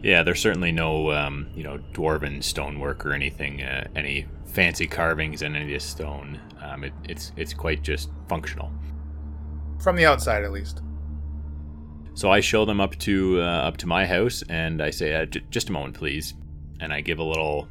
Yeah, 0.05 0.23
there's 0.23 0.41
certainly 0.41 0.71
no 0.71 1.13
um, 1.13 1.49
you 1.57 1.63
know 1.63 1.79
dwarven 1.95 2.45
stonework 2.45 3.07
or 3.07 3.15
anything, 3.15 3.63
uh, 3.63 3.89
any 3.97 4.27
fancy 4.45 4.87
carvings 4.87 5.41
in 5.41 5.57
any 5.57 5.65
of 5.65 5.71
this 5.71 5.85
stone. 5.85 6.39
Um, 6.63 6.85
it, 6.85 6.93
it's 7.05 7.33
it's 7.37 7.55
quite 7.55 7.83
just 7.83 8.11
functional. 8.29 8.71
From 9.81 9.97
the 9.97 10.05
outside, 10.05 10.45
at 10.45 10.53
least. 10.53 10.83
So 12.13 12.31
I 12.31 12.41
show 12.41 12.67
them 12.67 12.83
up 12.83 12.99
to 12.99 13.41
uh, 13.41 13.45
up 13.45 13.79
to 13.79 13.87
my 13.87 14.05
house, 14.05 14.45
and 14.51 14.83
I 14.83 14.91
say, 14.91 15.15
uh, 15.15 15.25
j- 15.25 15.43
"Just 15.49 15.71
a 15.71 15.73
moment, 15.73 15.95
please." 15.95 16.35
And 16.81 16.93
I 16.93 17.01
give 17.01 17.19
a 17.19 17.25
little 17.25 17.67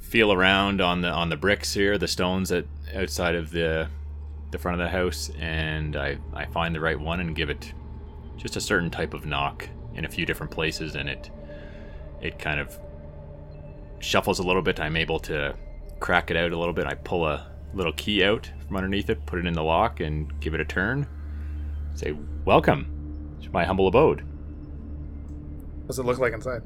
feel 0.00 0.32
around 0.32 0.80
on 0.80 1.02
the 1.02 1.10
on 1.10 1.28
the 1.28 1.36
bricks 1.36 1.74
here, 1.74 1.98
the 1.98 2.08
stones 2.08 2.48
that 2.48 2.66
outside 2.94 3.34
of 3.34 3.50
the 3.50 3.86
the 4.50 4.58
front 4.58 4.80
of 4.80 4.86
the 4.86 4.90
house, 4.90 5.30
and 5.38 5.94
I 5.94 6.16
I 6.32 6.46
find 6.46 6.74
the 6.74 6.80
right 6.80 6.98
one 6.98 7.20
and 7.20 7.36
give 7.36 7.50
it 7.50 7.74
just 8.38 8.56
a 8.56 8.62
certain 8.62 8.90
type 8.90 9.12
of 9.12 9.26
knock 9.26 9.68
in 9.96 10.04
a 10.04 10.08
few 10.08 10.24
different 10.26 10.52
places, 10.52 10.94
and 10.94 11.08
it 11.08 11.30
it 12.20 12.38
kind 12.38 12.60
of 12.60 12.78
shuffles 13.98 14.38
a 14.38 14.42
little 14.42 14.62
bit. 14.62 14.78
I'm 14.78 14.96
able 14.96 15.18
to 15.20 15.54
crack 16.00 16.30
it 16.30 16.36
out 16.36 16.52
a 16.52 16.58
little 16.58 16.74
bit. 16.74 16.86
I 16.86 16.94
pull 16.94 17.26
a 17.26 17.50
little 17.74 17.92
key 17.92 18.24
out 18.24 18.50
from 18.66 18.76
underneath 18.76 19.10
it, 19.10 19.26
put 19.26 19.38
it 19.38 19.46
in 19.46 19.54
the 19.54 19.64
lock, 19.64 20.00
and 20.00 20.38
give 20.40 20.54
it 20.54 20.60
a 20.60 20.64
turn. 20.64 21.06
Say, 21.94 22.14
"Welcome 22.44 23.36
to 23.42 23.50
my 23.50 23.64
humble 23.64 23.88
abode." 23.88 24.22
What's 25.86 25.98
it 25.98 26.04
look 26.04 26.18
like 26.18 26.32
inside? 26.32 26.62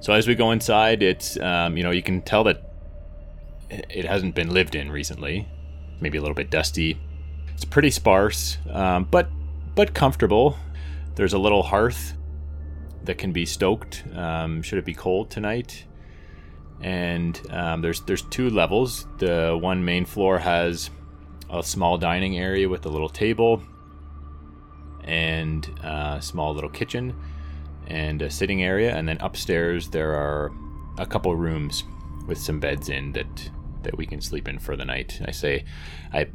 So 0.00 0.12
as 0.12 0.26
we 0.26 0.34
go 0.34 0.50
inside, 0.50 1.02
it's 1.02 1.38
um, 1.38 1.76
you 1.76 1.82
know 1.82 1.90
you 1.90 2.02
can 2.02 2.22
tell 2.22 2.44
that 2.44 2.68
it 3.70 4.04
hasn't 4.04 4.34
been 4.34 4.50
lived 4.50 4.74
in 4.74 4.90
recently. 4.90 5.48
Maybe 6.00 6.18
a 6.18 6.20
little 6.20 6.34
bit 6.34 6.50
dusty. 6.50 6.98
It's 7.54 7.64
pretty 7.64 7.90
sparse, 7.90 8.58
um, 8.70 9.06
but 9.10 9.28
but 9.74 9.94
comfortable. 9.94 10.56
There's 11.14 11.32
a 11.32 11.38
little 11.38 11.62
hearth 11.62 12.14
that 13.04 13.18
can 13.18 13.32
be 13.32 13.44
stoked. 13.46 14.04
Um, 14.14 14.62
should 14.62 14.78
it 14.78 14.84
be 14.84 14.94
cold 14.94 15.30
tonight? 15.30 15.84
And 16.80 17.40
um, 17.50 17.80
there's 17.82 18.00
there's 18.02 18.22
two 18.22 18.50
levels. 18.50 19.06
The 19.18 19.58
one 19.60 19.84
main 19.84 20.04
floor 20.04 20.38
has 20.38 20.90
a 21.50 21.62
small 21.62 21.98
dining 21.98 22.38
area 22.38 22.68
with 22.68 22.86
a 22.86 22.88
little 22.88 23.08
table 23.08 23.62
and 25.04 25.66
a 25.82 26.18
small 26.20 26.54
little 26.54 26.70
kitchen 26.70 27.14
and 27.86 28.22
a 28.22 28.30
sitting 28.30 28.62
area, 28.62 28.96
and 28.96 29.06
then 29.06 29.18
upstairs 29.20 29.90
there 29.90 30.12
are 30.14 30.52
a 30.98 31.06
couple 31.06 31.34
rooms 31.34 31.84
with 32.26 32.38
some 32.38 32.60
beds 32.60 32.88
in 32.88 33.12
that 33.12 33.50
that 33.82 33.96
we 33.98 34.06
can 34.06 34.20
sleep 34.20 34.48
in 34.48 34.58
for 34.58 34.76
the 34.76 34.84
night. 34.84 35.20
I 35.24 35.32
say, 35.32 35.64
I 36.12 36.28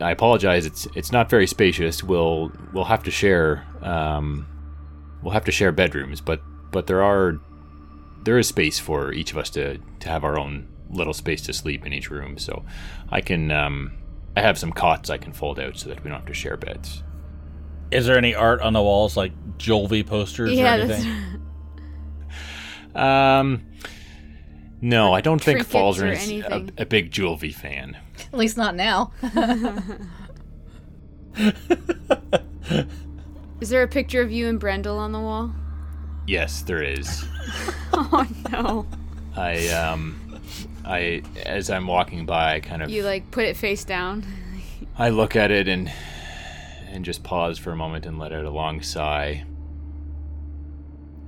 I 0.00 0.10
apologize. 0.10 0.66
It's 0.66 0.86
it's 0.94 1.12
not 1.12 1.30
very 1.30 1.46
spacious. 1.46 2.02
We'll 2.02 2.52
we'll 2.72 2.84
have 2.84 3.02
to 3.04 3.10
share 3.10 3.66
um, 3.82 4.46
we'll 5.22 5.32
have 5.32 5.44
to 5.46 5.52
share 5.52 5.72
bedrooms, 5.72 6.20
but 6.20 6.40
but 6.70 6.86
there 6.86 7.02
are 7.02 7.40
there 8.24 8.38
is 8.38 8.48
space 8.48 8.78
for 8.78 9.12
each 9.12 9.32
of 9.32 9.38
us 9.38 9.50
to 9.50 9.78
to 10.00 10.08
have 10.08 10.24
our 10.24 10.38
own 10.38 10.68
little 10.90 11.14
space 11.14 11.42
to 11.42 11.52
sleep 11.52 11.86
in 11.86 11.92
each 11.92 12.10
room. 12.10 12.38
So 12.38 12.64
I 13.10 13.20
can 13.20 13.50
um, 13.50 13.92
I 14.36 14.42
have 14.42 14.58
some 14.58 14.72
cots 14.72 15.08
I 15.10 15.16
can 15.16 15.32
fold 15.32 15.58
out 15.58 15.78
so 15.78 15.88
that 15.88 16.02
we 16.04 16.10
don't 16.10 16.20
have 16.20 16.28
to 16.28 16.34
share 16.34 16.56
beds. 16.56 17.02
Is 17.90 18.06
there 18.06 18.18
any 18.18 18.34
art 18.34 18.60
on 18.60 18.72
the 18.72 18.82
walls, 18.82 19.16
like 19.16 19.32
Jolvi 19.58 20.04
posters 20.04 20.52
Yeah, 20.52 20.74
or 20.74 20.86
that's 20.86 21.04
anything? 21.04 21.42
Um, 22.96 23.66
no, 24.80 25.12
I 25.12 25.20
don't 25.20 25.42
think 25.42 25.66
Falls 25.66 26.00
or 26.00 26.06
Falzarin's 26.06 26.72
a, 26.78 26.82
a 26.82 26.86
big 26.86 27.10
Jewel 27.10 27.36
fan. 27.36 27.98
At 28.32 28.38
least 28.38 28.56
not 28.56 28.74
now. 28.74 29.12
Is 33.60 33.68
there 33.70 33.82
a 33.82 33.88
picture 33.88 34.20
of 34.20 34.30
you 34.30 34.48
and 34.48 34.60
Brendel 34.60 34.98
on 34.98 35.12
the 35.12 35.20
wall? 35.20 35.52
Yes, 36.26 36.62
there 36.62 36.82
is. 36.82 37.24
Oh 37.98 38.26
no. 38.52 38.86
I 39.36 39.68
um, 39.68 40.38
I 40.84 41.22
as 41.46 41.70
I'm 41.70 41.86
walking 41.86 42.26
by, 42.26 42.56
I 42.56 42.60
kind 42.60 42.82
of 42.82 42.90
You 42.90 43.04
like 43.04 43.30
put 43.30 43.44
it 43.44 43.56
face 43.56 43.84
down. 43.84 44.22
I 44.98 45.08
look 45.08 45.34
at 45.34 45.50
it 45.50 45.66
and 45.66 45.90
and 46.90 47.04
just 47.06 47.22
pause 47.22 47.58
for 47.58 47.70
a 47.72 47.76
moment 47.76 48.04
and 48.04 48.18
let 48.18 48.32
out 48.34 48.44
a 48.44 48.50
long 48.50 48.82
sigh, 48.82 49.44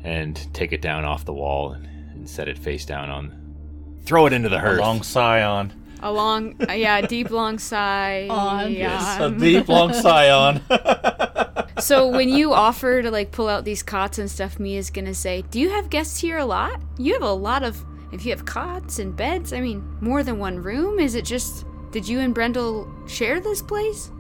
and 0.05 0.53
take 0.53 0.73
it 0.73 0.83
down 0.83 1.05
off 1.07 1.25
the 1.25 1.33
wall 1.33 1.73
and, 1.73 1.87
and 1.87 2.29
set 2.29 2.49
it 2.49 2.59
face 2.59 2.85
down 2.85 3.09
on. 3.09 3.97
Throw 4.05 4.27
it 4.27 4.35
into 4.35 4.51
the 4.51 4.57
A 4.57 4.61
hearth. 4.61 4.81
long 4.81 5.03
scion. 5.03 5.73
A 6.01 6.13
long, 6.13 6.55
uh, 6.69 6.73
yeah, 6.73 7.01
deep 7.01 7.31
long 7.31 7.59
sigh. 7.59 8.29
On. 8.29 8.73
yeah. 8.73 9.25
A 9.25 9.31
deep 9.31 9.69
long 9.69 9.93
scion. 9.93 10.63
So 11.81 12.09
when 12.09 12.29
you 12.29 12.53
offer 12.53 13.03
to 13.03 13.11
like 13.11 13.31
pull 13.31 13.49
out 13.49 13.65
these 13.65 13.85
cots 13.85 14.19
and 14.19 14.29
stuff, 14.29 14.59
Mia's 14.59 14.91
gonna 14.91 15.15
say, 15.15 15.43
"Do 15.43 15.61
you 15.61 15.71
have 15.71 15.91
guests 15.91 16.19
here 16.19 16.39
a 16.39 16.45
lot? 16.45 16.81
You 16.99 17.13
have 17.13 17.23
a 17.23 17.33
lot 17.33 17.63
of. 17.63 17.85
If 18.11 18.25
you 18.27 18.33
have 18.33 18.45
cots 18.45 18.99
and 18.99 19.15
beds, 19.15 19.53
I 19.53 19.61
mean, 19.61 19.97
more 20.01 20.25
than 20.25 20.39
one 20.41 20.61
room. 20.61 20.99
Is 20.99 21.15
it 21.15 21.25
just? 21.25 21.65
Did 21.93 22.09
you 22.09 22.19
and 22.19 22.35
Brendel 22.35 22.91
share 23.07 23.41
this 23.41 23.63
place? 23.63 24.11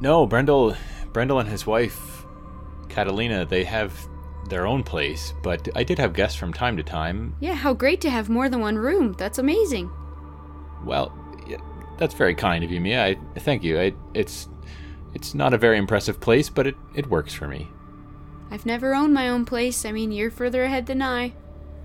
No, 0.00 0.26
Brendel, 0.26 0.76
Brendel 1.12 1.38
and 1.38 1.48
his 1.48 1.66
wife, 1.66 2.26
Catalina, 2.88 3.44
they 3.46 3.62
have 3.64 3.94
their 4.48 4.66
own 4.66 4.82
place, 4.82 5.32
but 5.42 5.68
I 5.74 5.84
did 5.84 5.98
have 5.98 6.12
guests 6.14 6.36
from 6.36 6.52
time 6.52 6.76
to 6.76 6.82
time. 6.82 7.36
Yeah. 7.40 7.54
How 7.54 7.72
great 7.74 8.00
to 8.02 8.10
have 8.10 8.28
more 8.28 8.48
than 8.48 8.60
one 8.60 8.76
room. 8.76 9.12
That's 9.12 9.38
amazing. 9.38 9.88
Well, 10.84 11.16
yeah, 11.16 11.23
that's 11.98 12.14
very 12.14 12.34
kind 12.34 12.64
of 12.64 12.70
you, 12.70 12.80
Mia. 12.80 13.06
I 13.06 13.38
thank 13.38 13.62
you. 13.62 13.80
I, 13.80 13.92
it's 14.14 14.48
it's 15.14 15.34
not 15.34 15.54
a 15.54 15.58
very 15.58 15.78
impressive 15.78 16.20
place, 16.20 16.48
but 16.48 16.66
it, 16.66 16.74
it 16.94 17.06
works 17.08 17.32
for 17.32 17.46
me. 17.46 17.68
I've 18.50 18.66
never 18.66 18.94
owned 18.94 19.14
my 19.14 19.28
own 19.28 19.44
place. 19.44 19.84
I 19.84 19.92
mean, 19.92 20.12
you're 20.12 20.30
further 20.30 20.64
ahead 20.64 20.86
than 20.86 21.02
I. 21.02 21.32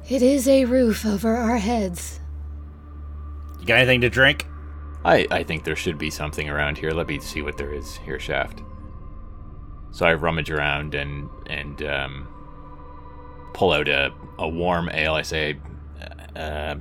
It 0.09 0.21
is 0.21 0.47
a 0.47 0.65
roof 0.65 1.05
over 1.05 1.35
our 1.35 1.57
heads. 1.57 2.19
You 3.59 3.65
got 3.65 3.77
anything 3.77 4.01
to 4.01 4.09
drink? 4.09 4.47
I, 5.05 5.27
I 5.31 5.43
think 5.43 5.63
there 5.63 5.75
should 5.75 5.97
be 5.97 6.09
something 6.09 6.49
around 6.49 6.77
here. 6.77 6.91
Let 6.91 7.07
me 7.07 7.19
see 7.19 7.41
what 7.41 7.57
there 7.57 7.73
is 7.73 7.97
here, 7.97 8.19
Shaft. 8.19 8.61
So 9.91 10.05
I 10.05 10.13
rummage 10.13 10.51
around 10.51 10.95
and 10.95 11.29
and 11.47 11.81
um, 11.83 12.27
pull 13.53 13.71
out 13.71 13.87
a, 13.87 14.13
a 14.37 14.47
warm 14.47 14.89
ale. 14.89 15.13
I 15.13 15.21
say, 15.21 15.57
uh, 16.35 16.75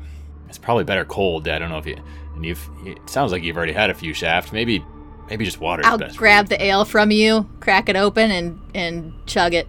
it's 0.48 0.58
probably 0.58 0.84
better 0.84 1.04
cold. 1.04 1.48
I 1.48 1.58
don't 1.58 1.70
know 1.70 1.78
if 1.78 1.86
you 1.86 1.96
and 2.38 2.46
you've. 2.46 2.70
It 2.84 3.10
sounds 3.10 3.32
like 3.32 3.42
you've 3.42 3.56
already 3.56 3.72
had 3.72 3.90
a 3.90 3.94
few, 3.94 4.14
Shaft. 4.14 4.52
Maybe 4.52 4.84
maybe 5.28 5.44
just 5.44 5.60
water. 5.60 5.82
I'll 5.84 5.96
is 5.96 6.00
best 6.00 6.14
for 6.14 6.20
grab 6.20 6.48
the 6.48 6.62
ale 6.62 6.84
from 6.84 7.10
you, 7.10 7.48
crack 7.60 7.88
it 7.88 7.96
open, 7.96 8.30
and 8.30 8.60
and 8.74 9.12
chug 9.26 9.54
it. 9.54 9.68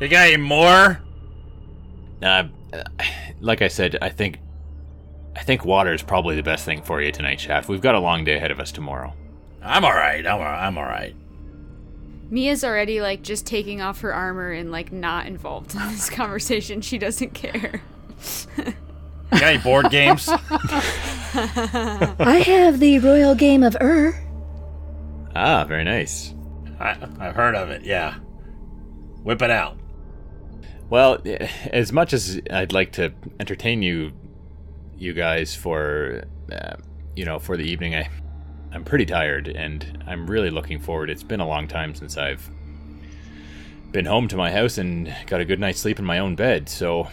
You 0.00 0.08
got 0.08 0.28
any 0.28 0.36
more? 0.36 1.00
you. 2.20 2.28
Uh, 2.72 2.84
like 3.40 3.62
I 3.62 3.68
said, 3.68 3.96
I 4.02 4.10
think 4.10 4.38
I 5.34 5.42
think 5.42 5.64
water 5.64 5.92
is 5.92 6.02
probably 6.02 6.36
the 6.36 6.42
best 6.42 6.64
thing 6.64 6.82
for 6.82 7.00
you 7.00 7.10
tonight, 7.10 7.40
Shaft. 7.40 7.68
We've 7.68 7.80
got 7.80 7.94
a 7.94 8.00
long 8.00 8.24
day 8.24 8.36
ahead 8.36 8.50
of 8.50 8.60
us 8.60 8.70
tomorrow. 8.70 9.14
I'm 9.62 9.84
all 9.84 9.92
right. 9.92 10.26
I'm 10.26 10.34
all 10.34 10.40
right. 10.40 10.66
I'm 10.66 10.78
all 10.78 10.84
right. 10.84 11.16
Mia's 12.30 12.64
already 12.64 13.00
like 13.00 13.22
just 13.22 13.46
taking 13.46 13.80
off 13.80 14.00
her 14.00 14.12
armor 14.12 14.50
and 14.50 14.70
like 14.70 14.92
not 14.92 15.26
involved 15.26 15.74
in 15.74 15.80
this 15.88 16.10
conversation. 16.10 16.80
She 16.82 16.98
doesn't 16.98 17.32
care. 17.32 17.80
You 18.56 19.40
got 19.40 19.42
any 19.42 19.58
board 19.58 19.90
games? 19.90 20.28
I 21.36 22.42
have 22.46 22.80
the 22.80 22.98
royal 23.00 23.34
game 23.34 23.62
of 23.62 23.76
Ur. 23.80 24.14
Ah, 25.34 25.64
very 25.64 25.84
nice. 25.84 26.34
I, 26.78 26.96
I've 27.18 27.34
heard 27.34 27.54
of 27.54 27.70
it. 27.70 27.84
Yeah. 27.84 28.14
Whip 29.22 29.42
it 29.42 29.50
out. 29.50 29.78
Well, 30.90 31.18
as 31.72 31.92
much 31.92 32.12
as 32.12 32.40
I'd 32.50 32.72
like 32.72 32.92
to 32.92 33.12
entertain 33.40 33.82
you, 33.82 34.12
you 34.96 35.12
guys 35.12 35.54
for, 35.54 36.24
uh, 36.52 36.76
you 37.16 37.24
know, 37.24 37.38
for 37.38 37.56
the 37.56 37.64
evening, 37.64 37.96
I, 37.96 38.08
I'm 38.72 38.84
pretty 38.84 39.06
tired, 39.06 39.48
and 39.48 40.04
I'm 40.06 40.26
really 40.26 40.50
looking 40.50 40.78
forward. 40.78 41.10
It's 41.10 41.22
been 41.22 41.40
a 41.40 41.48
long 41.48 41.66
time 41.66 41.94
since 41.94 42.16
I've 42.16 42.48
been 43.90 44.04
home 44.04 44.28
to 44.28 44.36
my 44.36 44.52
house 44.52 44.78
and 44.78 45.12
got 45.26 45.40
a 45.40 45.44
good 45.44 45.58
night's 45.58 45.80
sleep 45.80 45.98
in 45.98 46.04
my 46.04 46.18
own 46.18 46.36
bed. 46.36 46.68
So, 46.68 47.08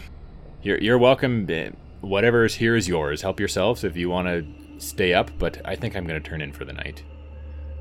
you're 0.62 0.78
you're 0.78 0.98
welcome. 0.98 1.46
Uh, 2.02 2.06
Whatever's 2.06 2.54
here 2.54 2.76
is 2.76 2.88
yours. 2.88 3.22
Help 3.22 3.38
yourselves 3.38 3.84
if 3.84 3.96
you 3.96 4.10
want 4.10 4.28
to 4.28 4.80
stay 4.80 5.14
up. 5.14 5.30
But 5.38 5.60
I 5.64 5.76
think 5.76 5.96
I'm 5.96 6.06
going 6.06 6.20
to 6.20 6.28
turn 6.28 6.40
in 6.40 6.52
for 6.52 6.64
the 6.64 6.72
night. 6.72 7.02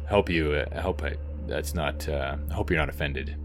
Help 0.08 0.30
you. 0.30 0.54
Uh, 0.54 0.82
hope 0.82 1.04
I, 1.04 1.16
that's 1.48 1.74
not. 1.74 2.08
Uh, 2.08 2.38
hope 2.52 2.70
you're 2.70 2.80
not 2.80 2.90
offended. 2.90 3.36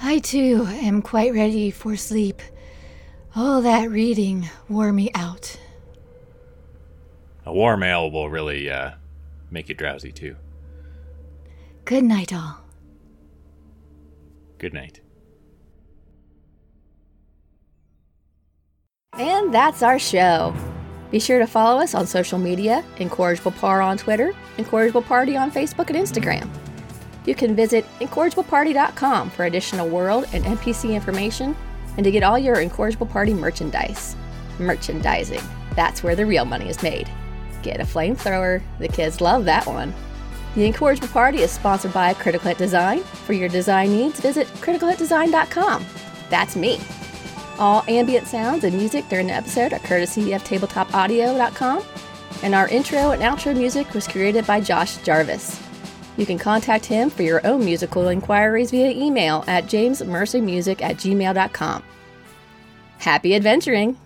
I 0.00 0.18
too 0.18 0.66
am 0.68 1.02
quite 1.02 1.32
ready 1.32 1.70
for 1.70 1.96
sleep. 1.96 2.42
All 3.36 3.62
that 3.62 3.90
reading 3.90 4.48
wore 4.68 4.92
me 4.92 5.10
out. 5.14 5.58
A 7.46 7.52
warm 7.52 7.82
ale 7.82 8.10
will 8.10 8.30
really 8.30 8.70
uh, 8.70 8.92
make 9.50 9.68
you 9.68 9.74
drowsy 9.74 10.12
too. 10.12 10.36
Good 11.84 12.04
night, 12.04 12.32
all. 12.32 12.60
Good 14.58 14.72
night. 14.72 15.00
And 19.18 19.54
that's 19.54 19.82
our 19.82 19.98
show. 19.98 20.54
Be 21.10 21.20
sure 21.20 21.38
to 21.38 21.46
follow 21.46 21.80
us 21.80 21.94
on 21.94 22.06
social 22.06 22.38
media 22.38 22.84
Incorrigible 22.96 23.52
Par 23.52 23.80
on 23.80 23.96
Twitter, 23.96 24.34
Incorrigible 24.58 25.02
Party 25.02 25.36
on 25.36 25.50
Facebook 25.50 25.90
and 25.90 25.96
Instagram. 25.96 26.48
You 27.24 27.34
can 27.34 27.54
visit 27.54 27.86
incorrigibleparty.com 28.00 29.30
for 29.30 29.44
additional 29.44 29.88
world 29.88 30.26
and 30.32 30.44
NPC 30.44 30.94
information 30.94 31.56
and 31.96 32.04
to 32.04 32.10
get 32.10 32.22
all 32.24 32.38
your 32.38 32.60
Incorrigible 32.60 33.06
Party 33.06 33.32
merchandise. 33.32 34.16
Merchandising. 34.58 35.40
That's 35.76 36.02
where 36.02 36.16
the 36.16 36.26
real 36.26 36.44
money 36.44 36.68
is 36.68 36.82
made. 36.82 37.08
Get 37.62 37.80
a 37.80 37.84
flamethrower. 37.84 38.62
The 38.78 38.88
kids 38.88 39.20
love 39.20 39.44
that 39.44 39.66
one. 39.66 39.94
The 40.54 40.66
Incorrigible 40.66 41.08
Party 41.08 41.38
is 41.38 41.50
sponsored 41.50 41.92
by 41.92 42.14
Critical 42.14 42.48
Hit 42.48 42.58
Design. 42.58 43.00
For 43.00 43.32
your 43.32 43.48
design 43.48 43.90
needs, 43.90 44.20
visit 44.20 44.46
criticalhitdesign.com. 44.60 45.84
That's 46.30 46.56
me. 46.56 46.80
All 47.58 47.84
ambient 47.86 48.26
sounds 48.26 48.64
and 48.64 48.76
music 48.76 49.08
during 49.08 49.28
the 49.28 49.34
episode 49.34 49.72
are 49.72 49.78
courtesy 49.78 50.32
of 50.32 50.42
tabletopaudio.com, 50.42 51.84
and 52.42 52.54
our 52.54 52.68
intro 52.68 53.12
and 53.12 53.22
outro 53.22 53.56
music 53.56 53.92
was 53.94 54.08
created 54.08 54.46
by 54.46 54.60
Josh 54.60 54.96
Jarvis. 54.98 55.60
You 56.16 56.26
can 56.26 56.38
contact 56.38 56.84
him 56.86 57.10
for 57.10 57.22
your 57.22 57.44
own 57.46 57.64
musical 57.64 58.08
inquiries 58.08 58.70
via 58.70 58.90
email 58.90 59.44
at 59.46 59.64
jamesmercymusic 59.64 60.82
at 60.82 60.96
gmail.com. 60.96 61.82
Happy 62.98 63.34
adventuring! 63.34 63.98